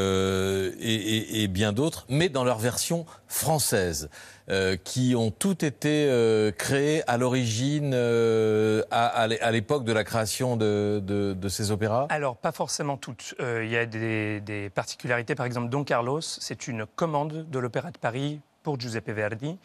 et- 0.80 1.42
et 1.42 1.48
bien 1.48 1.72
d'autres, 1.72 2.04
mais 2.08 2.28
dans 2.28 2.44
leur 2.44 2.58
version 2.58 3.06
française. 3.28 4.08
Euh, 4.48 4.76
qui 4.76 5.14
ont 5.16 5.30
toutes 5.30 5.62
été 5.62 6.08
euh, 6.08 6.50
créées 6.50 7.08
à 7.08 7.16
l'origine, 7.16 7.92
euh, 7.94 8.82
à, 8.90 9.06
à 9.06 9.26
l'é- 9.28 9.40
à 9.40 9.52
l'époque 9.52 9.84
de 9.84 9.92
la 9.92 10.02
création 10.02 10.56
de, 10.56 11.36
ces 11.48 11.70
opéras? 11.70 12.06
Alors, 12.10 12.36
pas 12.36 12.50
forcément 12.50 12.96
toutes. 12.96 13.36
Il 13.38 13.68
y 13.68 13.76
a 13.76 13.86
des, 13.86 14.70
particularités. 14.74 15.36
Par 15.36 15.46
exemple, 15.46 15.68
Don 15.68 15.84
Carlos, 15.84 16.20
c'est 16.20 16.66
une 16.66 16.86
commande 16.86 17.48
de 17.48 17.58
l'Opéra 17.60 17.92
de 17.92 17.98
Paris 17.98 18.40
pour 18.64 18.80
Giuseppe 18.80 19.10
Verdi. 19.10 19.58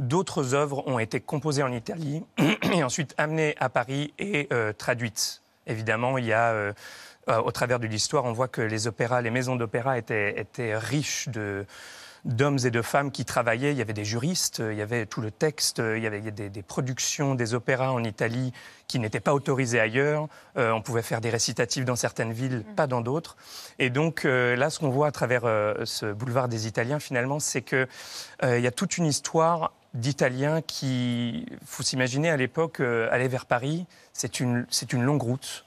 D'autres 0.00 0.54
œuvres 0.54 0.82
ont 0.88 0.98
été 0.98 1.20
composées 1.20 1.62
en 1.62 1.72
Italie 1.72 2.24
et 2.74 2.82
ensuite 2.82 3.14
amenées 3.18 3.54
à 3.60 3.68
Paris 3.68 4.12
et 4.18 4.48
traduites. 4.76 5.42
Évidemment, 5.68 6.18
il 6.18 6.24
y 6.26 6.32
a, 6.32 6.72
au 7.28 7.52
travers 7.52 7.78
de 7.78 7.86
l'histoire, 7.86 8.24
on 8.24 8.32
voit 8.32 8.48
que 8.48 8.60
les 8.60 8.88
opéras, 8.88 9.20
les 9.22 9.30
maisons 9.30 9.54
d'opéra 9.56 9.98
étaient 9.98 10.76
riches 10.76 11.28
de 11.28 11.64
d'hommes 12.26 12.58
et 12.64 12.70
de 12.70 12.82
femmes 12.82 13.10
qui 13.10 13.24
travaillaient. 13.24 13.72
Il 13.72 13.78
y 13.78 13.82
avait 13.82 13.92
des 13.92 14.04
juristes, 14.04 14.62
il 14.70 14.76
y 14.76 14.82
avait 14.82 15.06
tout 15.06 15.20
le 15.20 15.30
texte, 15.30 15.78
il 15.78 16.02
y 16.02 16.06
avait 16.06 16.20
des, 16.20 16.50
des 16.50 16.62
productions, 16.62 17.34
des 17.34 17.54
opéras 17.54 17.90
en 17.92 18.04
Italie 18.04 18.52
qui 18.88 18.98
n'étaient 18.98 19.20
pas 19.20 19.34
autorisées 19.34 19.80
ailleurs. 19.80 20.28
Euh, 20.56 20.70
on 20.72 20.82
pouvait 20.82 21.02
faire 21.02 21.20
des 21.20 21.30
récitatifs 21.30 21.84
dans 21.84 21.96
certaines 21.96 22.32
villes, 22.32 22.64
pas 22.76 22.86
dans 22.86 23.00
d'autres. 23.00 23.36
Et 23.78 23.90
donc 23.90 24.24
euh, 24.24 24.56
là, 24.56 24.70
ce 24.70 24.78
qu'on 24.78 24.90
voit 24.90 25.08
à 25.08 25.12
travers 25.12 25.44
euh, 25.44 25.74
ce 25.84 26.12
boulevard 26.12 26.48
des 26.48 26.66
Italiens, 26.66 27.00
finalement, 27.00 27.40
c'est 27.40 27.62
que 27.62 27.86
euh, 28.42 28.58
il 28.58 28.64
y 28.64 28.66
a 28.66 28.72
toute 28.72 28.98
une 28.98 29.06
histoire 29.06 29.72
d'Italiens 29.94 30.60
qui, 30.60 31.46
faut 31.64 31.82
s'imaginer 31.82 32.28
à 32.28 32.36
l'époque, 32.36 32.80
aller 32.80 33.28
vers 33.28 33.46
Paris, 33.46 33.86
c'est 34.12 34.40
une, 34.40 34.66
c'est 34.68 34.92
une 34.92 35.02
longue 35.02 35.22
route. 35.22 35.64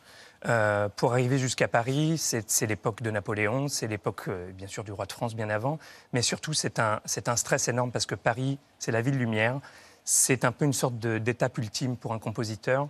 Euh, 0.48 0.88
pour 0.96 1.12
arriver 1.12 1.38
jusqu'à 1.38 1.68
Paris, 1.68 2.18
c'est 2.18 2.66
l'époque 2.66 3.02
de 3.02 3.12
Napoléon, 3.12 3.68
c'est 3.68 3.88
l'époque 3.88 4.24
euh, 4.30 4.52
bien 4.54 4.68
sûr 4.68 4.86
du 4.86 4.92
roi 4.94 5.06
de 5.06 5.12
France 5.12 5.36
bien 5.36 5.50
avant, 5.50 5.80
mais 6.14 6.22
surtout 6.22 6.54
c'est 6.54 6.80
un, 6.80 7.02
stress 7.36 7.68
énorme 7.68 7.92
parce 7.92 8.06
que 8.06 8.16
Paris, 8.16 8.58
c'est 8.78 8.92
la 8.92 9.02
ville 9.02 9.18
lumière, 9.18 9.60
c'est 10.06 10.46
un 10.46 10.54
peu 10.54 10.64
une 10.64 10.74
sorte 10.74 10.98
d'étape 10.98 11.58
ultime 11.58 11.98
pour 11.98 12.14
un 12.14 12.20
compositeur. 12.20 12.88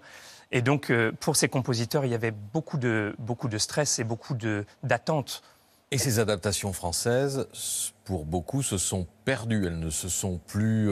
Et 0.52 0.62
donc 0.62 0.92
euh, 0.92 1.12
pour 1.20 1.36
ces 1.36 1.50
compositeurs, 1.50 2.06
il 2.06 2.12
y 2.12 2.16
avait 2.16 2.32
beaucoup 2.32 2.78
de, 2.78 3.16
beaucoup 3.18 3.48
de 3.48 3.58
stress 3.58 3.98
et 3.98 4.04
beaucoup 4.04 4.36
d'attentes. 4.84 5.42
Et 5.92 5.98
ces 5.98 6.20
adaptations 6.20 6.72
françaises, 6.72 7.48
pour 8.04 8.26
beaucoup, 8.26 8.62
se 8.62 8.78
sont 8.78 9.08
perdues. 9.26 9.66
Elles 9.66 9.80
ne 9.80 9.90
se 9.90 10.08
sont 10.08 10.40
plus, 10.46 10.88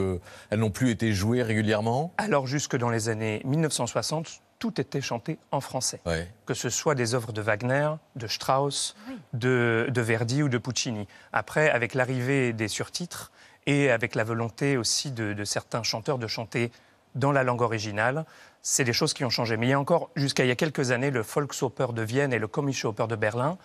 elles 0.50 0.58
n'ont 0.58 0.72
plus 0.72 0.90
été 0.90 1.12
jouées 1.12 1.44
régulièrement? 1.44 2.12
Alors 2.18 2.48
jusque 2.48 2.76
dans 2.76 2.90
les 2.90 3.08
années 3.08 3.40
1960, 3.44 4.42
tout 4.58 4.80
était 4.80 5.00
chanté 5.00 5.38
en 5.52 5.60
français. 5.60 6.00
Que 6.46 6.54
ce 6.54 6.70
soit 6.70 6.94
des 6.94 7.14
œuvres 7.14 7.32
de 7.32 7.40
Wagner, 7.40 7.90
de 8.16 8.26
Strauss, 8.26 8.96
de, 9.32 9.86
de 9.88 10.00
Verdi 10.00 10.42
ou 10.42 10.48
de 10.48 10.58
Puccini. 10.58 11.06
Après, 11.32 11.70
avec 11.70 11.94
l'arrivée 11.94 12.52
des 12.52 12.68
surtitres 12.68 13.30
et 13.66 13.90
avec 13.90 14.14
la 14.14 14.24
volonté 14.24 14.76
aussi 14.76 15.10
de, 15.10 15.32
de 15.32 15.44
certains 15.44 15.82
chanteurs 15.82 16.18
de 16.18 16.26
chanter 16.26 16.72
dans 17.14 17.32
la 17.32 17.42
langue 17.42 17.62
originale, 17.62 18.24
c'est 18.62 18.84
des 18.84 18.92
choses 18.92 19.14
qui 19.14 19.24
ont 19.24 19.30
changé. 19.30 19.56
Mais 19.56 19.66
il 19.66 19.70
y 19.70 19.72
a 19.72 19.80
encore, 19.80 20.10
jusqu'à 20.16 20.44
il 20.44 20.48
y 20.48 20.52
a 20.52 20.56
quelques 20.56 20.90
années, 20.90 21.10
le 21.10 21.22
Volksoper 21.22 21.92
de 21.92 22.02
Vienne 22.02 22.32
et 22.32 22.38
le 22.38 22.48
Komische 22.48 22.84
Oper 22.84 23.06
de 23.08 23.16
Berlin 23.16 23.58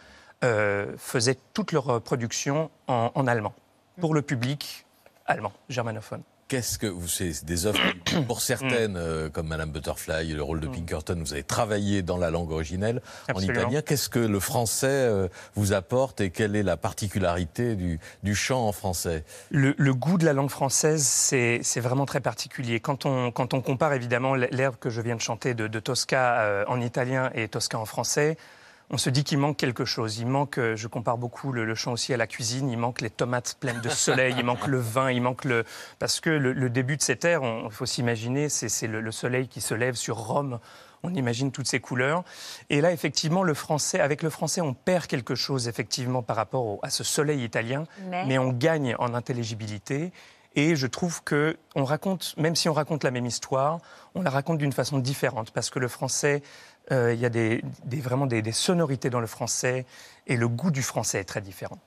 euh, 0.43 0.93
faisaient 0.97 1.37
toutes 1.53 1.71
leurs 1.71 2.01
productions 2.01 2.69
en, 2.87 3.11
en 3.13 3.27
allemand, 3.27 3.53
pour 3.99 4.13
le 4.13 4.21
public 4.21 4.85
allemand, 5.25 5.53
germanophone. 5.69 6.21
Qu'est-ce 6.53 6.77
que 6.77 6.85
vous 6.85 7.07
c'est 7.07 7.43
des 7.45 7.65
œuvres 7.65 7.79
pour 8.27 8.39
certaines 8.39 8.95
euh, 8.95 9.27
comme 9.27 9.47
Madame 9.47 9.71
Butterfly, 9.71 10.33
le 10.33 10.43
rôle 10.43 10.59
de 10.59 10.67
Pinkerton, 10.67 11.17
vous 11.17 11.33
avez 11.33 11.41
travaillé 11.41 12.03
dans 12.03 12.17
la 12.17 12.29
langue 12.29 12.51
originelle 12.51 13.01
en 13.33 13.39
italien. 13.39 13.81
Qu'est-ce 13.81 14.07
que 14.07 14.19
le 14.19 14.39
français 14.39 14.85
euh, 14.87 15.29
vous 15.55 15.73
apporte 15.73 16.21
et 16.21 16.29
quelle 16.29 16.55
est 16.55 16.61
la 16.61 16.77
particularité 16.77 17.75
du, 17.75 17.99
du 18.21 18.35
chant 18.35 18.67
en 18.67 18.71
français? 18.71 19.23
Le, 19.49 19.73
le 19.79 19.93
goût 19.95 20.19
de 20.19 20.25
la 20.25 20.33
langue 20.33 20.51
française, 20.51 21.03
c'est 21.03 21.79
vraiment 21.79 22.05
très 22.05 22.21
particulier. 22.21 22.79
Quand 22.79 23.07
on, 23.07 23.31
quand 23.31 23.55
on 23.55 23.61
compare 23.61 23.93
évidemment 23.93 24.35
l'air 24.35 24.77
que 24.79 24.91
je 24.91 25.01
viens 25.01 25.15
de 25.15 25.21
chanter 25.21 25.55
de, 25.55 25.65
de 25.65 25.79
Tosca 25.79 26.41
euh, 26.41 26.65
en 26.67 26.79
italien 26.81 27.31
et 27.33 27.47
Tosca 27.47 27.79
en 27.79 27.85
français, 27.85 28.37
on 28.93 28.97
se 28.97 29.09
dit 29.09 29.23
qu'il 29.23 29.39
manque 29.39 29.57
quelque 29.57 29.85
chose. 29.85 30.19
Il 30.19 30.27
manque, 30.27 30.59
euh, 30.59 30.75
je 30.75 30.87
compare 30.87 31.17
beaucoup 31.17 31.51
le, 31.51 31.65
le 31.65 31.73
chant 31.75 31.91
aussi 31.93 32.13
à 32.13 32.17
la 32.17 32.27
cuisine, 32.27 32.69
il 32.69 32.77
manque 32.77 33.01
les 33.01 33.09
tomates 33.09 33.57
pleines 33.59 33.81
de 33.81 33.89
soleil, 33.89 34.35
il 34.37 34.45
manque 34.45 34.67
le 34.67 34.77
vin, 34.79 35.09
il 35.11 35.21
manque 35.21 35.45
le... 35.45 35.65
Parce 35.97 36.19
que 36.19 36.29
le, 36.29 36.53
le 36.53 36.69
début 36.69 36.95
de 36.95 37.01
cette 37.01 37.25
ère, 37.25 37.41
il 37.43 37.71
faut 37.71 37.87
s'imaginer, 37.87 38.49
c'est 38.49 38.87
le, 38.87 39.01
le 39.01 39.11
soleil 39.11 39.47
qui 39.47 39.61
se 39.61 39.73
lève 39.73 39.95
sur 39.95 40.17
Rome. 40.17 40.59
On 41.01 41.13
imagine 41.15 41.51
toutes 41.51 41.67
ces 41.67 41.79
couleurs. 41.79 42.23
Et 42.69 42.79
là, 42.81 42.91
effectivement, 42.93 43.41
le 43.43 43.53
français, 43.55 43.99
avec 43.99 44.21
le 44.23 44.29
français, 44.29 44.61
on 44.61 44.73
perd 44.75 45.07
quelque 45.07 45.35
chose, 45.35 45.67
effectivement, 45.67 46.21
par 46.21 46.35
rapport 46.37 46.63
au- 46.65 46.79
à 46.83 46.89
ce 46.91 47.03
soleil 47.03 47.43
italien. 47.43 47.85
Mais- 48.09 48.25
mais 48.25 48.37
on 48.37 48.49
gagne 48.53 48.95
en 48.99 49.13
intelligibilité. 49.13 50.13
Et 50.55 50.75
je 50.75 50.85
trouve 50.85 51.23
que 51.23 51.57
on 51.75 51.83
raconte, 51.83 52.35
même 52.37 52.55
si 52.55 52.69
on 52.69 52.73
raconte 52.73 53.03
la 53.03 53.09
même 53.09 53.25
histoire, 53.25 53.79
on 54.13 54.21
la 54.21 54.29
raconte 54.29 54.59
d'une 54.59 54.71
façon 54.71 54.99
différente 54.99 55.49
parce 55.49 55.71
que 55.71 55.79
le 55.79 55.87
français, 55.87 56.43
il 56.91 57.19
y 57.19 57.25
a 57.25 57.29
des, 57.29 57.63
des- 57.85 58.01
vraiment 58.01 58.25
des, 58.25 58.41
des 58.41 58.51
sonorités 58.51 59.09
dans 59.09 59.21
le 59.21 59.27
français 59.27 59.85
et 60.27 60.35
le 60.37 60.47
goût 60.47 60.71
du 60.71 60.81
français 60.83 61.19
est 61.19 61.23
très 61.25 61.41
différent. 61.41 61.77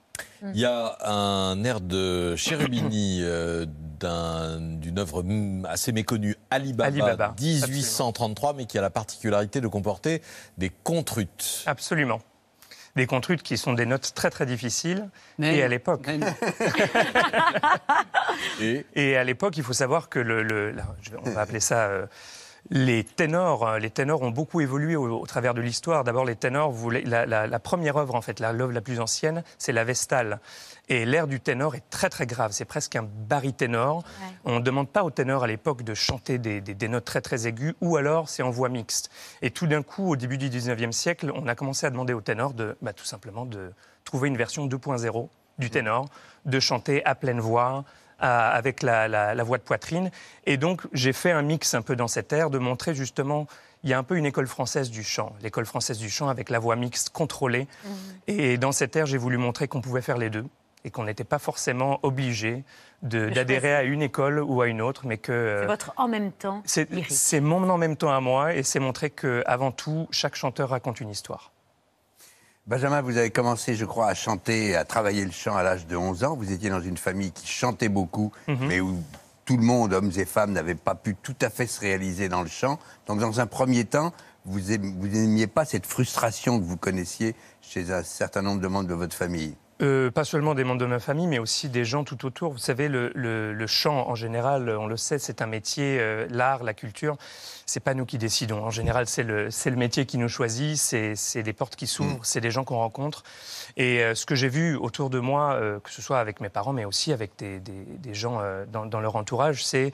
Il 0.42 0.56
y 0.58 0.64
a 0.64 0.96
un 1.06 1.62
air 1.64 1.80
de 1.82 2.34
Cherubini 2.36 3.20
euh, 3.22 3.66
d'un- 4.00 4.58
d'une 4.60 4.98
œuvre 4.98 5.22
mm, 5.22 5.66
assez 5.66 5.92
méconnue, 5.92 6.36
Alibaba, 6.50 6.86
Alibaba, 6.88 7.34
1833, 7.38 8.54
mais 8.54 8.64
qui 8.64 8.78
a 8.78 8.80
la 8.80 8.88
particularité 8.90 9.60
de 9.60 9.68
comporter 9.68 10.22
des 10.56 10.70
contrutes. 10.70 11.62
Absolument. 11.66 12.20
des 12.96 13.06
contrutes 13.06 13.42
qui 13.42 13.58
sont 13.58 13.74
des 13.74 13.84
notes 13.84 14.12
très 14.14 14.30
très 14.30 14.46
difficiles. 14.46 15.10
et 15.38 15.62
à 15.62 15.68
l'époque. 15.68 16.08
et... 18.94 19.16
à 19.16 19.24
l'époque, 19.24 19.56
il 19.56 19.62
faut 19.62 19.72
savoir 19.74 20.08
que 20.08 20.18
le, 20.18 20.42
le- 20.42 20.70
là, 20.70 20.84
je 21.02 21.10
vais- 21.10 21.18
on 21.24 21.30
va 21.30 21.42
appeler 21.42 21.60
ça. 21.60 21.86
euh, 21.88 22.06
les 22.70 23.04
ténors, 23.04 23.66
euh, 23.66 23.78
les 23.78 23.90
ténors 23.90 24.22
ont 24.22 24.30
beaucoup 24.30 24.60
évolué 24.60 24.96
au, 24.96 25.20
au 25.20 25.26
travers 25.26 25.54
de 25.54 25.60
l'histoire. 25.60 26.02
D'abord, 26.04 26.24
les 26.24 26.36
ténors, 26.36 26.70
vous 26.72 26.90
la, 26.90 27.24
la- 27.26 27.46
la 27.46 27.58
première 27.58 27.96
œuvre, 27.96 28.14
en 28.14 28.20
fait, 28.22 28.40
la- 28.40 28.52
l'œuvre 28.52 28.72
la 28.72 28.80
plus 28.80 29.00
ancienne, 29.00 29.44
c'est 29.58 29.72
la 29.72 29.84
Vestale. 29.84 30.40
Et 30.88 31.04
l'air 31.04 31.26
du 31.26 31.40
ténor 31.40 31.74
est 31.74 31.82
très 31.90 32.08
très 32.08 32.26
grave. 32.26 32.52
C'est 32.52 32.64
presque 32.64 32.96
un 32.96 33.02
baryténor. 33.04 34.02
On 34.44 34.56
ne 34.56 34.60
demande 34.64 34.88
pas 34.88 35.04
au 35.04 35.10
ténor 35.10 35.44
à 35.44 35.46
l'époque 35.46 35.82
de 35.82 35.94
chanter 35.94 36.38
des, 36.38 36.60
des- 36.60 36.74
des 36.74 36.88
notes 36.88 37.04
très 37.04 37.20
très 37.20 37.46
aiguës, 37.46 37.74
ou 37.80 37.96
alors 37.96 38.28
c'est 38.28 38.42
en 38.42 38.50
voix 38.50 38.68
mixte. 38.68 39.10
Et 39.42 39.50
tout 39.50 39.66
d'un 39.66 39.82
coup, 39.82 40.10
au 40.10 40.16
début 40.16 40.38
du 40.38 40.48
19e 40.48 40.92
siècle, 40.92 41.30
on 41.34 41.46
a 41.48 41.54
commencé 41.54 41.86
à 41.86 41.90
demander 41.90 42.12
au 42.14 42.20
ténor 42.20 42.52
de, 42.54 42.76
bah, 42.82 42.92
tout 42.92 43.04
simplement 43.04 43.46
de 43.46 43.72
trouver 44.04 44.28
une 44.28 44.36
version 44.36 44.66
2.0 44.66 45.28
du 45.58 45.70
ténor, 45.70 46.06
de 46.44 46.60
chanter 46.60 47.04
à 47.04 47.14
pleine 47.14 47.40
voix, 47.40 47.84
à- 48.18 48.50
avec 48.50 48.82
la, 48.82 49.08
la- 49.08 49.34
la 49.34 49.42
voix 49.44 49.58
de 49.58 49.62
poitrine. 49.62 50.10
Et 50.44 50.56
donc, 50.56 50.82
j'ai 50.92 51.12
fait 51.12 51.30
un 51.32 51.42
mix 51.42 51.74
un 51.74 51.82
peu 51.82 51.96
dans 51.96 52.08
cet 52.08 52.32
air, 52.32 52.50
de 52.50 52.58
montrer 52.58 52.94
justement, 52.94 53.46
il 53.84 53.90
y 53.90 53.94
a 53.94 53.98
un 53.98 54.02
peu 54.02 54.16
une 54.16 54.26
école 54.26 54.46
française 54.46 54.90
du 54.90 55.04
chant, 55.04 55.32
l'école 55.42 55.66
française 55.66 55.98
du 55.98 56.10
chant 56.10 56.28
avec 56.28 56.50
la 56.50 56.58
voix 56.58 56.76
mixte 56.76 57.10
contrôlée. 57.10 57.68
Et 58.26 58.56
dans 58.58 58.72
cet 58.72 58.96
air, 58.96 59.06
j'ai 59.06 59.18
voulu 59.18 59.36
montrer 59.36 59.68
qu'on 59.68 59.80
pouvait 59.80 60.02
faire 60.02 60.18
les 60.18 60.30
deux 60.30 60.44
et 60.84 60.90
qu'on 60.90 61.04
n'était 61.04 61.24
pas 61.24 61.38
forcément 61.38 61.98
obligé 62.04 62.64
d'adhérer 63.02 63.74
à 63.74 63.82
une 63.82 64.02
école 64.02 64.40
ou 64.40 64.62
à 64.62 64.68
une 64.68 64.80
autre, 64.80 65.06
mais 65.06 65.18
que... 65.18 65.32
euh, 65.32 65.60
C'est 65.62 65.66
votre 65.66 65.92
en 65.96 66.08
même 66.08 66.32
temps. 66.32 66.62
c'est 67.08 67.40
mon 67.40 67.68
en 67.68 67.76
même 67.78 67.96
temps 67.96 68.12
à 68.12 68.20
moi 68.20 68.54
et 68.54 68.62
c'est 68.62 68.78
montrer 68.78 69.10
que 69.10 69.42
avant 69.46 69.72
tout, 69.72 70.08
chaque 70.10 70.34
chanteur 70.36 70.70
raconte 70.70 71.00
une 71.00 71.10
histoire. 71.10 71.52
Benjamin, 72.66 73.00
vous 73.00 73.16
avez 73.16 73.30
commencé, 73.30 73.76
je 73.76 73.84
crois, 73.84 74.08
à 74.08 74.14
chanter, 74.14 74.74
à 74.74 74.84
travailler 74.84 75.24
le 75.24 75.30
chant 75.30 75.54
à 75.54 75.62
l'âge 75.62 75.86
de 75.86 75.96
11 75.96 76.24
ans. 76.24 76.34
Vous 76.36 76.50
étiez 76.50 76.68
dans 76.68 76.80
une 76.80 76.96
famille 76.96 77.30
qui 77.30 77.46
chantait 77.46 77.88
beaucoup, 77.88 78.32
Mhm. 78.48 78.66
mais 78.66 78.80
où 78.80 79.00
tout 79.44 79.56
le 79.56 79.62
monde, 79.62 79.92
hommes 79.94 80.10
et 80.16 80.24
femmes, 80.24 80.52
n'avait 80.52 80.74
pas 80.74 80.96
pu 80.96 81.14
tout 81.14 81.36
à 81.40 81.48
fait 81.50 81.68
se 81.68 81.78
réaliser 81.80 82.28
dans 82.28 82.42
le 82.42 82.48
chant. 82.48 82.80
Donc, 83.06 83.20
dans 83.20 83.38
un 83.38 83.46
premier 83.46 83.84
temps, 83.84 84.12
vous 84.44 84.72
aim- 84.72 84.94
vous 84.98 85.06
n'aimiez 85.06 85.46
pas 85.46 85.64
cette 85.64 85.86
frustration 85.86 86.58
que 86.58 86.64
vous 86.64 86.76
connaissiez 86.76 87.36
chez 87.62 87.92
un 87.92 88.02
certain 88.02 88.42
nombre 88.42 88.60
de 88.60 88.66
membres 88.66 88.88
de 88.88 88.94
votre 88.94 89.14
famille? 89.14 89.54
Euh, 89.82 90.10
pas 90.10 90.24
seulement 90.24 90.54
des 90.54 90.64
membres 90.64 90.80
de 90.80 90.86
ma 90.86 91.00
famille, 91.00 91.26
mais 91.26 91.38
aussi 91.38 91.68
des 91.68 91.84
gens 91.84 92.02
tout 92.02 92.24
autour. 92.24 92.50
Vous 92.52 92.56
savez, 92.58 92.88
le, 92.88 93.12
le- 93.14 93.52
le 93.52 93.66
chant, 93.66 94.08
en 94.08 94.14
général, 94.14 94.70
on 94.70 94.86
le 94.86 94.96
sait, 94.96 95.18
c'est 95.18 95.42
un 95.42 95.46
métier, 95.46 95.98
euh, 96.00 96.26
l'art, 96.30 96.64
la 96.64 96.72
culture, 96.72 97.18
c'est 97.66 97.80
pas 97.80 97.92
nous 97.92 98.06
qui 98.06 98.16
décidons. 98.16 98.64
En 98.64 98.70
général, 98.70 99.06
c'est 99.06 99.22
le, 99.22 99.48
le 99.48 99.76
métier 99.76 100.06
qui 100.06 100.16
nous 100.16 100.30
choisit, 100.30 100.78
c'est 100.78 101.42
des 101.42 101.52
portes 101.52 101.76
qui 101.76 101.86
s'ouvrent, 101.86 102.24
c'est 102.24 102.40
des 102.40 102.50
gens 102.50 102.64
qu'on 102.64 102.78
rencontre. 102.78 103.22
Et 103.76 104.02
euh, 104.02 104.14
ce 104.14 104.24
que 104.24 104.34
j'ai 104.34 104.48
vu 104.48 104.76
autour 104.76 105.10
de 105.10 105.18
moi, 105.18 105.52
euh, 105.56 105.78
que 105.80 105.90
ce 105.90 106.00
soit 106.00 106.20
avec 106.20 106.40
mes 106.40 106.48
parents, 106.48 106.72
mais 106.72 106.86
aussi 106.86 107.12
avec 107.12 107.32
des, 107.36 107.60
des- 107.60 107.84
des 107.84 108.14
gens 108.14 108.38
euh, 108.40 108.64
dans, 108.72 108.86
dans 108.86 109.00
leur 109.00 109.16
entourage, 109.16 109.62
c'est 109.62 109.92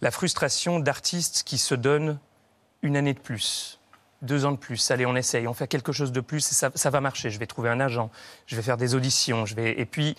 la 0.00 0.10
frustration 0.10 0.80
d'artistes 0.80 1.44
qui 1.44 1.58
se 1.58 1.76
donnent 1.76 2.18
une 2.82 2.96
année 2.96 3.14
de 3.14 3.20
plus, 3.20 3.78
deux 4.22 4.44
ans 4.44 4.52
de 4.52 4.56
plus. 4.56 4.90
Allez, 4.90 5.06
on 5.06 5.16
essaye, 5.16 5.46
on 5.46 5.54
fait 5.54 5.66
quelque 5.68 5.92
chose 5.92 6.12
de 6.12 6.20
plus 6.20 6.50
et 6.50 6.54
ça, 6.54 6.90
va 6.90 7.00
marcher. 7.00 7.30
Je 7.30 7.38
vais 7.38 7.46
trouver 7.46 7.70
un 7.70 7.80
agent, 7.80 8.10
je 8.46 8.56
vais 8.56 8.62
faire 8.62 8.76
des 8.76 8.94
auditions. 8.94 9.44
Et 9.56 9.86
puis, 9.86 10.16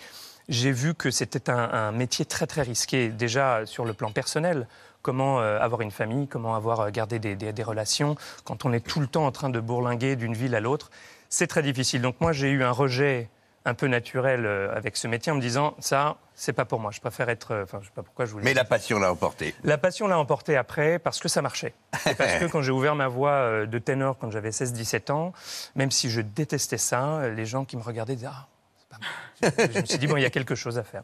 j'ai 0.50 0.72
vu 0.72 0.94
que 0.94 1.12
c'était 1.12 1.50
un, 1.50 1.92
métier 1.92 2.26
très 2.26 2.48
très 2.48 2.62
risqué, 2.62 3.10
déjà 3.10 3.66
sur 3.66 3.86
le 3.86 3.94
plan 3.94 4.12
personnel. 4.12 4.68
Comment 5.02 5.42
euh, 5.42 5.60
avoir 5.60 5.82
une 5.82 5.90
famille, 5.90 6.28
comment 6.28 6.56
avoir 6.56 6.82
euh, 6.82 6.90
gardé 6.92 7.18
des- 7.18 7.36
des 7.36 7.64
relations 7.64 8.16
quand 8.44 8.66
on 8.66 8.74
est 8.74 8.86
tout 8.86 9.00
le 9.00 9.08
temps 9.08 9.26
en 9.26 9.32
train 9.32 9.50
de 9.50 9.60
bourlinguer 9.60 10.16
d'une 10.16 10.36
ville 10.36 10.54
à 10.54 10.60
l'autre. 10.60 10.92
C'est 11.28 11.48
très 11.48 11.64
difficile. 11.64 12.04
Donc 12.04 12.22
moi, 12.22 12.34
j'ai 12.34 12.52
eu 12.52 12.64
un 12.64 12.70
rejet 12.70 13.28
un 13.64 13.74
peu 13.76 13.88
naturel 13.88 14.46
euh, 14.46 14.76
avec 14.76 14.98
ce 14.98 15.08
métier 15.08 15.32
en 15.32 15.36
me 15.36 15.42
disant 15.42 15.76
ça, 15.80 16.18
c'est 16.34 16.54
pas 16.54 16.66
pour 16.66 16.80
moi. 16.80 16.90
Je 16.92 17.00
préfère 17.00 17.30
être. 17.30 17.52
euh, 17.52 17.64
Enfin, 17.64 17.80
je 17.82 17.86
sais 17.88 17.94
pas 17.94 18.02
pourquoi 18.04 18.26
je 18.26 18.32
voulais. 18.32 18.44
Mais 18.44 18.54
la 18.56 18.64
passion 18.66 18.98
l'a 19.00 19.12
emporté. 19.12 19.54
La 19.64 19.78
passion 19.78 20.08
l'a 20.08 20.18
emporté 20.18 20.58
après 20.58 20.98
parce 21.00 21.20
que 21.20 21.28
ça 21.30 21.42
marchait. 21.44 21.74
Et 22.10 22.16
parce 22.16 22.34
que 22.40 22.46
quand 22.52 22.62
j'ai 22.64 22.72
ouvert 22.72 22.96
ma 22.96 23.08
voix 23.08 23.32
euh, 23.32 23.66
de 23.68 23.78
ténor 23.78 24.18
quand 24.20 24.32
j'avais 24.32 24.50
16-17 24.50 25.12
ans, 25.12 25.34
même 25.76 25.92
si 25.92 26.10
je 26.10 26.22
détestais 26.22 26.78
ça, 26.80 27.30
les 27.30 27.46
gens 27.46 27.64
qui 27.66 27.78
me 27.78 27.84
regardaient 27.84 28.16
disaient 28.16 28.30
Ah, 28.32 28.48
c'est 28.80 28.90
pas 28.90 29.58
mal. 29.58 29.72
Je 29.76 29.80
me 29.82 29.86
suis 29.86 29.98
dit 30.00 30.08
Bon, 30.08 30.18
il 30.18 30.24
y 30.24 30.26
a 30.26 30.32
quelque 30.32 30.56
chose 30.56 30.80
à 30.80 30.84
faire. 30.84 31.04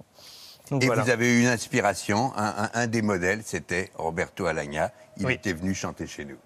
Donc, 0.72 0.84
et 0.84 0.88
voilà. 0.88 1.04
vous 1.04 1.10
avez 1.12 1.32
eu 1.34 1.42
une 1.42 1.48
inspiration, 1.48 2.34
un, 2.36 2.64
un- 2.64 2.70
un 2.74 2.88
des 2.88 3.02
modèles, 3.02 3.42
c'était 3.46 3.90
Roberto 3.96 4.48
Alagna. 4.48 4.92
Il 5.18 5.26
Oui. 5.28 5.34
était 5.34 5.54
venu 5.54 5.74
chanter 5.74 6.08
chez 6.08 6.26
nous. 6.26 6.38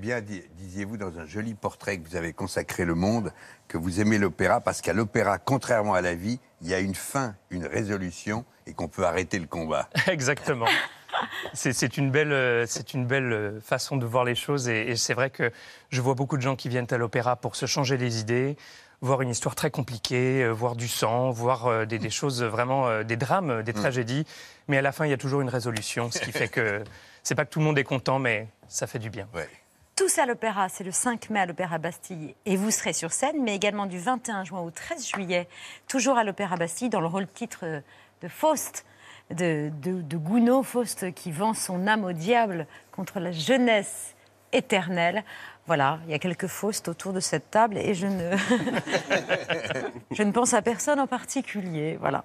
Bien, 0.00 0.20
di- 0.20 0.42
disiez-vous, 0.56 0.96
dans 0.96 1.18
un 1.18 1.26
joli 1.26 1.54
portrait 1.54 1.98
que 1.98 2.08
vous 2.08 2.16
avez 2.16 2.32
consacré 2.32 2.84
Le 2.84 2.94
Monde, 2.94 3.32
que 3.68 3.78
vous 3.78 4.00
aimez 4.00 4.18
l'opéra 4.18 4.60
parce 4.60 4.80
qu'à 4.80 4.92
l'opéra, 4.92 5.38
contrairement 5.38 5.94
à 5.94 6.00
la 6.00 6.14
vie, 6.14 6.40
il 6.62 6.68
y 6.68 6.74
a 6.74 6.80
une 6.80 6.94
fin, 6.94 7.36
une 7.50 7.66
résolution 7.66 8.44
et 8.66 8.72
qu'on 8.72 8.88
peut 8.88 9.04
arrêter 9.04 9.38
le 9.38 9.46
combat. 9.46 9.88
Exactement. 10.08 10.66
C'est 11.54 11.96
une 11.96 12.10
belle, 12.10 12.32
euh, 12.32 12.66
une 12.94 13.06
belle 13.06 13.32
euh, 13.32 13.60
façon 13.60 13.96
de 13.96 14.06
voir 14.06 14.24
les 14.24 14.34
choses 14.34 14.68
et, 14.68 14.88
et 14.90 14.96
c'est 14.96 15.14
vrai 15.14 15.28
que 15.30 15.52
je 15.90 16.00
vois 16.00 16.14
beaucoup 16.14 16.36
de 16.36 16.42
gens 16.42 16.56
qui 16.56 16.68
viennent 16.68 16.86
à 16.90 16.96
l'opéra 16.98 17.36
pour 17.36 17.56
se 17.56 17.66
changer 17.66 17.96
les 17.96 18.20
idées, 18.20 18.56
voir 19.02 19.20
une 19.22 19.28
histoire 19.30 19.54
très 19.56 19.70
compliquée, 19.70 20.42
euh, 20.44 20.50
voir 20.50 20.76
du 20.76 20.86
sang, 20.88 21.30
voir 21.30 21.86
des, 21.86 21.98
des 21.98 22.10
choses 22.10 22.42
vraiment, 22.44 23.02
des 23.02 23.16
drames, 23.16 23.62
des 23.62 23.72
Mm. 23.72 23.76
tragédies, 23.76 24.26
mais 24.68 24.78
à 24.78 24.82
la 24.82 24.92
fin 24.92 25.04
il 25.04 25.10
y 25.10 25.14
a 25.14 25.18
toujours 25.18 25.40
une 25.40 25.48
résolution, 25.48 26.10
ce 26.10 26.20
qui 26.20 26.32
fait 26.32 26.48
que 26.48 26.82
c'est 27.24 27.34
pas 27.34 27.44
que 27.44 27.50
tout 27.50 27.58
le 27.58 27.64
monde 27.64 27.78
est 27.78 27.84
content, 27.84 28.18
mais 28.20 28.46
ça 28.68 28.86
fait 28.86 29.00
du 29.00 29.10
bien. 29.10 29.26
Tous 30.00 30.18
à 30.18 30.24
l'Opéra, 30.24 30.70
c'est 30.70 30.82
le 30.82 30.92
5 30.92 31.28
mai 31.28 31.40
à 31.40 31.46
l'Opéra 31.46 31.76
Bastille. 31.76 32.34
Et 32.46 32.56
vous 32.56 32.70
serez 32.70 32.94
sur 32.94 33.12
scène, 33.12 33.42
mais 33.42 33.54
également 33.54 33.84
du 33.84 33.98
21 33.98 34.44
juin 34.44 34.60
au 34.60 34.70
13 34.70 35.06
juillet, 35.06 35.46
toujours 35.88 36.16
à 36.16 36.24
l'Opéra 36.24 36.56
Bastille, 36.56 36.88
dans 36.88 37.02
le 37.02 37.06
rôle-titre 37.06 37.82
de 38.22 38.28
Faust, 38.28 38.86
de, 39.28 39.70
de, 39.82 40.00
de 40.00 40.16
Gounod, 40.16 40.64
Faust 40.64 41.12
qui 41.12 41.30
vend 41.30 41.52
son 41.52 41.86
âme 41.86 42.06
au 42.06 42.12
diable 42.12 42.66
contre 42.92 43.20
la 43.20 43.30
jeunesse 43.30 44.14
éternelle. 44.54 45.22
Voilà, 45.66 45.98
il 46.06 46.12
y 46.12 46.14
a 46.14 46.18
quelques 46.18 46.46
Faust 46.46 46.88
autour 46.88 47.12
de 47.12 47.20
cette 47.20 47.50
table 47.50 47.76
et 47.76 47.92
je 47.92 48.06
ne, 48.06 48.36
je 50.12 50.22
ne 50.22 50.32
pense 50.32 50.54
à 50.54 50.62
personne 50.62 50.98
en 50.98 51.06
particulier. 51.06 51.98
Voilà. 52.00 52.24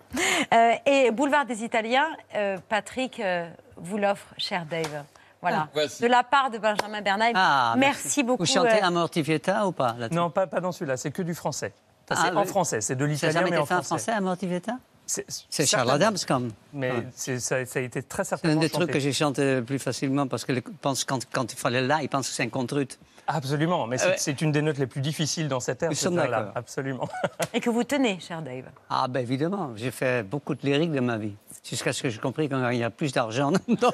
Euh, 0.54 0.72
et 0.86 1.12
Boulevard 1.12 1.46
des 1.46 1.66
Italiens, 1.66 2.08
euh, 2.36 2.58
Patrick 2.70 3.20
euh, 3.20 3.50
vous 3.76 3.98
l'offre, 3.98 4.34
cher 4.38 4.66
Dave. 4.66 5.04
Voilà. 5.42 5.64
Ah, 5.68 5.70
voici. 5.74 6.02
de 6.02 6.08
la 6.08 6.24
part 6.24 6.50
de 6.50 6.58
Benjamin 6.58 7.02
Bernheim. 7.02 7.32
Ah, 7.36 7.76
merci. 7.78 8.24
beaucoup. 8.24 8.44
Vous 8.44 8.52
chantez 8.52 8.82
euh, 8.82 8.88
Amortivieta 8.88 9.68
ou 9.68 9.72
pas 9.72 9.96
Non, 10.12 10.30
pas, 10.30 10.48
pas 10.48 10.60
dans 10.62 10.72
celui-là, 10.72 10.98
c'est 10.98 11.12
que 11.12 11.22
du 11.22 11.36
français. 11.36 11.74
Ça, 12.10 12.16
c'est 12.16 12.30
Ah, 12.34 12.38
en 12.38 12.46
français, 12.46 12.82
c'est 12.82 12.96
de 12.96 13.06
l'italien, 13.06 13.34
jamais 13.34 13.52
mais 13.52 13.58
en 13.58 13.66
fait 13.66 13.74
en 13.76 13.78
français. 13.82 14.06
français, 14.06 14.12
Amortivieta 14.12 14.74
C'est 15.08 15.26
C'est 15.50 15.66
Charles. 15.68 15.92
Adams, 15.92 16.18
comme. 16.28 16.52
Mais 16.74 16.92
Ouais. 16.92 17.08
c'est- 17.14 17.40
ça, 17.40 17.64
ça 17.66 17.78
a 17.80 17.82
été 17.84 18.02
très 18.02 18.24
C'est 18.24 18.30
certainement 18.30 18.58
un 18.58 18.60
des 18.60 18.68
chanté. 18.70 18.80
trucs 18.86 18.92
que 18.94 19.00
j'ai 19.00 19.14
chanté 19.14 19.56
le 19.58 19.64
plus 19.64 19.78
facilement 19.78 20.26
parce 20.28 20.46
que 20.46 20.52
les- 20.52 20.62
pense, 20.62 21.04
quand, 21.04 21.20
quand 21.32 21.52
il 21.54 21.58
fallait 21.58 21.82
là, 21.82 22.00
ils 22.02 22.10
pensent 22.10 22.28
que 22.28 22.34
c'est 22.34 22.44
un 22.44 22.50
contrute. 22.50 22.98
Absolument, 23.28 23.86
mais 23.88 23.98
c'est 24.00 24.08
Ouais. 24.08 24.16
c'est 24.18 24.42
une 24.42 24.52
des 24.52 24.62
notes 24.64 24.78
les 24.78 24.86
plus 24.88 25.02
difficiles 25.02 25.48
dans 25.48 25.60
cette 25.60 25.82
ère. 25.84 25.90
Nous 25.90 25.96
sommes 25.96 26.16
d'accord. 26.16 26.52
Absolument. 26.56 27.08
Et 27.54 27.60
que 27.60 27.70
vous 27.72 27.84
tenez, 27.84 28.20
cher 28.20 28.42
Dave. 28.42 28.66
Ah 28.90 29.08
ben 29.08 29.20
évidemment, 29.20 29.72
j'ai 29.76 29.90
fait 29.92 30.24
beaucoup 30.24 30.54
de 30.56 30.62
lyriques 30.64 30.92
de 30.92 31.00
ma 31.00 31.18
vie. 31.18 31.36
Jusqu'à 31.68 31.94
ce 31.94 32.04
que 32.04 32.10
j'ai 32.10 32.20
compris 32.20 32.48
qu'il 32.48 32.74
y 32.74 32.84
a 32.84 32.90
plus 32.92 33.12
d'argent 33.12 33.52
dans, 33.68 33.92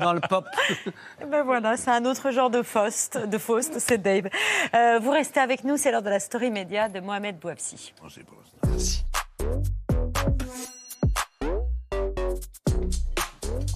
dans 0.00 0.12
le 0.14 0.20
pop. 0.20 0.46
Eh 1.20 1.24
Ben 1.26 1.42
voilà, 1.42 1.76
c'est 1.76 1.90
un 1.90 2.04
autre 2.06 2.30
genre 2.30 2.48
de 2.48 2.62
Faust, 2.62 3.18
de 3.18 3.36
Faust 3.36 3.78
c'est 3.78 3.98
Dave. 3.98 4.28
Euh, 4.74 4.98
vous 4.98 5.10
restez 5.10 5.40
avec 5.40 5.64
nous, 5.64 5.76
c'est 5.76 5.90
l'heure 5.90 6.02
de 6.02 6.10
la 6.10 6.20
story 6.20 6.50
média 6.50 6.88
de 6.88 7.00
Mohamed 7.00 7.38
Bouafsi. 7.38 7.92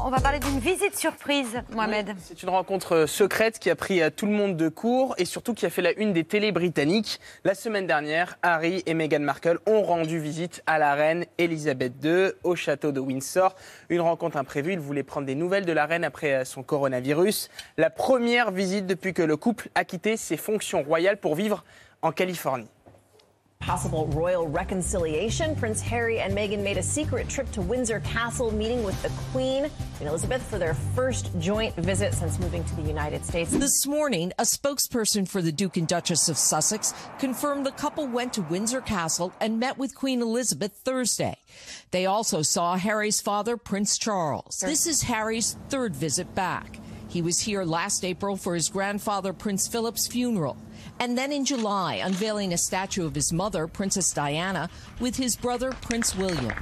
On 0.02 0.08
va 0.08 0.20
parler 0.20 0.38
d'une 0.38 0.58
visite 0.58 0.96
surprise, 0.96 1.62
Mohamed. 1.72 2.14
C'est 2.18 2.42
une 2.42 2.48
rencontre 2.48 3.04
secrète 3.06 3.58
qui 3.58 3.68
a 3.68 3.76
pris 3.76 4.00
euh, 4.00 4.08
tout 4.08 4.24
le 4.24 4.32
monde 4.32 4.56
de 4.56 4.68
court 4.68 5.14
et 5.18 5.26
surtout 5.26 5.52
qui 5.52 5.66
a 5.66 5.70
fait 5.70 5.82
la 5.82 5.92
une 5.98 6.14
des 6.14 6.24
télés 6.24 6.52
britanniques. 6.52 7.20
La 7.44 7.54
semaine 7.54 7.86
dernière, 7.86 8.38
Harry 8.42 8.82
et 8.86 8.94
Meghan 8.94 9.20
Markle 9.20 9.58
ont 9.66 9.82
rendu 9.82 10.18
visite 10.18 10.62
à 10.66 10.78
la 10.78 10.94
reine 10.94 11.26
Elisabeth 11.36 11.92
II 12.02 12.32
au 12.44 12.56
château 12.56 12.92
de 12.92 13.00
Windsor. 13.00 13.54
Une 13.90 14.00
rencontre 14.00 14.38
imprévue. 14.38 14.72
Ils 14.72 14.80
voulaient 14.80 15.02
prendre 15.02 15.26
des 15.26 15.34
nouvelles 15.34 15.66
de 15.66 15.72
la 15.72 15.84
reine 15.84 16.04
après 16.04 16.34
euh, 16.34 16.44
son 16.44 16.62
coronavirus. 16.62 17.50
La 17.76 17.90
première 17.90 18.52
visite 18.52 18.86
depuis 18.86 19.12
que 19.12 19.22
le 19.22 19.36
couple 19.36 19.68
a 19.74 19.84
quitté 19.84 20.16
ses 20.16 20.38
fonctions 20.38 20.82
royales 20.82 21.18
pour 21.18 21.34
vivre 21.34 21.62
en 22.00 22.12
Californie. 22.12 22.68
Possible 23.60 24.06
royal 24.08 24.48
reconciliation. 24.48 25.54
Prince 25.54 25.82
Harry 25.82 26.18
and 26.20 26.34
Meghan 26.34 26.62
made 26.62 26.78
a 26.78 26.82
secret 26.82 27.28
trip 27.28 27.50
to 27.52 27.60
Windsor 27.60 28.00
Castle, 28.00 28.50
meeting 28.50 28.82
with 28.82 29.00
the 29.02 29.10
Queen 29.30 29.70
and 30.00 30.08
Elizabeth 30.08 30.42
for 30.42 30.58
their 30.58 30.72
first 30.72 31.30
joint 31.38 31.76
visit 31.76 32.14
since 32.14 32.38
moving 32.38 32.64
to 32.64 32.74
the 32.74 32.82
United 32.82 33.24
States. 33.24 33.50
This 33.50 33.86
morning, 33.86 34.32
a 34.38 34.44
spokesperson 34.44 35.28
for 35.28 35.42
the 35.42 35.52
Duke 35.52 35.76
and 35.76 35.86
Duchess 35.86 36.30
of 36.30 36.38
Sussex 36.38 36.94
confirmed 37.18 37.66
the 37.66 37.72
couple 37.72 38.06
went 38.06 38.32
to 38.32 38.42
Windsor 38.42 38.80
Castle 38.80 39.32
and 39.40 39.60
met 39.60 39.76
with 39.76 39.94
Queen 39.94 40.22
Elizabeth 40.22 40.72
Thursday. 40.72 41.36
They 41.90 42.06
also 42.06 42.40
saw 42.40 42.76
Harry's 42.76 43.20
father, 43.20 43.58
Prince 43.58 43.98
Charles. 43.98 44.58
This 44.64 44.86
is 44.86 45.02
Harry's 45.02 45.58
third 45.68 45.94
visit 45.94 46.34
back. 46.34 46.79
He 47.10 47.22
was 47.22 47.40
here 47.40 47.64
last 47.64 48.04
April 48.04 48.36
for 48.36 48.54
his 48.54 48.68
grandfather, 48.68 49.32
Prince 49.32 49.66
Philip's 49.66 50.06
funeral. 50.06 50.56
And 51.00 51.18
then 51.18 51.32
in 51.32 51.44
July, 51.44 51.94
unveiling 51.96 52.52
a 52.52 52.58
statue 52.58 53.04
of 53.04 53.16
his 53.16 53.32
mother, 53.32 53.66
Princess 53.66 54.12
Diana, 54.12 54.70
with 55.00 55.16
his 55.16 55.34
brother, 55.34 55.72
Prince 55.72 56.14
William. 56.14 56.54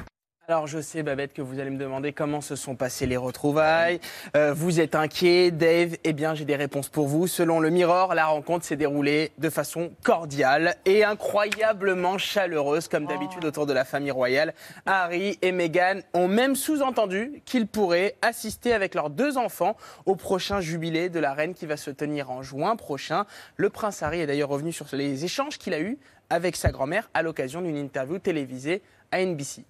Alors 0.51 0.67
je 0.67 0.81
sais 0.81 1.03
Babette 1.03 1.35
que 1.35 1.43
vous 1.43 1.61
allez 1.61 1.69
me 1.69 1.77
demander 1.77 2.15
comment 2.15 2.41
se 2.41 2.57
sont 2.57 2.75
passées 2.75 3.05
les 3.05 3.19
retrouvailles. 3.19 4.01
Euh, 4.35 4.55
vous 4.55 4.81
êtes 4.81 4.95
inquiet, 4.95 5.51
Dave? 5.51 5.99
Eh 6.05 6.15
bien 6.15 6.35
j'ai 6.35 6.47
des 6.47 6.57
réponses 6.57 6.89
pour 6.89 7.07
vous. 7.07 7.27
Selon 7.27 7.61
le 7.61 7.69
Mirror, 7.69 8.15
la 8.15 8.25
rencontre 8.25 8.65
s'est 8.65 8.75
déroulée 8.75 9.33
de 9.37 9.51
façon 9.51 9.93
cordiale 10.03 10.77
et 10.87 11.05
incroyablement 11.05 12.17
chaleureuse 12.17 12.89
comme 12.89 13.05
d'habitude 13.05 13.45
autour 13.45 13.67
de 13.67 13.75
la 13.75 13.85
famille 13.85 14.11
royale. 14.11 14.55
Harry 14.87 15.39
et 15.43 15.53
Meghan 15.53 16.01
ont 16.15 16.29
même 16.29 16.57
sous-entendu 16.57 17.43
qu'ils 17.45 17.67
pourraient 17.67 18.15
assister 18.23 18.73
avec 18.73 18.95
leurs 18.95 19.11
deux 19.11 19.37
enfants 19.37 19.77
au 20.07 20.17
prochain 20.17 20.63
jubilé 20.63 21.11
de 21.11 21.21
la 21.21 21.35
reine 21.35 21.53
qui 21.53 21.67
va 21.67 21.77
se 21.77 21.91
tenir 21.91 22.31
en 22.31 22.43
juin 22.43 22.75
prochain. 22.75 23.27
Le 23.57 23.69
prince 23.69 24.03
Harry 24.03 24.21
est 24.21 24.27
d'ailleurs 24.27 24.49
revenu 24.49 24.73
sur 24.73 24.87
les 24.93 25.27
échanges 25.27 25.59
qu'il 25.59 25.75
a 25.75 25.81
eus 25.81 25.99
avec 26.31 26.57
sa 26.57 26.71
grand-mère 26.71 27.11
à 27.13 27.21
l'occasion 27.21 27.61
d'une 27.61 27.77
interview 27.77 28.19
télévisée 28.19 28.81
à 29.13 29.23
NBC. 29.23 29.67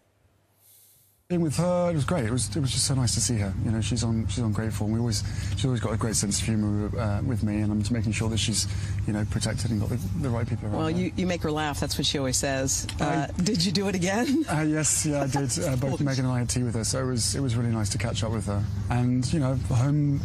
Being 1.28 1.42
with 1.42 1.58
her, 1.58 1.90
it 1.90 1.94
was 1.94 2.06
great. 2.06 2.24
It 2.24 2.30
was 2.30 2.56
it 2.56 2.60
was 2.60 2.70
just 2.72 2.86
so 2.86 2.94
nice 2.94 3.12
to 3.12 3.20
see 3.20 3.36
her. 3.36 3.52
You 3.62 3.70
know, 3.70 3.82
she's 3.82 4.02
on 4.02 4.26
she's 4.28 4.42
on 4.42 4.50
great 4.50 4.72
form. 4.72 4.92
We 4.92 4.98
always 4.98 5.22
she's 5.56 5.66
always 5.66 5.78
got 5.80 5.92
a 5.92 5.98
great 5.98 6.16
sense 6.16 6.40
of 6.40 6.46
humour 6.46 6.90
uh, 6.98 7.20
with 7.22 7.42
me, 7.42 7.60
and 7.60 7.70
I'm 7.70 7.80
just 7.80 7.90
making 7.90 8.12
sure 8.12 8.30
that 8.30 8.38
she's 8.38 8.66
you 9.06 9.12
know 9.12 9.26
protected 9.30 9.70
and 9.70 9.78
got 9.78 9.90
the, 9.90 9.98
the 10.22 10.30
right 10.30 10.48
people 10.48 10.68
around. 10.68 10.76
Well, 10.78 10.86
her. 10.86 10.90
you, 10.90 11.12
you 11.16 11.26
make 11.26 11.42
her 11.42 11.50
laugh. 11.50 11.80
That's 11.80 11.98
what 11.98 12.06
she 12.06 12.16
always 12.16 12.38
says. 12.38 12.86
Uh, 12.98 13.26
did 13.42 13.62
you 13.62 13.72
do 13.72 13.88
it 13.88 13.94
again? 13.94 14.46
Uh, 14.48 14.62
yes, 14.62 15.04
yeah, 15.04 15.24
I 15.24 15.26
did. 15.26 15.58
Uh, 15.58 15.76
both 15.76 16.00
Megan 16.00 16.24
and 16.24 16.32
I 16.32 16.38
had 16.38 16.48
tea 16.48 16.62
with 16.62 16.74
her, 16.76 16.84
so 16.84 17.00
it 17.00 17.06
was 17.10 17.34
it 17.34 17.40
was 17.40 17.56
really 17.56 17.72
nice 17.72 17.90
to 17.90 17.98
catch 17.98 18.24
up 18.24 18.32
with 18.32 18.46
her. 18.46 18.64
And 18.88 19.30
you 19.30 19.38
know, 19.38 19.56
home 19.68 20.20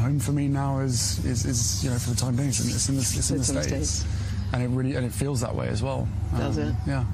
home 0.00 0.18
for 0.18 0.32
me 0.32 0.48
now 0.48 0.78
is 0.78 1.22
is, 1.26 1.44
is 1.44 1.84
you 1.84 1.90
know 1.90 1.98
for 1.98 2.08
the 2.08 2.16
time 2.16 2.36
being, 2.36 2.48
it's 2.48 2.64
in, 2.64 2.70
it's 2.70 2.88
in 2.88 2.94
the, 2.94 3.00
it's 3.02 3.30
in 3.30 3.36
the 3.36 3.40
It's 3.42 3.50
in 3.50 3.54
the 3.56 3.62
states. 3.64 3.90
States. 3.90 4.14
and 4.54 4.62
it 4.62 4.68
really 4.68 4.94
and 4.94 5.04
it 5.04 5.12
feels 5.12 5.42
that 5.42 5.54
way 5.54 5.68
as 5.68 5.82
well. 5.82 6.08
Does 6.38 6.56
it? 6.56 6.74
Yeah, 6.86 7.04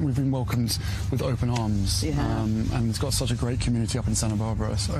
we've 0.00 0.14
been 0.16 0.30
welcomed 0.30 0.78
with 1.10 1.22
open 1.22 1.50
arms, 1.50 2.02
Yeah. 2.02 2.12
um, 2.20 2.64
and 2.74 2.88
it's 2.88 2.98
got 2.98 3.12
such 3.12 3.30
a 3.30 3.34
great 3.34 3.60
community 3.60 3.98
up 3.98 4.06
in 4.08 4.14
Santa 4.14 4.36
Barbara. 4.36 4.76
So. 4.78 4.92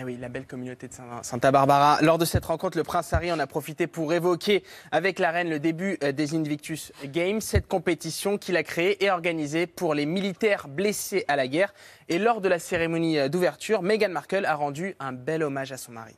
Ah 0.00 0.02
oui, 0.04 0.16
la 0.20 0.28
belle 0.28 0.46
communauté 0.46 0.86
de 0.86 0.92
Santa 1.22 1.50
Barbara. 1.50 1.98
Lors 2.02 2.18
de 2.18 2.24
cette 2.24 2.44
rencontre, 2.44 2.78
le 2.78 2.84
prince 2.84 3.12
Harry 3.12 3.32
en 3.32 3.38
a 3.40 3.48
profité 3.48 3.88
pour 3.88 4.12
évoquer 4.12 4.62
avec 4.92 5.18
la 5.18 5.32
reine 5.32 5.50
le 5.50 5.58
début 5.58 5.98
euh, 6.04 6.12
des 6.12 6.36
Invictus 6.36 6.92
Games, 7.06 7.40
cette 7.40 7.66
compétition 7.66 8.38
qu'il 8.38 8.56
a 8.56 8.62
créée 8.62 9.02
et 9.04 9.10
organisée 9.10 9.66
pour 9.66 9.94
les 9.94 10.06
militaires 10.06 10.68
blessés 10.68 11.24
à 11.26 11.34
la 11.34 11.48
guerre. 11.48 11.74
Et 12.08 12.20
lors 12.20 12.40
de 12.40 12.48
la 12.48 12.60
cérémonie 12.60 13.18
euh, 13.18 13.28
d'ouverture, 13.28 13.82
Meghan 13.82 14.10
Markle 14.10 14.44
a 14.46 14.54
rendu 14.54 14.94
un 15.00 15.12
bel 15.12 15.42
hommage 15.42 15.72
à 15.72 15.76
son 15.76 15.90
mari. 15.92 16.14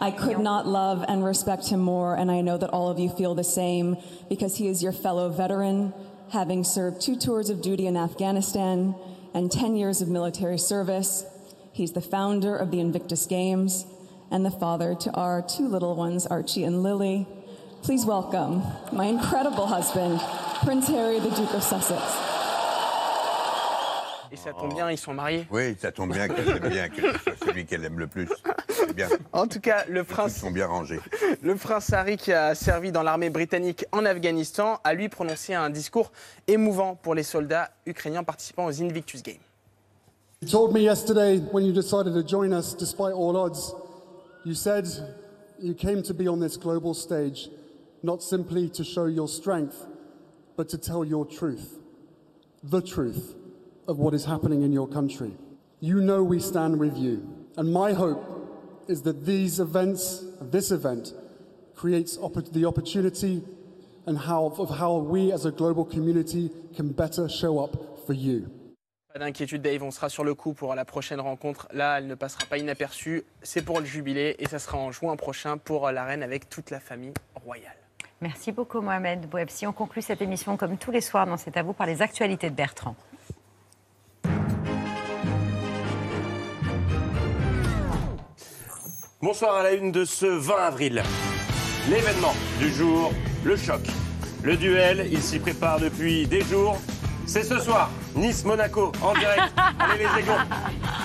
I 0.00 0.10
could 0.10 0.40
not 0.40 0.64
love 0.66 1.04
and 1.06 1.22
respect 1.24 1.68
him 1.70 1.78
more, 1.78 2.16
and 2.18 2.30
I 2.32 2.40
know 2.42 2.58
that 2.58 2.70
all 2.72 2.90
of 2.90 2.98
you 2.98 3.08
feel 3.10 3.34
the 3.36 3.44
same 3.44 3.96
because 4.28 4.56
he 4.58 4.66
is 4.68 4.82
your 4.82 4.92
fellow 4.92 5.28
veteran, 5.28 5.92
having 6.30 6.64
served 6.64 7.00
two 7.00 7.16
tours 7.16 7.50
of 7.50 7.62
duty 7.62 7.86
in 7.86 7.96
Afghanistan 7.96 8.94
and 9.34 9.50
10 9.50 9.76
years 9.76 10.00
of 10.00 10.08
military 10.08 10.58
service. 10.58 11.24
He's 11.72 11.92
the 11.92 12.00
founder 12.00 12.56
of 12.56 12.70
the 12.70 12.80
Invictus 12.80 13.26
Games 13.26 13.86
and 14.30 14.44
the 14.44 14.50
father 14.50 14.94
to 14.94 15.10
our 15.12 15.42
two 15.42 15.68
little 15.68 15.94
ones, 15.94 16.26
Archie 16.26 16.64
and 16.64 16.82
Lily. 16.82 17.26
Please 17.82 18.04
welcome 18.04 18.62
my 18.92 19.04
incredible 19.06 19.66
husband, 19.66 20.20
Prince 20.64 20.88
Harry, 20.88 21.20
the 21.20 21.30
Duke 21.30 21.54
of 21.54 21.62
Sussex. 21.62 22.25
Et 24.36 24.38
ça 24.38 24.52
tombe 24.52 24.74
bien, 24.74 24.90
ils 24.90 24.98
sont 24.98 25.14
mariés. 25.14 25.46
Oui, 25.50 25.74
ça 25.80 25.90
tombe 25.90 26.12
bien 26.12 26.28
qu'elle 26.28 26.46
aime 26.46 26.68
bien, 26.68 26.90
que 26.90 27.00
ce 27.00 27.18
soit 27.20 27.46
celui 27.46 27.64
qu'elle 27.64 27.82
aime 27.86 27.98
le 27.98 28.06
plus. 28.06 28.28
C'est 28.68 28.94
bien. 28.94 29.08
En 29.32 29.46
tout 29.46 29.60
cas, 29.60 29.86
le 29.88 30.00
Ils 30.00 30.04
prince, 30.04 30.36
sont 30.36 30.50
bien 30.50 30.66
rangés. 30.66 31.00
le 31.42 31.54
prince 31.54 31.90
Harry, 31.94 32.18
qui 32.18 32.32
a 32.34 32.54
servi 32.54 32.92
dans 32.92 33.02
l'armée 33.02 33.30
britannique 33.30 33.86
en 33.92 34.04
Afghanistan, 34.04 34.78
a 34.84 34.92
lui 34.92 35.08
prononcé 35.08 35.54
un 35.54 35.70
discours 35.70 36.12
émouvant 36.46 36.96
pour 36.96 37.14
les 37.14 37.22
soldats 37.22 37.70
ukrainiens 37.86 38.24
participant 38.24 38.66
aux 38.66 38.82
Invictus 38.82 39.22
Games. 39.22 39.40
You 40.42 40.48
told 40.50 40.74
me 40.74 40.80
yesterday 40.82 41.38
when 41.50 41.64
you 41.64 41.72
decided 41.72 42.12
to 42.12 42.22
join 42.22 42.52
us 42.52 42.76
despite 42.76 43.14
all 43.14 43.36
odds, 43.36 43.74
you 44.44 44.52
said 44.54 44.86
you 45.62 45.72
came 45.74 46.02
to 46.02 46.12
be 46.12 46.28
on 46.28 46.40
this 46.40 46.58
global 46.58 46.92
stage 46.92 47.48
not 48.02 48.22
simply 48.22 48.68
to 48.68 48.84
show 48.84 49.06
your 49.06 49.28
strength, 49.28 49.86
but 50.58 50.68
to 50.68 50.76
tell 50.76 51.06
your 51.06 51.24
truth. 51.24 51.78
The 52.62 52.82
truth 52.82 53.34
of 53.88 53.98
what 53.98 54.14
is 54.14 54.24
happening 54.24 54.62
in 54.62 54.72
your 54.72 54.88
country. 54.88 55.32
You 55.80 56.00
know 56.00 56.22
we 56.22 56.40
stand 56.40 56.78
with 56.78 56.96
you. 56.96 57.22
And 57.56 57.72
my 57.72 57.92
hope 57.92 58.22
is 58.88 59.02
that 59.02 59.24
these 59.24 59.60
events, 59.60 60.24
this 60.40 60.70
event, 60.70 61.12
creates 61.74 62.18
opp- 62.18 62.52
the 62.52 62.64
opportunity 62.64 63.42
and 64.06 64.16
how, 64.18 64.54
of 64.58 64.70
how 64.70 64.96
we 64.96 65.32
as 65.32 65.46
a 65.46 65.50
global 65.50 65.84
community 65.84 66.50
can 66.74 66.92
better 66.92 67.28
show 67.28 67.58
up 67.58 67.76
for 68.06 68.14
you. 68.14 68.48
Pas 69.12 69.18
d'inquiétude, 69.20 69.62
Dave, 69.62 69.82
on 69.82 69.90
sera 69.90 70.08
sur 70.10 70.24
le 70.24 70.34
coup 70.34 70.52
pour 70.52 70.74
la 70.74 70.84
prochaine 70.84 71.20
rencontre. 71.20 71.68
Là, 71.72 71.98
elle 71.98 72.06
ne 72.06 72.14
passera 72.14 72.44
pas 72.48 72.58
inaperçue. 72.58 73.24
C'est 73.42 73.62
pour 73.62 73.80
le 73.80 73.86
jubilé 73.86 74.36
et 74.38 74.46
ça 74.46 74.58
sera 74.58 74.76
en 74.76 74.92
juin 74.92 75.16
prochain 75.16 75.56
pour 75.56 75.90
la 75.90 76.04
reine 76.04 76.22
avec 76.22 76.50
toute 76.50 76.70
la 76.70 76.80
famille 76.80 77.14
royale. 77.34 77.76
Merci 78.20 78.52
beaucoup, 78.52 78.80
Mohamed 78.80 79.28
Bouebsi. 79.28 79.66
On 79.66 79.72
conclut 79.72 80.02
cette 80.02 80.20
émission 80.22 80.56
comme 80.56 80.76
tous 80.76 80.90
les 80.90 81.00
soirs 81.00 81.26
dans 81.26 81.36
C'est 81.36 81.56
à 81.56 81.62
vous 81.62 81.72
par 81.72 81.86
les 81.86 82.02
actualités 82.02 82.50
de 82.50 82.54
Bertrand. 82.54 82.94
Bonsoir 89.22 89.56
à 89.56 89.62
la 89.62 89.72
une 89.72 89.92
de 89.92 90.04
ce 90.04 90.26
20 90.26 90.54
avril. 90.56 91.02
L'événement 91.88 92.34
du 92.58 92.70
jour, 92.70 93.12
le 93.44 93.56
choc. 93.56 93.80
Le 94.42 94.56
duel, 94.56 95.08
il 95.10 95.20
s'y 95.22 95.38
prépare 95.38 95.80
depuis 95.80 96.26
des 96.26 96.42
jours. 96.42 96.76
C'est 97.26 97.42
ce 97.42 97.58
soir, 97.58 97.90
Nice-Monaco, 98.14 98.92
en 99.02 99.14
direct. 99.14 99.42
Allez 99.80 100.04
les 100.04 100.20
égaux. 100.20 100.32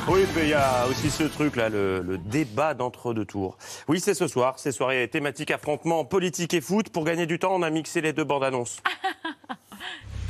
Oui, 0.10 0.26
mais 0.36 0.44
il 0.44 0.50
y 0.50 0.54
a 0.54 0.86
aussi 0.88 1.10
ce 1.10 1.24
truc-là, 1.24 1.70
le, 1.70 2.02
le 2.02 2.18
débat 2.18 2.74
d'entre-deux 2.74 3.26
tours. 3.26 3.58
Oui, 3.88 4.00
c'est 4.00 4.14
ce 4.14 4.28
soir, 4.28 4.60
ces 4.60 4.72
soirées 4.72 5.08
thématiques 5.08 5.52
affrontements 5.52 6.04
politique 6.04 6.54
et 6.54 6.62
foot. 6.62 6.90
Pour 6.90 7.06
gagner 7.06 7.26
du 7.26 7.40
temps, 7.40 7.56
on 7.56 7.62
a 7.62 7.70
mixé 7.70 8.02
les 8.02 8.14
deux 8.14 8.26
bandes 8.26 8.44
annonces. 8.44 8.82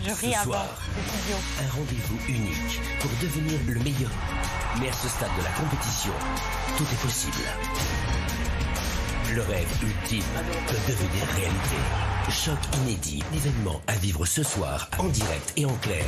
Je 0.04 0.10
Ce 0.10 0.26
ris 0.26 0.34
soir, 0.34 0.66
un 1.60 1.76
rendez-vous 1.76 2.18
unique 2.28 2.82
pour 2.99 3.12
devenir 3.22 3.60
le 3.68 3.80
meilleur. 3.80 4.10
Mais 4.80 4.89
à 4.89 4.93
ce 4.93 5.08
stade 5.08 5.30
de 5.38 5.43
la 5.43 5.52
compétition, 5.52 6.12
tout 6.76 6.84
est 6.84 7.02
possible. 7.02 7.43
Le 9.36 9.41
rêve 9.41 9.68
ultime 9.84 10.24
peut 10.68 10.91
devenir 10.91 11.24
réalité. 11.36 11.76
Choc 12.32 12.58
inédit, 12.82 13.24
événement 13.34 13.80
à 13.86 13.93
vivre 13.93 14.26
ce 14.26 14.41
soir 14.41 14.89
en 14.97 15.08
direct 15.08 15.54
et 15.56 15.66
en 15.66 15.76
clair. 15.76 16.06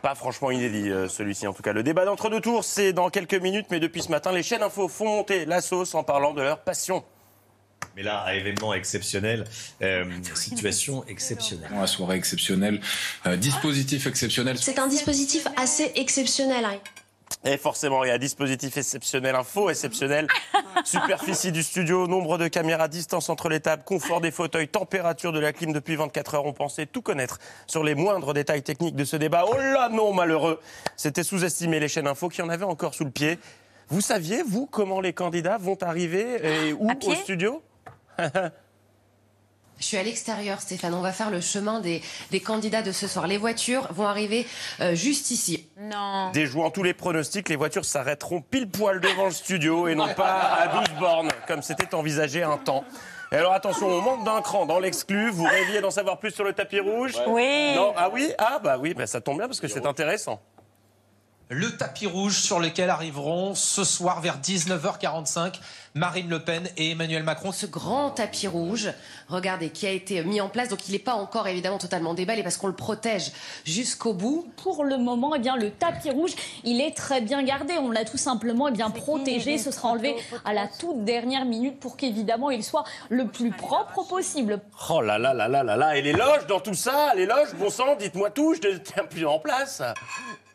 Pas 0.00 0.14
franchement 0.14 0.50
inédit 0.50 0.90
euh, 0.90 1.06
celui-ci 1.06 1.46
en 1.46 1.52
tout 1.52 1.62
cas. 1.62 1.74
Le 1.74 1.82
débat 1.82 2.06
d'entre-deux 2.06 2.40
tours, 2.40 2.64
c'est 2.64 2.94
dans 2.94 3.10
quelques 3.10 3.34
minutes, 3.34 3.66
mais 3.70 3.78
depuis 3.78 4.02
ce 4.02 4.10
matin, 4.10 4.32
les 4.32 4.42
chaînes 4.42 4.62
info 4.62 4.88
font 4.88 5.04
monter 5.04 5.44
la 5.44 5.60
sauce 5.60 5.94
en 5.94 6.02
parlant 6.02 6.32
de 6.32 6.40
leur 6.40 6.60
passion. 6.60 7.04
Mais 7.96 8.02
là, 8.02 8.18
à 8.20 8.34
événement 8.34 8.74
exceptionnel, 8.74 9.44
euh, 9.82 10.04
situation 10.34 11.04
exceptionnelle. 11.06 11.70
Soirée 11.86 12.16
exceptionnelle, 12.16 12.80
euh, 13.26 13.36
dispositif 13.36 14.06
exceptionnel. 14.06 14.56
C'est 14.58 14.78
un 14.78 14.88
dispositif 14.88 15.46
assez 15.56 15.92
exceptionnel. 15.96 16.64
hein. 16.64 16.78
Et 17.44 17.56
forcément, 17.56 18.04
il 18.04 18.08
y 18.08 18.10
a 18.10 18.18
dispositif 18.18 18.76
exceptionnel, 18.76 19.34
info 19.34 19.68
exceptionnel, 19.68 20.28
superficie 20.84 21.50
du 21.50 21.62
studio, 21.62 22.06
nombre 22.06 22.38
de 22.38 22.46
caméras, 22.46 22.88
distance 22.88 23.28
entre 23.30 23.48
les 23.48 23.58
tables, 23.58 23.82
confort 23.84 24.20
des 24.20 24.30
fauteuils, 24.30 24.68
température 24.68 25.32
de 25.32 25.40
la 25.40 25.52
clim 25.52 25.72
depuis 25.72 25.96
24 25.96 26.34
heures. 26.36 26.46
On 26.46 26.52
pensait 26.52 26.86
tout 26.86 27.02
connaître 27.02 27.38
sur 27.66 27.82
les 27.82 27.94
moindres 27.94 28.32
détails 28.32 28.62
techniques 28.62 28.94
de 28.94 29.04
ce 29.04 29.16
débat. 29.16 29.44
Oh 29.48 29.56
là 29.56 29.88
non, 29.88 30.12
malheureux 30.12 30.60
C'était 30.96 31.24
sous-estimé 31.24 31.80
les 31.80 31.88
chaînes 31.88 32.06
info 32.06 32.28
qui 32.28 32.42
en 32.42 32.48
avaient 32.48 32.64
encore 32.64 32.94
sous 32.94 33.04
le 33.04 33.10
pied. 33.10 33.38
Vous 33.88 34.00
saviez, 34.00 34.42
vous, 34.46 34.66
comment 34.66 35.00
les 35.00 35.12
candidats 35.12 35.58
vont 35.58 35.76
arriver 35.82 36.68
et 36.68 36.72
où 36.72 36.88
au 36.90 37.14
studio? 37.14 37.62
Je 39.82 39.88
suis 39.88 39.96
à 39.96 40.02
l'extérieur, 40.04 40.60
Stéphane. 40.60 40.94
On 40.94 41.00
va 41.00 41.10
faire 41.10 41.30
le 41.30 41.40
chemin 41.40 41.80
des, 41.80 42.02
des 42.30 42.38
candidats 42.38 42.82
de 42.82 42.92
ce 42.92 43.08
soir. 43.08 43.26
Les 43.26 43.36
voitures 43.36 43.92
vont 43.92 44.06
arriver 44.06 44.46
euh, 44.80 44.94
juste 44.94 45.32
ici. 45.32 45.66
Non. 45.76 46.30
Déjouant 46.30 46.70
tous 46.70 46.84
les 46.84 46.94
pronostics, 46.94 47.48
les 47.48 47.56
voitures 47.56 47.84
s'arrêteront 47.84 48.42
pile 48.42 48.68
poil 48.70 49.00
devant 49.00 49.24
le 49.24 49.32
studio 49.32 49.88
et 49.88 49.96
non 49.96 50.06
pas 50.14 50.54
à 50.54 50.68
12 50.86 50.98
bornes, 51.00 51.30
comme 51.48 51.62
c'était 51.62 51.94
envisagé 51.96 52.44
un 52.44 52.58
temps. 52.58 52.84
Et 53.32 53.36
alors 53.36 53.54
attention, 53.54 53.88
on 53.88 54.00
monte 54.02 54.24
d'un 54.24 54.40
cran 54.40 54.66
dans 54.66 54.78
l'exclu. 54.78 55.30
Vous 55.30 55.44
rêviez 55.44 55.80
d'en 55.80 55.90
savoir 55.90 56.18
plus 56.20 56.30
sur 56.30 56.44
le 56.44 56.52
tapis 56.52 56.78
rouge? 56.78 57.14
Oui. 57.26 57.74
Non 57.74 57.92
Ah 57.96 58.08
oui? 58.12 58.32
Ah 58.38 58.60
bah 58.62 58.76
oui, 58.78 58.94
bah 58.94 59.08
ça 59.08 59.20
tombe 59.20 59.38
bien 59.38 59.48
parce 59.48 59.58
que 59.58 59.66
c'est 59.66 59.86
intéressant. 59.86 60.40
Le 61.48 61.76
tapis 61.76 62.06
rouge 62.06 62.38
sur 62.38 62.60
lequel 62.60 62.88
arriveront 62.88 63.54
ce 63.54 63.84
soir 63.84 64.20
vers 64.20 64.38
19h45 64.38 65.60
Marine 65.94 66.30
Le 66.30 66.38
Pen 66.38 66.68
et 66.78 66.92
Emmanuel 66.92 67.22
Macron. 67.22 67.52
Ce 67.52 67.66
grand 67.66 68.10
tapis 68.10 68.46
rouge, 68.46 68.90
regardez, 69.28 69.68
qui 69.68 69.86
a 69.86 69.90
été 69.90 70.24
mis 70.24 70.40
en 70.40 70.48
place. 70.48 70.68
Donc 70.68 70.88
il 70.88 70.92
n'est 70.92 70.98
pas 70.98 71.14
encore 71.14 71.46
évidemment 71.48 71.76
totalement 71.76 72.14
déballé 72.14 72.42
parce 72.42 72.56
qu'on 72.56 72.66
le 72.66 72.72
protège 72.72 73.30
jusqu'au 73.64 74.14
bout. 74.14 74.50
Pour 74.56 74.84
le 74.84 74.96
moment, 74.96 75.34
eh 75.34 75.38
bien, 75.38 75.56
le 75.56 75.70
tapis 75.70 76.10
rouge, 76.10 76.32
il 76.64 76.80
est 76.80 76.96
très 76.96 77.20
bien 77.20 77.42
gardé. 77.42 77.74
On 77.78 77.90
l'a 77.90 78.06
tout 78.06 78.16
simplement 78.16 78.68
eh 78.68 78.72
bien, 78.72 78.88
protégé. 78.90 79.58
Ce 79.58 79.70
sera 79.70 79.88
enlevé 79.88 80.16
à 80.46 80.54
la 80.54 80.66
toute 80.66 81.04
dernière 81.04 81.44
minute 81.44 81.78
pour 81.78 81.98
qu'évidemment 81.98 82.50
il 82.50 82.64
soit 82.64 82.84
le 83.10 83.26
plus 83.26 83.50
propre 83.50 84.02
possible. 84.08 84.60
Oh 84.88 85.02
là 85.02 85.18
là 85.18 85.34
là 85.34 85.48
là 85.48 85.62
là 85.62 85.76
là 85.76 85.96
Et 85.96 86.02
les 86.02 86.12
loges 86.12 86.46
dans 86.48 86.60
tout 86.60 86.74
ça 86.74 87.12
Les 87.16 87.26
loges, 87.26 87.54
bon 87.58 87.68
sang, 87.68 87.96
dites-moi 87.96 88.30
tout, 88.30 88.54
je 88.54 88.66
ne 88.66 88.78
tiens 88.78 89.04
plus 89.10 89.26
en 89.26 89.38
place. 89.38 89.82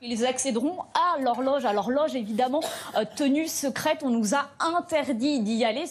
Ils 0.02 0.26
accéderont 0.26 0.78
à 0.93 1.20
l'horloge. 1.20 1.66
À 1.66 1.74
l'horloge, 1.74 2.16
évidemment, 2.16 2.62
euh, 2.95 3.04
tenue 3.16 3.48
secrète. 3.48 4.00
On 4.04 4.10
nous 4.10 4.36
a 4.36 4.48
interdit 4.60 5.39
d'y 5.41 5.66
aller. 5.66 5.86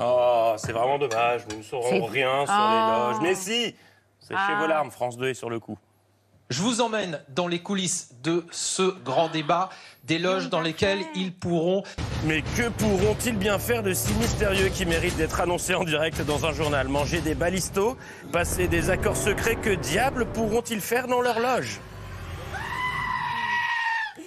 Oh, 0.00 0.54
c'est 0.56 0.72
vraiment 0.72 0.98
dommage, 0.98 1.42
nous 1.50 1.58
ne 1.58 1.62
saurons 1.62 2.04
rien 2.06 2.44
sur 2.44 2.54
Ah. 2.54 3.10
les 3.10 3.12
loges. 3.12 3.22
Mais 3.22 3.34
si 3.34 3.74
C'est 4.20 4.34
chez 4.34 4.40
Ah. 4.56 4.58
vos 4.60 4.66
larmes, 4.66 4.90
France 4.90 5.18
2 5.18 5.28
est 5.28 5.34
sur 5.34 5.50
le 5.50 5.60
coup. 5.60 5.76
Je 6.50 6.62
vous 6.62 6.80
emmène 6.80 7.20
dans 7.30 7.46
les 7.46 7.58
coulisses 7.60 8.10
de 8.22 8.46
ce 8.50 8.82
grand 9.02 9.28
débat, 9.28 9.68
des 10.04 10.18
loges 10.18 10.48
dans 10.50 10.60
lesquelles 10.60 11.00
ils 11.14 11.32
pourront 11.32 11.82
Mais 12.24 12.40
que 12.56 12.68
pourront-ils 12.70 13.36
bien 13.36 13.58
faire 13.58 13.82
de 13.82 13.92
si 13.92 14.12
mystérieux 14.14 14.68
qui 14.70 14.86
méritent 14.86 15.16
d'être 15.16 15.40
annoncés 15.42 15.74
en 15.74 15.84
direct 15.84 16.22
dans 16.22 16.46
un 16.46 16.52
journal? 16.52 16.88
Manger 16.88 17.20
des 17.20 17.34
balistos 17.34 17.96
Passer 18.32 18.66
des 18.66 18.88
accords 18.90 19.16
secrets 19.16 19.56
Que 19.56 19.74
diable 19.74 20.24
pourront-ils 20.26 20.80
faire 20.80 21.06
dans 21.06 21.20
leur 21.20 21.38
loge? 21.40 21.80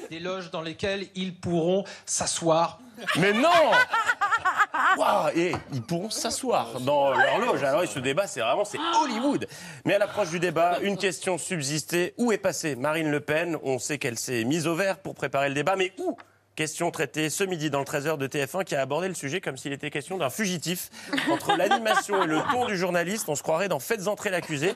Des 0.10 0.20
loges 0.20 0.52
dans 0.52 0.62
lesquelles 0.62 1.08
ils 1.16 1.36
pourront 1.36 1.84
s'asseoir. 2.06 2.80
Mais 3.18 3.34
non 3.34 3.50
Et 5.36 5.54
ils 5.74 5.82
pourront 5.82 6.10
s'asseoir 6.10 6.80
dans 6.82 7.12
leur 7.12 7.40
loge. 7.40 7.64
Alors, 7.64 7.86
ce 7.86 8.00
débat, 8.00 8.28
c'est 8.28 8.40
vraiment 8.40 8.66
c'est 8.66 8.80
Hollywood. 9.02 9.48
Mais 9.86 9.96
à 9.96 10.00
l'approche 10.00 10.30
du 10.30 10.40
débat, 10.40 10.80
une 10.82 10.98
question 10.98 11.38
subsistait. 11.38 12.14
Où 12.18 12.32
est 12.32 12.38
passée 12.38 12.76
Marine 12.76 13.12
Le 13.12 13.20
Pen 13.20 13.58
On 13.64 13.80
sait 13.80 13.98
qu'elle 13.98 14.18
s'est 14.18 14.44
mise 14.44 14.68
au 14.68 14.76
vert 14.76 14.98
pour 14.98 15.16
préparer 15.16 15.50
le 15.50 15.56
débat, 15.56 15.76
mais 15.76 15.94
où 16.00 16.18
Question 16.58 16.90
traitée 16.90 17.30
ce 17.30 17.44
midi 17.44 17.70
dans 17.70 17.78
le 17.78 17.86
13h 17.86 18.18
de 18.18 18.26
TF1 18.26 18.64
qui 18.64 18.74
a 18.74 18.82
abordé 18.82 19.08
le 19.08 19.14
sujet 19.14 19.42
comme 19.42 19.58
s'il 19.58 19.74
était 19.74 19.92
question 19.92 20.18
d'un 20.18 20.32
fugitif. 20.32 20.90
Entre 21.30 21.56
l'animation 21.56 22.24
et 22.24 22.26
le 22.26 22.40
ton 22.52 22.66
du 22.66 22.76
journaliste, 22.76 23.30
on 23.30 23.36
se 23.36 23.44
croirait 23.44 23.68
dans 23.68 23.78
Faites 23.78 24.08
entrer 24.08 24.32
l'accusé. 24.32 24.74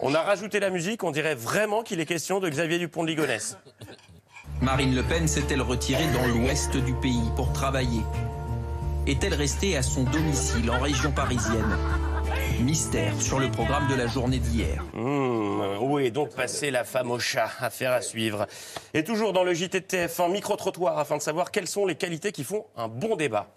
On 0.00 0.12
a 0.12 0.22
rajouté 0.22 0.58
la 0.58 0.70
musique, 0.70 1.04
on 1.04 1.12
dirait 1.12 1.36
vraiment 1.36 1.84
qu'il 1.84 2.00
est 2.00 2.06
question 2.06 2.40
de 2.40 2.48
Xavier 2.48 2.78
Dupont 2.78 3.04
de 3.04 3.10
Ligonnès. 3.10 3.56
Marine 4.62 4.94
Le 4.94 5.02
Pen 5.02 5.26
s'est-elle 5.26 5.62
retirée 5.62 6.06
dans 6.12 6.26
l'ouest 6.26 6.76
du 6.76 6.92
pays 6.92 7.30
pour 7.34 7.50
travailler? 7.52 8.02
Est-elle 9.06 9.32
restée 9.32 9.74
à 9.78 9.82
son 9.82 10.04
domicile 10.04 10.70
en 10.70 10.78
région 10.78 11.12
parisienne? 11.12 11.78
Mystère 12.60 13.18
sur 13.22 13.38
le 13.38 13.50
programme 13.50 13.88
de 13.88 13.94
la 13.94 14.06
journée 14.06 14.38
d'hier. 14.38 14.84
Mmh, 14.92 15.78
où 15.80 15.98
est 15.98 16.10
donc 16.10 16.34
passée 16.34 16.70
la 16.70 16.84
femme 16.84 17.10
au 17.10 17.18
chat? 17.18 17.48
Affaire 17.60 17.92
à 17.92 18.02
suivre. 18.02 18.46
Et 18.92 19.02
toujours 19.02 19.32
dans 19.32 19.44
le 19.44 19.54
JT 19.54 19.80
de 19.80 19.86
TF1, 19.86 20.30
micro-trottoir 20.30 20.98
afin 20.98 21.16
de 21.16 21.22
savoir 21.22 21.50
quelles 21.50 21.66
sont 21.66 21.86
les 21.86 21.94
qualités 21.94 22.30
qui 22.30 22.44
font 22.44 22.66
un 22.76 22.88
bon 22.88 23.16
débat. 23.16 23.48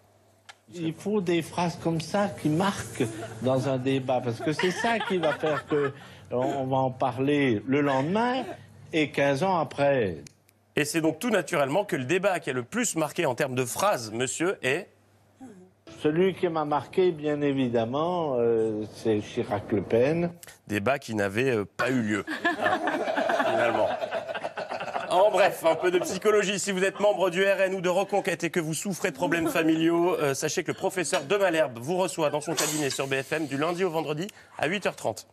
Il 0.73 0.93
faut 0.93 1.19
des 1.19 1.41
phrases 1.41 1.77
comme 1.83 1.99
ça 1.99 2.29
qui 2.41 2.47
marquent 2.47 3.03
dans 3.41 3.67
un 3.67 3.77
débat, 3.77 4.21
parce 4.23 4.39
que 4.39 4.53
c'est 4.53 4.71
ça 4.71 4.99
qui 4.99 5.17
va 5.17 5.33
faire 5.33 5.67
que 5.67 5.91
on 6.31 6.65
va 6.65 6.77
en 6.77 6.91
parler 6.91 7.61
le 7.67 7.81
lendemain 7.81 8.43
et 8.93 9.09
15 9.11 9.43
ans 9.43 9.59
après. 9.59 10.23
Et 10.75 10.85
c'est 10.85 11.01
donc 11.01 11.19
tout 11.19 11.29
naturellement 11.29 11.85
que 11.85 11.95
le 11.95 12.05
débat 12.05 12.39
qui 12.39 12.49
a 12.49 12.53
le 12.53 12.63
plus 12.63 12.95
marqué 12.95 13.25
en 13.25 13.35
termes 13.35 13.53
de 13.55 13.65
phrases, 13.65 14.11
monsieur, 14.11 14.57
est 14.63 14.87
Celui 16.01 16.33
qui 16.33 16.47
m'a 16.47 16.65
marqué, 16.65 17.11
bien 17.11 17.41
évidemment, 17.41 18.37
euh, 18.39 18.83
c'est 18.95 19.19
Chirac-Le 19.21 19.83
Pen. 19.83 20.31
débat 20.67 20.97
qui 20.97 21.13
n'avait 21.13 21.51
euh, 21.51 21.65
pas 21.77 21.91
eu 21.91 22.01
lieu, 22.01 22.25
hein, 22.59 22.79
finalement. 23.51 23.87
En 25.11 25.29
bref, 25.29 25.63
un 25.63 25.75
peu 25.75 25.91
de 25.91 25.99
psychologie. 25.99 26.57
Si 26.57 26.71
vous 26.71 26.83
êtes 26.83 26.99
membre 26.99 27.29
du 27.29 27.45
RN 27.45 27.75
ou 27.75 27.81
de 27.81 27.89
Reconquête 27.89 28.43
et 28.43 28.49
que 28.49 28.59
vous 28.59 28.73
souffrez 28.73 29.11
de 29.11 29.15
problèmes 29.15 29.47
familiaux, 29.47 30.15
euh, 30.15 30.33
sachez 30.33 30.63
que 30.63 30.71
le 30.71 30.77
professeur 30.77 31.23
de 31.25 31.37
Malherbe 31.37 31.77
vous 31.79 31.97
reçoit 31.97 32.31
dans 32.31 32.41
son 32.41 32.55
cabinet 32.55 32.89
sur 32.89 33.05
BFM 33.05 33.45
du 33.45 33.57
lundi 33.57 33.83
au 33.83 33.91
vendredi 33.91 34.25
à 34.57 34.67
8h30. 34.67 35.27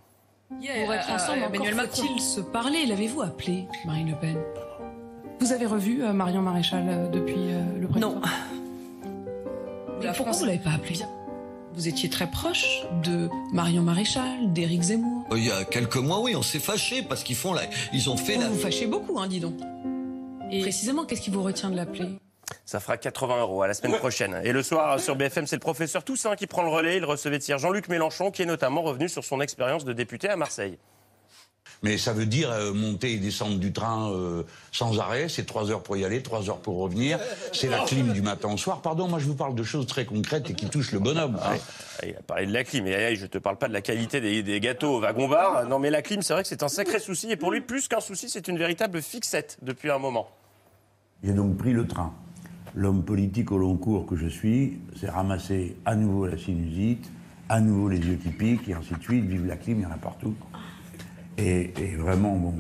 Pour 0.50 0.92
être 0.92 1.10
ensemble, 1.10 1.44
Emmanuel 1.44 1.74
Macron. 1.76 2.02
Faut-il 2.02 2.20
se 2.20 2.40
parler 2.42 2.84
L'avez-vous 2.84 3.22
appelé, 3.22 3.64
Marine 3.86 4.10
Le 4.10 4.16
Pen? 4.16 4.36
Vous 5.40 5.52
avez 5.52 5.66
revu 5.66 6.02
euh, 6.02 6.12
Marion 6.12 6.42
Maréchal 6.42 6.84
euh, 6.88 7.08
depuis 7.08 7.34
euh, 7.36 7.62
le 7.78 7.86
printemps 7.88 8.14
Non. 8.14 8.20
Pourquoi 10.16 10.32
vous 10.32 10.44
l'avez 10.44 10.58
pas 10.58 10.70
appelé 10.72 10.98
Vous 11.74 11.88
étiez 11.88 12.08
très 12.10 12.26
proche 12.30 12.84
de 13.04 13.28
Marion 13.52 13.82
Maréchal, 13.82 14.52
d'Éric 14.52 14.82
Zemmour. 14.82 15.26
Euh, 15.32 15.38
Il 15.38 15.44
y 15.46 15.50
a 15.50 15.64
quelques 15.64 15.96
mois, 15.96 16.20
oui, 16.20 16.34
on 16.36 16.42
s'est 16.42 16.58
fâchés 16.58 17.02
parce 17.02 17.22
qu'ils 17.22 17.36
font 17.36 17.52
la... 17.52 17.62
ils 17.92 18.10
ont 18.10 18.16
fait 18.16 18.34
Vous 18.34 18.40
la. 18.42 18.48
vous 18.48 18.58
fâchez 18.58 18.86
beaucoup, 18.86 19.18
hein, 19.18 19.26
dis 19.28 19.40
donc. 19.40 19.54
Et 20.50 20.60
précisément, 20.60 21.04
qu'est-ce 21.04 21.20
qui 21.22 21.30
vous 21.30 21.42
retient 21.42 21.70
de 21.70 21.76
l'appeler? 21.76 22.08
Ça 22.66 22.80
fera 22.80 22.96
80 22.96 23.40
euros 23.40 23.62
à 23.62 23.68
la 23.68 23.74
semaine 23.74 23.96
prochaine. 23.96 24.40
Et 24.44 24.52
le 24.52 24.62
soir, 24.62 24.98
sur 25.00 25.16
BFM, 25.16 25.46
c'est 25.46 25.56
le 25.56 25.60
professeur 25.60 26.02
Toussaint 26.04 26.34
qui 26.36 26.46
prend 26.46 26.62
le 26.62 26.68
relais. 26.68 26.96
Il 26.96 27.04
recevait 27.04 27.38
hier 27.38 27.58
Jean-Luc 27.58 27.88
Mélenchon, 27.88 28.30
qui 28.30 28.42
est 28.42 28.46
notamment 28.46 28.82
revenu 28.82 29.08
sur 29.08 29.24
son 29.24 29.40
expérience 29.40 29.84
de 29.84 29.92
député 29.92 30.28
à 30.28 30.36
Marseille. 30.36 30.76
Mais 31.82 31.96
ça 31.96 32.12
veut 32.12 32.26
dire 32.26 32.50
euh, 32.52 32.74
monter 32.74 33.12
et 33.14 33.16
descendre 33.16 33.58
du 33.58 33.72
train 33.72 34.12
euh, 34.12 34.42
sans 34.70 34.98
arrêt. 34.98 35.30
C'est 35.30 35.46
trois 35.46 35.70
heures 35.70 35.82
pour 35.82 35.96
y 35.96 36.04
aller, 36.04 36.22
trois 36.22 36.48
heures 36.50 36.58
pour 36.58 36.76
revenir. 36.76 37.18
C'est 37.54 37.68
la 37.68 37.78
clim 37.80 38.12
du 38.12 38.20
matin 38.20 38.52
au 38.52 38.58
soir. 38.58 38.82
Pardon, 38.82 39.08
moi 39.08 39.18
je 39.18 39.24
vous 39.26 39.34
parle 39.34 39.54
de 39.54 39.62
choses 39.62 39.86
très 39.86 40.04
concrètes 40.04 40.50
et 40.50 40.54
qui 40.54 40.66
touchent 40.66 40.92
le 40.92 40.98
bonhomme. 40.98 41.38
hein. 41.42 41.56
Il 42.02 42.14
a 42.16 42.22
parlé 42.22 42.46
de 42.46 42.52
la 42.52 42.64
clim. 42.64 42.86
Et 42.86 43.16
je 43.16 43.24
te 43.24 43.38
parle 43.38 43.56
pas 43.56 43.68
de 43.68 43.72
la 43.72 43.80
qualité 43.80 44.20
des, 44.20 44.42
des 44.42 44.60
gâteaux 44.60 44.96
au 44.96 45.00
wagon-bar. 45.00 45.66
Non, 45.66 45.78
mais 45.78 45.88
la 45.88 46.02
clim, 46.02 46.20
c'est 46.20 46.34
vrai 46.34 46.42
que 46.42 46.48
c'est 46.48 46.62
un 46.62 46.68
sacré 46.68 46.98
souci. 46.98 47.30
Et 47.30 47.36
pour 47.36 47.50
lui, 47.50 47.62
plus 47.62 47.88
qu'un 47.88 48.00
souci, 48.00 48.28
c'est 48.28 48.46
une 48.48 48.58
véritable 48.58 49.00
fixette 49.00 49.56
depuis 49.62 49.90
un 49.90 49.98
moment. 49.98 50.28
J'ai 51.24 51.32
donc 51.32 51.56
pris 51.56 51.72
le 51.72 51.86
train. 51.86 52.12
L'homme 52.74 53.02
politique 53.04 53.50
au 53.52 53.58
long 53.58 53.76
cours 53.76 54.06
que 54.06 54.16
je 54.16 54.28
suis 54.28 54.78
s'est 55.00 55.10
ramassé 55.10 55.76
à 55.86 55.96
nouveau 55.96 56.26
la 56.26 56.36
sinusite, 56.38 57.10
à 57.48 57.60
nouveau 57.60 57.88
les 57.88 57.98
yeux 57.98 58.16
qui 58.22 58.28
piquent, 58.28 58.68
et 58.68 58.74
ainsi 58.74 58.94
de 58.94 59.02
suite. 59.02 59.24
Vive 59.24 59.46
la 59.46 59.56
clim, 59.56 59.78
il 59.80 59.82
y 59.82 59.86
en 59.86 59.90
a 59.92 59.98
partout. 59.98 60.34
Et, 61.40 61.72
et 61.78 61.96
vraiment, 61.96 62.34
bon, 62.36 62.54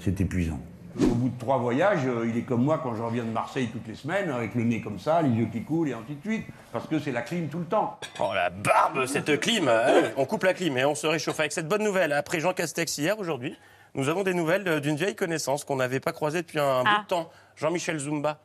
c'est 0.00 0.20
épuisant. 0.20 0.60
Au 1.00 1.06
bout 1.14 1.30
de 1.30 1.38
trois 1.38 1.56
voyages, 1.56 2.06
euh, 2.06 2.28
il 2.28 2.36
est 2.36 2.42
comme 2.42 2.62
moi 2.64 2.78
quand 2.82 2.94
je 2.94 3.02
reviens 3.02 3.24
de 3.24 3.30
Marseille 3.30 3.68
toutes 3.72 3.88
les 3.88 3.94
semaines, 3.94 4.30
avec 4.30 4.54
le 4.54 4.62
nez 4.64 4.82
comme 4.82 4.98
ça, 4.98 5.22
les 5.22 5.30
yeux 5.30 5.46
qui 5.50 5.62
coulent, 5.62 5.88
et 5.88 5.94
ainsi 5.94 6.16
de 6.16 6.20
suite, 6.20 6.46
parce 6.70 6.86
que 6.86 6.98
c'est 6.98 7.12
la 7.12 7.22
clim 7.22 7.48
tout 7.48 7.60
le 7.60 7.64
temps. 7.64 7.98
Oh 8.20 8.32
la 8.34 8.50
barbe, 8.50 9.06
cette 9.06 9.40
clim 9.40 9.68
Allez, 9.68 10.08
On 10.18 10.26
coupe 10.26 10.44
la 10.44 10.52
clim 10.52 10.76
et 10.76 10.84
on 10.84 10.94
se 10.94 11.06
réchauffe 11.06 11.40
avec 11.40 11.52
cette 11.52 11.66
bonne 11.68 11.82
nouvelle. 11.82 12.12
Après 12.12 12.40
Jean 12.40 12.52
Castex 12.52 12.98
hier, 12.98 13.18
aujourd'hui, 13.18 13.56
nous 13.94 14.10
avons 14.10 14.22
des 14.22 14.34
nouvelles 14.34 14.68
euh, 14.68 14.80
d'une 14.80 14.96
vieille 14.96 15.16
connaissance 15.16 15.64
qu'on 15.64 15.76
n'avait 15.76 16.00
pas 16.00 16.12
croisée 16.12 16.42
depuis 16.42 16.58
un 16.60 16.82
bout 16.82 17.02
de 17.02 17.06
temps. 17.08 17.30
Jean-Michel 17.56 17.98
Zumba. 17.98 18.38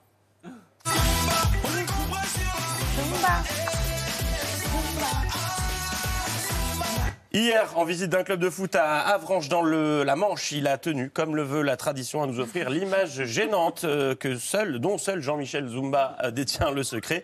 Hier, 7.34 7.78
en 7.78 7.84
visite 7.84 8.10
d'un 8.10 8.24
club 8.24 8.40
de 8.40 8.50
foot 8.50 8.76
à 8.76 9.00
Avranches 9.00 9.50
dans 9.50 9.62
le- 9.62 10.04
la 10.04 10.16
Manche, 10.16 10.52
il 10.54 10.66
a 10.68 10.78
tenu, 10.78 11.10
comme 11.10 11.36
le 11.36 11.44
veut 11.44 11.62
la 11.62 11.76
tradition, 11.78 12.24
à 12.24 12.28
nous 12.28 12.40
offrir 12.40 12.70
l'image 12.70 13.26
gênante 13.26 13.84
euh, 13.84 14.16
que 14.16 14.38
seul, 14.38 14.80
dont 14.80 14.98
seul 14.98 15.22
Jean-Michel 15.22 15.68
Zumba 15.68 16.18
euh, 16.24 16.32
détient 16.32 16.72
le 16.72 16.84
secret. 16.84 17.24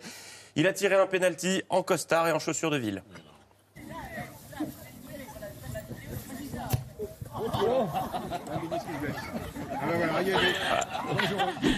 Il 0.56 0.68
a 0.68 0.74
tiré 0.74 0.96
un 0.96 1.08
penalty 1.08 1.64
en 1.70 1.82
costard 1.84 2.28
et 2.28 2.32
en 2.32 2.40
chaussures 2.40 2.70
de 2.70 2.78
ville. 2.78 3.02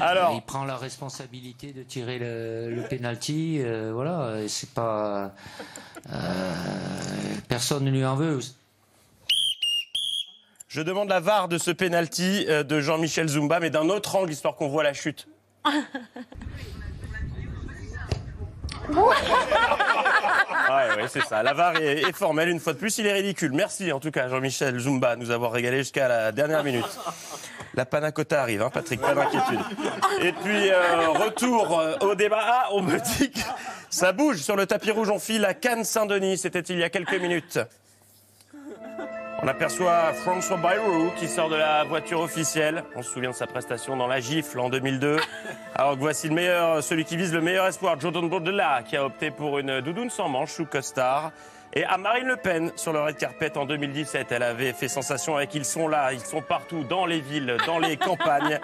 Alors 0.01 0.33
il 0.35 0.41
prend 0.41 0.65
la 0.65 0.75
responsabilité 0.77 1.71
de 1.73 1.83
tirer 1.83 2.19
le, 2.19 2.73
le 2.73 2.81
penalty. 2.83 3.59
euh, 3.61 3.91
voilà, 3.93 4.35
c'est 4.47 4.69
pas 4.71 5.31
euh, 6.11 6.53
personne 7.55 7.85
ne 7.85 7.91
lui 7.91 8.03
en 8.03 8.17
veut. 8.17 8.39
Je 10.67 10.81
demande 10.81 11.07
la 11.07 11.21
VAR 11.21 11.47
de 11.47 11.57
ce 11.57 11.71
penalty 11.71 12.45
euh, 12.49 12.63
de 12.63 12.81
Jean-Michel 12.81 13.29
Zumba, 13.29 13.61
mais 13.61 13.69
d'un 13.69 13.87
autre 13.87 14.13
angle, 14.17 14.29
histoire 14.29 14.55
qu'on 14.55 14.67
voit 14.67 14.83
la 14.83 14.93
chute. 14.93 15.27
Ouais, 20.67 20.95
ouais, 20.95 21.07
c'est 21.07 21.23
ça. 21.23 21.41
La 21.41 21.53
VAR 21.53 21.75
est, 21.77 22.01
est 22.01 22.15
formelle 22.15 22.49
une 22.49 22.59
fois 22.59 22.73
de 22.73 22.77
plus. 22.77 22.97
Il 22.97 23.07
est 23.07 23.13
ridicule. 23.13 23.51
Merci 23.51 23.91
en 23.91 23.99
tout 23.99 24.11
cas, 24.11 24.27
Jean-Michel 24.29 24.77
Zumba, 24.79 25.15
de 25.15 25.21
nous 25.21 25.31
avoir 25.31 25.51
régalé 25.51 25.79
jusqu'à 25.79 26.07
la 26.07 26.31
dernière 26.31 26.63
minute. 26.63 26.85
La 27.75 27.85
panna 27.85 28.11
cotta 28.11 28.41
arrive, 28.41 28.61
hein, 28.61 28.69
Patrick, 28.71 29.01
pas 29.01 29.13
d'inquiétude. 29.13 29.59
Et 30.21 30.31
puis, 30.31 30.69
euh, 30.69 31.09
retour 31.09 31.79
euh, 31.79 31.95
au 32.01 32.15
débat. 32.15 32.41
Ah, 32.41 32.69
on 32.71 32.81
me 32.81 32.97
dit 33.17 33.31
que 33.31 33.39
Ça 33.95 34.11
bouge 34.11 34.41
sur 34.41 34.57
le 34.57 34.65
tapis 34.65 34.91
rouge. 34.91 35.09
On 35.09 35.19
file 35.19 35.45
à 35.45 35.53
Cannes-Saint-Denis. 35.53 36.39
C'était 36.39 36.59
il 36.59 36.77
y 36.79 36.83
a 36.83 36.89
quelques 36.89 37.15
minutes. 37.15 37.59
On 39.41 39.47
aperçoit 39.47 40.11
François 40.11 40.57
Bayrou 40.57 41.11
qui 41.17 41.29
sort 41.29 41.47
de 41.47 41.55
la 41.55 41.85
voiture 41.85 42.19
officielle. 42.19 42.83
On 42.97 43.01
se 43.01 43.09
souvient 43.09 43.29
de 43.29 43.35
sa 43.35 43.47
prestation 43.47 43.95
dans 43.95 44.07
La 44.07 44.19
Gifle 44.19 44.59
en 44.59 44.69
2002. 44.69 45.15
Alors 45.75 45.93
que 45.93 45.99
voici 45.99 46.27
le 46.27 46.33
meilleur, 46.33 46.83
celui 46.83 47.05
qui 47.05 47.15
vise 47.15 47.33
le 47.33 47.39
meilleur 47.39 47.67
espoir, 47.67 47.97
Jordan 47.97 48.27
Bordella, 48.27 48.83
qui 48.83 48.97
a 48.97 49.05
opté 49.05 49.31
pour 49.31 49.59
une 49.59 49.79
doudoune 49.79 50.09
sans 50.09 50.27
manche 50.27 50.51
sous 50.51 50.65
costard. 50.65 51.31
Et 51.77 51.83
à 51.83 51.97
Marine 51.97 52.27
Le 52.27 52.37
Pen 52.37 52.71
sur 52.77 52.93
le 52.93 53.01
red 53.01 53.17
carpet 53.17 53.57
en 53.57 53.65
2017, 53.65 54.31
elle 54.31 54.43
avait 54.43 54.71
fait 54.71 54.87
sensation 54.87 55.35
avec 55.35 55.53
Ils 55.55 55.65
sont 55.65 55.89
là, 55.89 56.13
ils 56.13 56.21
sont 56.21 56.41
partout, 56.41 56.85
dans 56.85 57.05
les 57.05 57.19
villes, 57.19 57.57
dans 57.67 57.79
les 57.79 57.97
campagnes. 57.97 58.61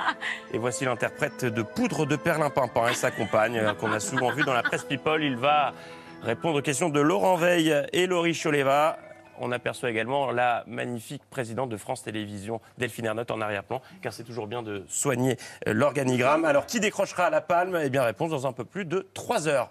Et 0.53 0.57
voici 0.57 0.85
l'interprète 0.85 1.43
de 1.43 1.61
Poudre 1.61 2.05
de 2.05 2.15
Perlimpinpin 2.15 2.87
et 2.87 2.93
sa 2.93 3.11
compagne, 3.11 3.57
euh, 3.57 3.73
qu'on 3.73 3.91
a 3.91 3.99
souvent 3.99 4.31
vu 4.31 4.43
dans 4.43 4.53
la 4.53 4.63
presse 4.63 4.85
People. 4.85 5.21
Il 5.21 5.35
va 5.35 5.73
répondre 6.23 6.59
aux 6.59 6.61
questions 6.61 6.87
de 6.87 7.01
Laurent 7.01 7.35
Veil 7.35 7.75
et 7.91 8.07
Laurie 8.07 8.33
Choleva. 8.33 8.97
On 9.41 9.51
aperçoit 9.51 9.89
également 9.89 10.31
la 10.31 10.63
magnifique 10.65 11.23
présidente 11.29 11.67
de 11.67 11.75
France 11.75 12.03
Télévisions, 12.03 12.61
Delphine 12.77 13.07
Ernotte, 13.07 13.31
en 13.31 13.41
arrière-plan, 13.41 13.81
car 14.01 14.13
c'est 14.13 14.23
toujours 14.23 14.47
bien 14.47 14.63
de 14.63 14.85
soigner 14.87 15.35
euh, 15.67 15.73
l'organigramme. 15.73 16.45
Alors, 16.45 16.65
qui 16.65 16.79
décrochera 16.79 17.29
la 17.29 17.41
palme? 17.41 17.77
Eh 17.83 17.89
bien, 17.89 18.03
réponse 18.03 18.29
dans 18.29 18.47
un 18.47 18.53
peu 18.53 18.63
plus 18.63 18.85
de 18.85 19.05
3 19.13 19.49
heures. 19.49 19.69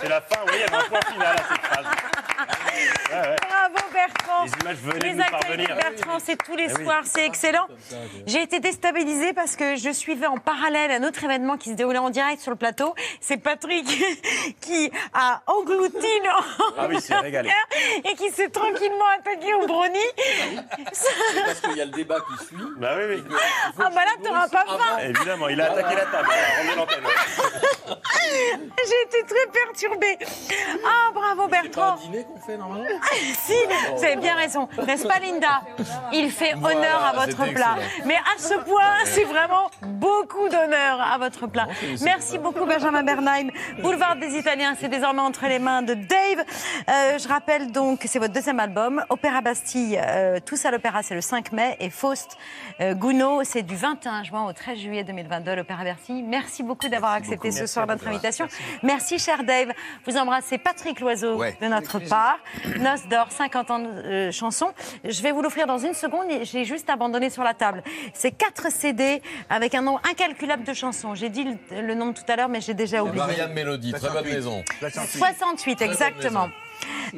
C'est 0.00 0.08
la 0.08 0.20
fin, 0.20 0.40
oui, 0.46 0.52
il 0.54 0.60
y 0.60 0.64
a 0.64 0.78
un 0.78 0.82
point 0.88 1.00
final 1.12 1.36
à 1.36 1.42
cette 1.48 1.62
phrase. 1.62 1.86
Bravo 3.08 3.90
Bertrand. 3.92 4.44
Les 4.44 4.50
images 4.62 4.76
venaient 4.76 4.98
Les 5.08 5.14
nous 5.14 5.24
parvenir. 5.30 5.68
Bertrand, 5.76 6.18
c'est 6.24 6.36
tous 6.42 6.56
les 6.56 6.72
oui. 6.72 6.84
soirs, 6.84 7.02
c'est 7.04 7.24
excellent. 7.26 7.66
J'ai 8.26 8.42
été 8.42 8.60
déstabilisée 8.60 9.32
parce 9.32 9.56
que 9.56 9.76
je 9.76 9.90
suivais 9.92 10.26
en 10.26 10.38
parallèle 10.38 10.90
un 10.90 11.06
autre 11.06 11.22
événement 11.24 11.56
qui 11.56 11.70
se 11.70 11.74
déroulait 11.74 11.98
en 11.98 12.10
direct 12.10 12.40
sur 12.42 12.50
le 12.50 12.56
plateau. 12.56 12.94
C'est 13.20 13.36
Patrick 13.36 13.86
qui 14.60 14.90
a 15.12 15.42
englouti 15.46 15.94
le 16.24 16.30
Ah 16.78 16.86
oui, 16.88 16.96
c'est 17.00 17.14
régalé. 17.16 17.50
et 18.04 18.14
qui 18.14 18.30
s'est 18.30 18.48
tranquillement 18.50 19.04
attaqué 19.18 19.54
au 19.54 19.66
brownie. 19.66 19.98
Parce 21.46 21.60
qu'il 21.60 21.76
y 21.76 21.80
a 21.80 21.84
le 21.84 21.90
débat 21.92 22.18
qui 22.20 22.44
suit. 22.46 22.56
Bah 22.78 22.94
oui, 22.96 23.04
oui. 23.16 23.24
Ah 23.78 23.90
bah 23.90 24.02
là, 24.04 24.12
t'auras 24.22 24.48
pas 24.48 24.64
faim. 24.66 24.98
Évidemment, 25.02 25.48
il 25.48 25.60
a 25.60 25.70
attaqué 25.72 25.94
la 25.94 26.06
table. 26.06 26.28
J'ai 28.86 29.02
été 29.18 29.26
très 29.26 29.46
perturbée. 29.52 30.18
Ah, 30.84 31.10
bravo 31.12 31.48
Bertrand. 31.48 31.96
dîner 31.96 32.24
qu'on 32.24 32.40
fait 32.40 32.56
normalement 32.68 32.88
si, 33.44 33.52
vous 33.96 34.04
avez 34.04 34.16
bien 34.16 34.34
raison. 34.34 34.68
N'est-ce 34.86 35.06
pas, 35.06 35.18
Linda? 35.18 35.62
Il 36.12 36.30
fait 36.30 36.54
Voilà, 36.56 36.78
honneur 36.78 37.04
à 37.04 37.12
votre 37.26 37.36
plat. 37.52 37.76
excellent. 37.78 38.04
Mais 38.06 38.16
à 38.16 38.38
ce 38.38 38.54
point, 38.54 39.04
c'est 39.04 39.24
vraiment 39.24 39.70
beaucoup 39.82 40.48
d'honneur 40.48 41.00
à 41.00 41.18
votre 41.18 41.46
plat. 41.46 41.66
Merci 42.02 42.38
beaucoup, 42.38 42.64
Benjamin 42.64 43.02
Bernheim. 43.02 43.48
Boulevard 43.80 44.16
des 44.16 44.36
Italiens, 44.36 44.74
c'est 44.78 44.88
désormais 44.88 45.20
entre 45.22 45.46
les 45.46 45.58
mains 45.58 45.82
de 45.82 45.94
Dave. 45.94 46.44
Euh, 46.88 47.18
je 47.18 47.28
rappelle 47.28 47.70
donc 47.72 48.00
que 48.00 48.08
c'est 48.08 48.18
votre 48.18 48.32
deuxième 48.32 48.60
album. 48.60 49.04
Opéra 49.08 49.40
Bastille, 49.40 49.98
euh, 50.00 50.38
Tous 50.44 50.64
à 50.64 50.70
l'Opéra, 50.70 51.02
c'est 51.02 51.14
le 51.14 51.20
5 51.20 51.52
mai. 51.52 51.76
Et 51.80 51.90
Faust 51.90 52.36
euh, 52.80 52.94
Gounod, 52.94 53.44
c'est 53.44 53.62
du 53.62 53.76
21 53.76 54.22
juin 54.24 54.46
au 54.46 54.52
13 54.52 54.78
juillet 54.78 55.04
2022 55.04 55.50
à 55.50 55.56
l'Opéra 55.56 55.84
Bastille. 55.84 56.22
Merci 56.22 56.62
beaucoup 56.62 56.88
d'avoir 56.88 57.12
accepté 57.12 57.50
ce 57.50 57.66
soir 57.66 57.86
notre 57.86 58.06
invitation. 58.08 58.46
Merci, 58.82 59.18
cher 59.18 59.44
Dave. 59.44 59.72
Vous 60.06 60.16
embrassez 60.16 60.58
Patrick 60.58 61.00
Loiseau 61.00 61.34
Ouais. 61.36 61.56
de 61.60 61.66
notre 61.66 61.98
part. 61.98 62.38
Noce 62.78 63.06
d'or, 63.08 63.28
50 63.30 63.70
ans 63.70 63.78
de 63.78 63.86
euh, 63.86 64.32
chansons. 64.32 64.70
Je 65.04 65.22
vais 65.22 65.32
vous 65.32 65.42
l'offrir 65.42 65.66
dans 65.66 65.78
une 65.78 65.94
seconde. 65.94 66.30
et 66.30 66.44
J'ai 66.44 66.64
juste 66.64 66.88
abandonné 66.90 67.30
sur 67.30 67.42
la 67.42 67.54
table. 67.54 67.82
C'est 68.12 68.32
4 68.32 68.70
CD 68.70 69.22
avec 69.50 69.74
un 69.74 69.82
nombre 69.82 70.00
incalculable 70.08 70.64
de 70.64 70.72
chansons. 70.72 71.14
J'ai 71.14 71.28
dit 71.28 71.44
le, 71.44 71.80
le 71.82 71.94
nombre 71.94 72.14
tout 72.14 72.30
à 72.30 72.36
l'heure, 72.36 72.48
mais 72.48 72.60
j'ai 72.60 72.74
déjà 72.74 73.02
oublié. 73.02 73.18
Marianne 73.18 73.52
Mélodie, 73.52 73.92
très 73.92 74.10
bonne 74.10 74.24
maison. 74.24 74.62
68, 74.80 75.76
Très 75.76 75.86
bonne 75.86 75.92
exactement. 75.92 76.48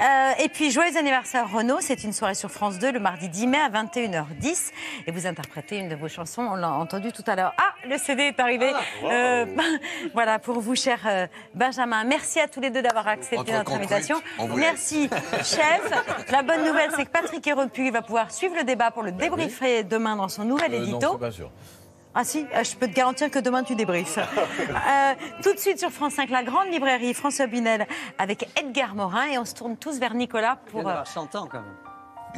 Euh, 0.00 0.30
et 0.42 0.48
puis, 0.48 0.70
joyeux 0.70 0.96
anniversaire 0.96 1.50
Renaud, 1.50 1.78
c'est 1.80 2.04
une 2.04 2.12
soirée 2.12 2.34
sur 2.34 2.50
France 2.50 2.78
2 2.78 2.92
le 2.92 3.00
mardi 3.00 3.28
10 3.28 3.46
mai 3.46 3.58
à 3.58 3.70
21h10. 3.70 4.72
Et 5.06 5.10
vous 5.10 5.26
interprétez 5.26 5.78
une 5.78 5.88
de 5.88 5.94
vos 5.94 6.08
chansons, 6.08 6.42
on 6.42 6.54
l'a 6.54 6.70
entendu 6.70 7.12
tout 7.12 7.24
à 7.26 7.36
l'heure. 7.36 7.54
Ah, 7.58 7.74
le 7.88 7.96
CD 7.98 8.24
est 8.24 8.40
arrivé. 8.40 8.72
Euh, 9.04 9.46
voilà, 10.14 10.38
pour 10.38 10.60
vous, 10.60 10.74
cher 10.74 11.00
euh, 11.06 11.26
Benjamin. 11.54 12.04
Merci 12.04 12.40
à 12.40 12.48
tous 12.48 12.60
les 12.60 12.70
deux 12.70 12.82
d'avoir 12.82 13.08
accepté 13.08 13.52
notre 13.52 13.72
invitation. 13.72 14.20
Merci, 14.54 15.08
chef. 15.42 15.90
La 16.30 16.42
bonne 16.42 16.64
nouvelle, 16.64 16.90
c'est 16.94 17.04
que 17.04 17.10
Patrick. 17.10 17.46
Il 17.78 17.92
va 17.92 18.02
pouvoir 18.02 18.32
suivre 18.32 18.56
le 18.56 18.64
débat 18.64 18.90
pour 18.90 19.02
le 19.02 19.12
débriefer 19.12 19.84
demain 19.84 20.16
dans 20.16 20.28
son 20.28 20.44
nouvel 20.44 20.72
non, 20.72 20.82
édito. 20.82 21.08
c'est 21.12 21.18
pas 21.18 21.30
sûr. 21.30 21.50
Ah 22.18 22.24
si, 22.24 22.46
euh, 22.54 22.64
je 22.64 22.74
peux 22.76 22.88
te 22.88 22.94
garantir 22.94 23.30
que 23.30 23.38
demain 23.38 23.62
tu 23.62 23.74
débriefes. 23.74 24.18
Euh, 24.88 25.14
tout 25.42 25.52
de 25.52 25.58
suite 25.58 25.78
sur 25.78 25.90
France 25.90 26.14
5, 26.14 26.30
la 26.30 26.42
grande 26.42 26.68
librairie 26.68 27.12
François 27.14 27.46
Bunel 27.46 27.86
avec 28.18 28.48
Edgar 28.58 28.94
Morin 28.94 29.26
et 29.32 29.38
on 29.38 29.44
se 29.44 29.54
tourne 29.54 29.76
tous 29.76 29.98
vers 29.98 30.14
Nicolas 30.14 30.56
pour... 30.70 30.88
euh, 30.88 31.04
100 31.04 31.34
ans 31.34 31.46
quand 31.50 31.60
même. 31.60 31.76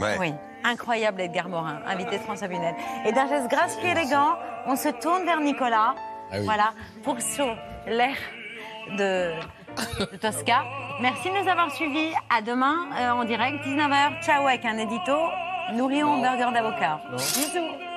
Ouais. 0.03 0.17
Oui, 0.19 0.35
incroyable 0.65 1.21
Edgar 1.21 1.49
Morin, 1.49 1.81
invité 1.87 2.19
de 2.19 2.23
François 2.23 2.49
Bunel. 2.49 2.75
Et 3.07 3.13
d'un 3.13 3.27
geste 3.29 3.49
gracieux 3.49 3.81
et 3.85 3.91
élégant, 3.91 4.37
on 4.67 4.77
se 4.77 4.89
tourne 4.89 5.25
vers 5.25 5.41
Nicolas, 5.41 5.95
Ah 6.31 6.37
oui. 6.39 6.45
voilà, 6.45 6.73
pour 7.05 7.21
sur 7.21 7.47
l'air 7.87 8.17
de, 8.97 9.33
de 10.13 10.17
Tosca. 10.17 10.65
Merci 11.01 11.31
de 11.31 11.43
nous 11.43 11.49
avoir 11.49 11.71
suivis. 11.73 12.13
À 12.35 12.43
demain 12.43 12.89
euh, 12.99 13.11
en 13.11 13.25
direct, 13.25 13.65
19h. 13.65 14.23
Ciao 14.25 14.47
avec 14.47 14.65
un 14.65 14.79
édito. 14.79 15.17
Nourrions 15.75 16.21
burger 16.21 16.51
d'avocat. 16.53 17.01
Bisous. 17.13 17.88